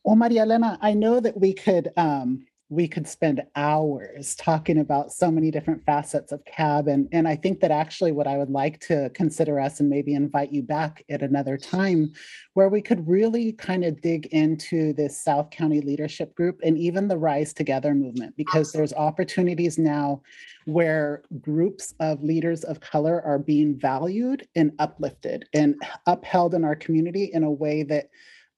Well, 0.05 0.17
Maria 0.17 0.43
Elena, 0.43 0.79
I 0.81 0.95
know 0.95 1.21
that 1.21 1.39
we 1.39 1.53
could 1.53 1.91
um, 1.97 2.47
we 2.69 2.89
could 2.89 3.07
spend 3.07 3.43
hours 3.55 4.35
talking 4.35 4.79
about 4.79 5.13
so 5.13 5.31
many 5.31 5.53
different 5.53 5.85
facets 5.87 6.33
of 6.33 6.45
CAB. 6.47 6.89
And, 6.89 7.09
and 7.13 7.29
I 7.29 7.37
think 7.37 7.61
that 7.61 7.71
actually 7.71 8.11
what 8.11 8.27
I 8.27 8.39
would 8.39 8.51
like 8.51 8.81
to 8.81 9.09
consider 9.11 9.61
us 9.61 9.79
and 9.79 9.89
maybe 9.89 10.15
invite 10.15 10.53
you 10.53 10.63
back 10.63 11.05
at 11.09 11.23
another 11.23 11.57
time 11.57 12.13
where 12.55 12.69
we 12.69 12.83
could 12.83 13.07
really 13.07 13.53
kind 13.53 13.85
of 13.85 14.01
dig 14.01 14.27
into 14.27 14.93
this 14.95 15.23
South 15.23 15.51
County 15.51 15.81
leadership 15.81 16.35
group 16.35 16.59
and 16.65 16.77
even 16.77 17.07
the 17.07 17.19
Rise 17.19 17.53
Together 17.53 17.95
movement, 17.95 18.37
because 18.37 18.73
there's 18.73 18.93
opportunities 18.95 19.79
now 19.79 20.21
where 20.65 21.23
groups 21.41 21.95
of 22.01 22.25
leaders 22.25 22.65
of 22.65 22.81
color 22.81 23.23
are 23.23 23.39
being 23.39 23.79
valued 23.79 24.49
and 24.57 24.73
uplifted 24.81 25.49
and 25.55 25.81
upheld 26.07 26.53
in 26.53 26.65
our 26.65 26.75
community 26.75 27.31
in 27.33 27.45
a 27.45 27.51
way 27.51 27.85
that 27.85 28.09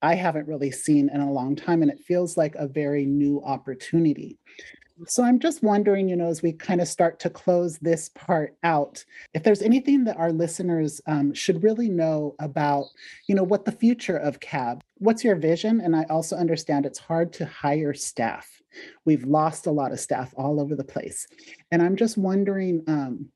I 0.02 0.14
haven't 0.14 0.48
really 0.48 0.70
seen 0.70 1.10
in 1.12 1.20
a 1.20 1.32
long 1.32 1.56
time. 1.56 1.82
And 1.82 1.90
it 1.90 2.00
feels 2.00 2.36
like 2.36 2.54
a 2.54 2.68
very 2.68 3.04
new 3.04 3.42
opportunity. 3.44 4.38
So 5.06 5.22
I'm 5.22 5.38
just 5.38 5.62
wondering, 5.62 6.08
you 6.08 6.16
know, 6.16 6.28
as 6.28 6.42
we 6.42 6.52
kind 6.52 6.80
of 6.80 6.88
start 6.88 7.20
to 7.20 7.30
close 7.30 7.78
this 7.78 8.08
part 8.10 8.56
out, 8.64 9.04
if 9.32 9.44
there's 9.44 9.62
anything 9.62 10.02
that 10.04 10.16
our 10.16 10.32
listeners 10.32 11.00
um, 11.06 11.32
should 11.32 11.62
really 11.62 11.88
know 11.88 12.34
about, 12.40 12.86
you 13.28 13.34
know, 13.36 13.44
what 13.44 13.64
the 13.64 13.72
future 13.72 14.16
of 14.16 14.40
CAB, 14.40 14.82
what's 14.96 15.22
your 15.22 15.36
vision? 15.36 15.80
And 15.80 15.94
I 15.94 16.04
also 16.10 16.34
understand 16.34 16.84
it's 16.84 16.98
hard 16.98 17.32
to 17.34 17.46
hire 17.46 17.94
staff. 17.94 18.60
We've 19.04 19.24
lost 19.24 19.66
a 19.66 19.70
lot 19.70 19.92
of 19.92 20.00
staff 20.00 20.34
all 20.36 20.60
over 20.60 20.74
the 20.74 20.84
place. 20.84 21.28
And 21.70 21.80
I'm 21.80 21.94
just 21.94 22.18
wondering, 22.18 22.82
um, 22.88 23.28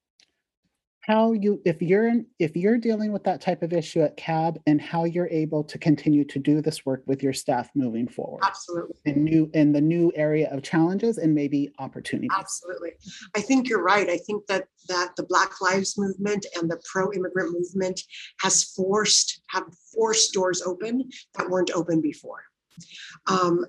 how 1.02 1.32
you 1.32 1.60
if 1.64 1.82
you're 1.82 2.08
in, 2.08 2.26
if 2.38 2.56
you're 2.56 2.78
dealing 2.78 3.12
with 3.12 3.24
that 3.24 3.40
type 3.40 3.62
of 3.62 3.72
issue 3.72 4.02
at 4.02 4.16
CAB 4.16 4.60
and 4.66 4.80
how 4.80 5.04
you're 5.04 5.28
able 5.28 5.64
to 5.64 5.78
continue 5.78 6.24
to 6.24 6.38
do 6.38 6.62
this 6.62 6.86
work 6.86 7.02
with 7.06 7.22
your 7.22 7.32
staff 7.32 7.70
moving 7.74 8.06
forward 8.06 8.40
absolutely. 8.44 8.96
in 9.04 9.24
new 9.24 9.50
in 9.52 9.72
the 9.72 9.80
new 9.80 10.12
area 10.14 10.48
of 10.52 10.62
challenges 10.62 11.18
and 11.18 11.34
maybe 11.34 11.72
opportunities. 11.78 12.30
Absolutely. 12.38 12.92
I 13.36 13.40
think 13.40 13.68
you're 13.68 13.82
right. 13.82 14.08
I 14.08 14.18
think 14.18 14.46
that 14.46 14.66
that 14.88 15.14
the 15.16 15.24
black 15.24 15.60
lives 15.60 15.98
movement 15.98 16.46
and 16.56 16.70
the 16.70 16.80
pro-immigrant 16.90 17.52
movement 17.52 18.00
has 18.40 18.64
forced 18.64 19.42
have 19.50 19.64
forced 19.92 20.32
doors 20.32 20.62
open 20.62 21.08
that 21.34 21.50
weren't 21.50 21.70
open 21.72 22.00
before 22.00 22.44
um, 23.26 23.64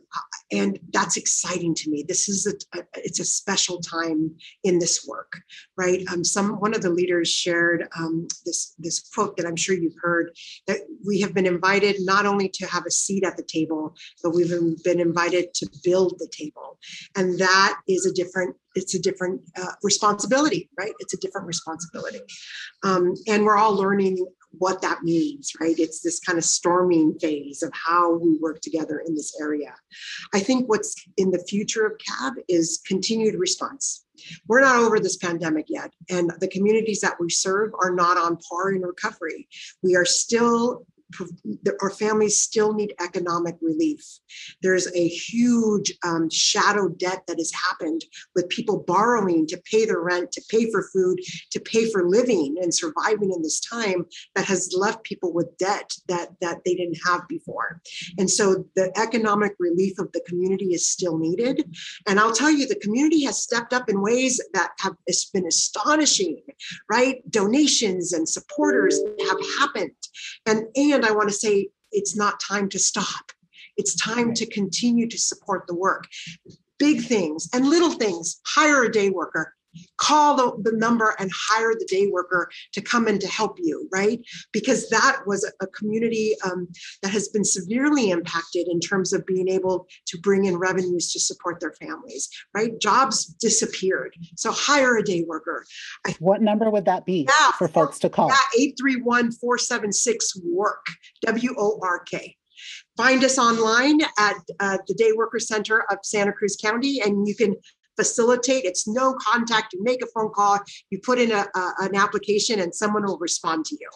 and 0.51 0.79
that's 0.91 1.17
exciting 1.17 1.73
to 1.75 1.89
me. 1.89 2.03
This 2.07 2.29
is 2.29 2.47
a, 2.47 2.79
a, 2.79 2.83
it's 2.95 3.19
a 3.19 3.25
special 3.25 3.79
time 3.79 4.31
in 4.63 4.79
this 4.79 5.05
work, 5.07 5.39
right? 5.77 6.03
Um, 6.11 6.23
some 6.23 6.59
one 6.59 6.73
of 6.73 6.81
the 6.81 6.89
leaders 6.89 7.29
shared 7.29 7.87
um, 7.97 8.27
this 8.45 8.75
this 8.77 8.99
quote 9.13 9.37
that 9.37 9.45
I'm 9.45 9.55
sure 9.55 9.75
you've 9.75 10.01
heard 10.01 10.31
that 10.67 10.79
we 11.05 11.21
have 11.21 11.33
been 11.33 11.45
invited 11.45 11.97
not 11.99 12.25
only 12.25 12.49
to 12.49 12.67
have 12.67 12.85
a 12.85 12.91
seat 12.91 13.23
at 13.23 13.37
the 13.37 13.43
table, 13.43 13.95
but 14.23 14.33
we've 14.33 14.51
been 14.83 14.99
invited 14.99 15.53
to 15.55 15.69
build 15.83 16.15
the 16.19 16.29
table, 16.31 16.77
and 17.15 17.39
that 17.39 17.79
is 17.87 18.05
a 18.05 18.13
different 18.13 18.55
it's 18.75 18.95
a 18.95 18.99
different 18.99 19.39
uh, 19.55 19.73
responsibility, 19.83 20.69
right? 20.79 20.93
It's 20.99 21.13
a 21.13 21.17
different 21.17 21.47
responsibility, 21.47 22.21
um, 22.83 23.13
and 23.27 23.45
we're 23.45 23.57
all 23.57 23.75
learning 23.75 24.25
what 24.57 24.81
that 24.81 25.03
means, 25.03 25.51
right? 25.59 25.77
It's 25.77 26.01
this 26.01 26.19
kind 26.19 26.37
of 26.37 26.45
storming 26.45 27.17
phase 27.19 27.63
of 27.63 27.71
how 27.73 28.17
we 28.17 28.37
work 28.39 28.61
together 28.61 29.03
in 29.05 29.15
this 29.15 29.33
area. 29.39 29.73
I 30.33 30.39
think 30.39 30.69
what's 30.69 30.95
in 31.17 31.31
the 31.31 31.43
future 31.49 31.85
of 31.85 31.97
CAB 31.97 32.33
is 32.47 32.81
continued 32.87 33.35
response. 33.35 34.05
We're 34.47 34.61
not 34.61 34.77
over 34.77 34.99
this 34.99 35.17
pandemic 35.17 35.65
yet, 35.69 35.91
and 36.09 36.31
the 36.39 36.47
communities 36.47 37.01
that 37.01 37.19
we 37.19 37.29
serve 37.29 37.71
are 37.81 37.91
not 37.91 38.17
on 38.17 38.37
par 38.37 38.71
in 38.73 38.81
recovery. 38.81 39.47
We 39.81 39.95
are 39.95 40.05
still 40.05 40.85
our 41.81 41.89
families 41.89 42.41
still 42.41 42.73
need 42.73 42.93
economic 43.01 43.55
relief. 43.61 44.03
There's 44.61 44.87
a 44.93 45.07
huge 45.07 45.93
um, 46.05 46.29
shadow 46.29 46.89
debt 46.89 47.23
that 47.27 47.37
has 47.37 47.51
happened 47.67 48.03
with 48.35 48.49
people 48.49 48.83
borrowing 48.85 49.47
to 49.47 49.61
pay 49.69 49.85
their 49.85 50.01
rent, 50.01 50.31
to 50.33 50.41
pay 50.49 50.71
for 50.71 50.89
food, 50.93 51.19
to 51.51 51.59
pay 51.59 51.89
for 51.89 52.07
living 52.07 52.55
and 52.61 52.73
surviving 52.73 53.31
in 53.33 53.41
this 53.41 53.59
time 53.59 54.05
that 54.35 54.45
has 54.45 54.73
left 54.75 55.03
people 55.03 55.33
with 55.33 55.57
debt 55.57 55.91
that, 56.07 56.29
that 56.41 56.59
they 56.65 56.75
didn't 56.75 56.99
have 57.05 57.27
before. 57.27 57.81
And 58.17 58.29
so 58.29 58.65
the 58.75 58.91
economic 58.97 59.53
relief 59.59 59.99
of 59.99 60.11
the 60.11 60.21
community 60.27 60.73
is 60.73 60.87
still 60.87 61.17
needed. 61.17 61.75
And 62.07 62.19
I'll 62.19 62.33
tell 62.33 62.51
you, 62.51 62.67
the 62.67 62.75
community 62.75 63.23
has 63.25 63.41
stepped 63.41 63.73
up 63.73 63.89
in 63.89 64.01
ways 64.01 64.41
that 64.53 64.71
have 64.79 64.95
been 65.33 65.47
astonishing, 65.47 66.41
right? 66.89 67.19
Donations 67.31 68.13
and 68.13 68.27
supporters 68.27 68.99
have 69.27 69.37
happened. 69.59 69.91
And, 70.45 70.67
and 70.75 71.02
I 71.05 71.11
want 71.11 71.29
to 71.29 71.35
say 71.35 71.69
it's 71.91 72.15
not 72.15 72.39
time 72.39 72.69
to 72.69 72.79
stop. 72.79 73.31
It's 73.77 73.95
time 73.95 74.33
to 74.35 74.45
continue 74.45 75.07
to 75.09 75.17
support 75.17 75.65
the 75.67 75.75
work. 75.75 76.05
Big 76.79 77.01
things 77.01 77.49
and 77.53 77.67
little 77.67 77.91
things, 77.91 78.39
hire 78.45 78.83
a 78.83 78.91
day 78.91 79.09
worker, 79.09 79.53
call 79.97 80.35
the, 80.35 80.69
the 80.69 80.77
number 80.77 81.15
and 81.19 81.31
hire 81.33 81.73
the 81.73 81.85
day 81.85 82.07
worker 82.11 82.49
to 82.73 82.81
come 82.81 83.07
in 83.07 83.19
to 83.19 83.27
help 83.27 83.57
you, 83.61 83.87
right? 83.91 84.19
Because 84.51 84.89
that 84.89 85.21
was 85.25 85.49
a, 85.61 85.67
community 85.73 86.35
um, 86.45 86.67
that 87.01 87.09
has 87.09 87.29
been 87.29 87.43
severely 87.43 88.11
impacted 88.11 88.67
in 88.67 88.79
terms 88.79 89.11
of 89.11 89.25
being 89.25 89.49
able 89.49 89.87
to 90.05 90.19
bring 90.19 90.45
in 90.45 90.57
revenues 90.57 91.11
to 91.11 91.19
support 91.19 91.59
their 91.59 91.73
families, 91.73 92.29
right? 92.53 92.79
Jobs 92.79 93.25
disappeared. 93.25 94.13
So 94.37 94.51
hire 94.51 94.97
a 94.97 95.03
day 95.03 95.23
worker. 95.27 95.65
What 96.19 96.41
number 96.41 96.69
would 96.69 96.85
that 96.85 97.05
be 97.05 97.27
Yeah, 97.27 97.51
for 97.53 97.67
folks 97.67 97.97
to 97.99 98.09
call? 98.09 98.29
Yeah, 98.29 98.71
831-476-WORK, 98.81 100.85
W-O-R-K. 101.25 102.37
Find 102.95 103.23
us 103.23 103.39
online 103.39 104.01
at 104.19 104.35
uh, 104.59 104.77
the 104.87 104.93
Day 104.93 105.11
Worker 105.15 105.39
Center 105.39 105.83
of 105.91 105.97
Santa 106.03 106.31
Cruz 106.31 106.55
County, 106.61 107.01
and 107.03 107.27
you 107.27 107.35
can 107.35 107.55
facilitate. 107.95 108.65
It's 108.65 108.87
no 108.87 109.15
contact. 109.15 109.73
You 109.73 109.83
make 109.83 110.03
a 110.03 110.07
phone 110.07 110.31
call, 110.33 110.59
you 110.89 110.99
put 110.99 111.19
in 111.19 111.31
a, 111.31 111.45
a- 111.55 111.73
an 111.79 111.95
application, 111.95 112.59
and 112.59 112.73
someone 112.73 113.03
will 113.03 113.19
respond 113.19 113.65
to 113.65 113.77
you. 113.79 113.89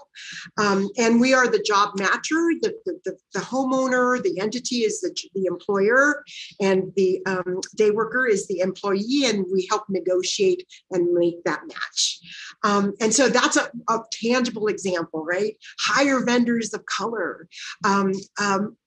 Um, 0.64 0.90
and 0.98 1.20
we 1.20 1.34
are 1.34 1.48
the 1.48 1.64
job 1.66 1.96
matcher. 1.96 2.42
The, 2.62 2.74
the, 2.86 3.00
the, 3.06 3.18
the 3.34 3.40
homeowner, 3.40 4.22
the 4.22 4.40
entity 4.40 4.78
is 4.78 5.02
the, 5.02 5.16
the 5.36 5.46
employer, 5.46 6.24
and 6.60 6.92
the 6.96 7.22
um, 7.26 7.60
day 7.76 7.92
worker 7.92 8.28
is 8.28 8.48
the 8.48 8.60
employee, 8.60 9.24
and 9.26 9.46
we 9.52 9.68
help 9.70 9.84
negotiate 9.90 10.66
and 10.92 11.14
make 11.14 11.44
that 11.44 11.62
match. 11.68 12.20
Um, 12.64 12.94
and 13.02 13.14
so 13.14 13.30
that's 13.30 13.58
a, 13.58 13.70
a 13.90 14.00
tangible 14.12 14.68
example, 14.68 15.24
right? 15.26 15.56
Hire 15.80 16.24
vendors 16.26 16.74
of 16.74 16.86
color. 16.86 17.48
Um, 17.86 18.12
um, 18.42 18.78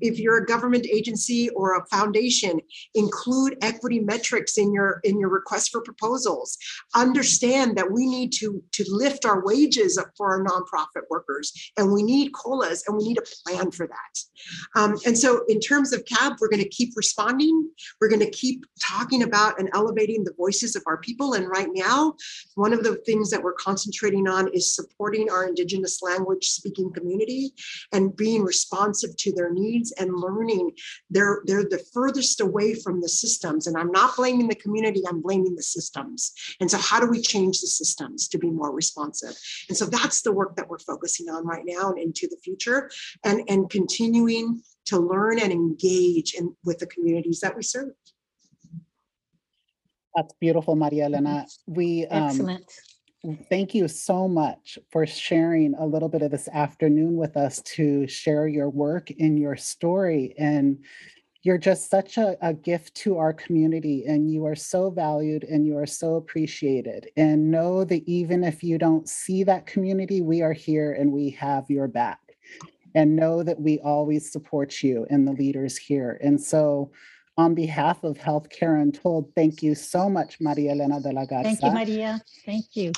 if 0.00 0.18
you're 0.20 0.38
a 0.38 0.46
government 0.46 0.86
agency 0.86 1.48
or 1.50 1.76
a 1.76 1.86
foundation, 1.86 2.60
include 2.94 3.56
equity 3.60 3.98
metrics 3.98 4.41
in 4.58 4.72
your 4.72 5.00
in 5.04 5.18
your 5.18 5.28
request 5.28 5.70
for 5.70 5.80
proposals. 5.82 6.56
Understand 6.94 7.76
that 7.76 7.90
we 7.90 8.06
need 8.06 8.32
to 8.34 8.62
to 8.72 8.84
lift 8.88 9.24
our 9.24 9.44
wages 9.44 9.98
up 9.98 10.10
for 10.16 10.32
our 10.32 10.44
nonprofit 10.44 11.02
workers, 11.10 11.52
and 11.76 11.92
we 11.92 12.02
need 12.02 12.32
COLAs, 12.32 12.84
and 12.86 12.96
we 12.96 13.08
need 13.08 13.18
a 13.18 13.50
plan 13.50 13.70
for 13.70 13.86
that. 13.86 14.80
Um, 14.80 14.96
and 15.06 15.16
so, 15.16 15.44
in 15.48 15.60
terms 15.60 15.92
of 15.92 16.04
CAB, 16.04 16.36
we're 16.40 16.48
going 16.48 16.62
to 16.62 16.68
keep 16.68 16.92
responding. 16.96 17.70
We're 18.00 18.08
going 18.08 18.20
to 18.20 18.30
keep 18.30 18.64
talking 18.80 19.22
about 19.22 19.58
and 19.58 19.68
elevating 19.74 20.24
the 20.24 20.34
voices 20.36 20.76
of 20.76 20.82
our 20.86 20.98
people. 20.98 21.34
And 21.34 21.48
right 21.48 21.68
now, 21.72 22.14
one 22.54 22.72
of 22.72 22.82
the 22.82 22.96
things 23.06 23.30
that 23.30 23.42
we're 23.42 23.54
concentrating 23.54 24.28
on 24.28 24.48
is 24.52 24.74
supporting 24.74 25.30
our 25.30 25.46
Indigenous 25.46 26.02
language 26.02 26.46
speaking 26.46 26.92
community 26.92 27.52
and 27.92 28.16
being 28.16 28.42
responsive 28.42 29.16
to 29.18 29.32
their 29.32 29.52
needs 29.52 29.92
and 29.92 30.14
learning. 30.14 30.72
They're, 31.10 31.42
they're 31.46 31.64
the 31.64 31.84
furthest 31.92 32.40
away 32.40 32.74
from 32.74 33.00
the 33.00 33.08
systems. 33.08 33.66
And 33.66 33.76
I'm 33.76 33.90
not 33.90 34.10
blaming 34.32 34.48
the 34.48 34.54
community, 34.54 35.02
I'm 35.08 35.20
blaming 35.20 35.54
the 35.56 35.62
systems. 35.62 36.32
And 36.60 36.70
so, 36.70 36.78
how 36.78 37.00
do 37.00 37.06
we 37.06 37.20
change 37.20 37.60
the 37.60 37.66
systems 37.66 38.28
to 38.28 38.38
be 38.38 38.50
more 38.50 38.72
responsive? 38.72 39.36
And 39.68 39.76
so, 39.76 39.86
that's 39.86 40.22
the 40.22 40.32
work 40.32 40.56
that 40.56 40.68
we're 40.68 40.78
focusing 40.78 41.28
on 41.28 41.46
right 41.46 41.64
now 41.64 41.90
and 41.90 41.98
into 41.98 42.28
the 42.28 42.36
future 42.42 42.90
and, 43.24 43.42
and 43.48 43.68
continuing 43.70 44.62
to 44.86 44.98
learn 44.98 45.38
and 45.38 45.52
engage 45.52 46.34
in, 46.34 46.54
with 46.64 46.78
the 46.78 46.86
communities 46.86 47.40
that 47.40 47.56
we 47.56 47.62
serve. 47.62 47.92
That's 50.14 50.34
beautiful, 50.40 50.76
Maria 50.76 51.06
Elena. 51.06 51.46
We 51.66 52.06
um, 52.06 52.24
Excellent. 52.24 52.72
thank 53.48 53.74
you 53.74 53.88
so 53.88 54.28
much 54.28 54.78
for 54.90 55.06
sharing 55.06 55.74
a 55.74 55.86
little 55.86 56.08
bit 56.08 56.20
of 56.20 56.30
this 56.30 56.48
afternoon 56.48 57.16
with 57.16 57.36
us 57.36 57.62
to 57.62 58.06
share 58.06 58.46
your 58.46 58.68
work 58.68 59.10
and 59.18 59.38
your 59.38 59.56
story. 59.56 60.34
And 60.36 60.84
you're 61.42 61.58
just 61.58 61.90
such 61.90 62.18
a, 62.18 62.36
a 62.40 62.54
gift 62.54 62.94
to 62.94 63.18
our 63.18 63.32
community, 63.32 64.04
and 64.06 64.30
you 64.30 64.46
are 64.46 64.54
so 64.54 64.90
valued 64.90 65.44
and 65.44 65.66
you 65.66 65.76
are 65.76 65.86
so 65.86 66.14
appreciated. 66.14 67.10
And 67.16 67.50
know 67.50 67.84
that 67.84 68.08
even 68.08 68.44
if 68.44 68.62
you 68.62 68.78
don't 68.78 69.08
see 69.08 69.42
that 69.44 69.66
community, 69.66 70.22
we 70.22 70.42
are 70.42 70.52
here 70.52 70.92
and 70.92 71.10
we 71.10 71.30
have 71.30 71.68
your 71.68 71.88
back. 71.88 72.20
And 72.94 73.16
know 73.16 73.42
that 73.42 73.58
we 73.58 73.80
always 73.80 74.30
support 74.30 74.82
you 74.82 75.06
and 75.10 75.26
the 75.26 75.32
leaders 75.32 75.78
here. 75.78 76.18
And 76.22 76.40
so, 76.40 76.92
on 77.38 77.54
behalf 77.54 78.04
of 78.04 78.18
Healthcare 78.18 78.80
Untold, 78.80 79.32
thank 79.34 79.62
you 79.62 79.74
so 79.74 80.10
much, 80.10 80.38
Maria 80.38 80.72
Elena 80.72 81.00
de 81.00 81.10
la 81.10 81.24
Garza. 81.24 81.56
Thank 81.56 81.62
you, 81.62 81.70
Maria. 81.70 82.20
Thank 82.44 82.76
you. 82.76 82.92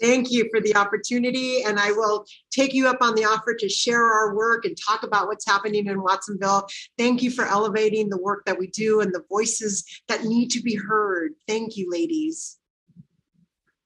Thank 0.00 0.30
you 0.30 0.48
for 0.50 0.60
the 0.60 0.74
opportunity, 0.76 1.62
and 1.62 1.78
I 1.78 1.92
will 1.92 2.24
take 2.50 2.74
you 2.74 2.88
up 2.88 2.98
on 3.00 3.14
the 3.14 3.24
offer 3.24 3.54
to 3.54 3.68
share 3.68 4.04
our 4.04 4.34
work 4.34 4.64
and 4.64 4.76
talk 4.76 5.02
about 5.02 5.28
what's 5.28 5.46
happening 5.46 5.86
in 5.86 6.02
Watsonville. 6.02 6.66
Thank 6.98 7.22
you 7.22 7.30
for 7.30 7.44
elevating 7.44 8.08
the 8.08 8.20
work 8.20 8.44
that 8.46 8.58
we 8.58 8.66
do 8.68 9.00
and 9.00 9.14
the 9.14 9.22
voices 9.28 9.84
that 10.08 10.24
need 10.24 10.50
to 10.50 10.62
be 10.62 10.74
heard. 10.74 11.32
Thank 11.46 11.76
you, 11.76 11.90
ladies. 11.90 12.58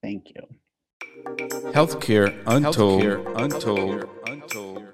Thank 0.03 0.31
you. 0.31 0.43
Healthcare 1.73 2.35
Untold. 2.47 3.03
Healthcare 3.03 3.37
Untold. 3.37 4.09
Untold. 4.27 4.88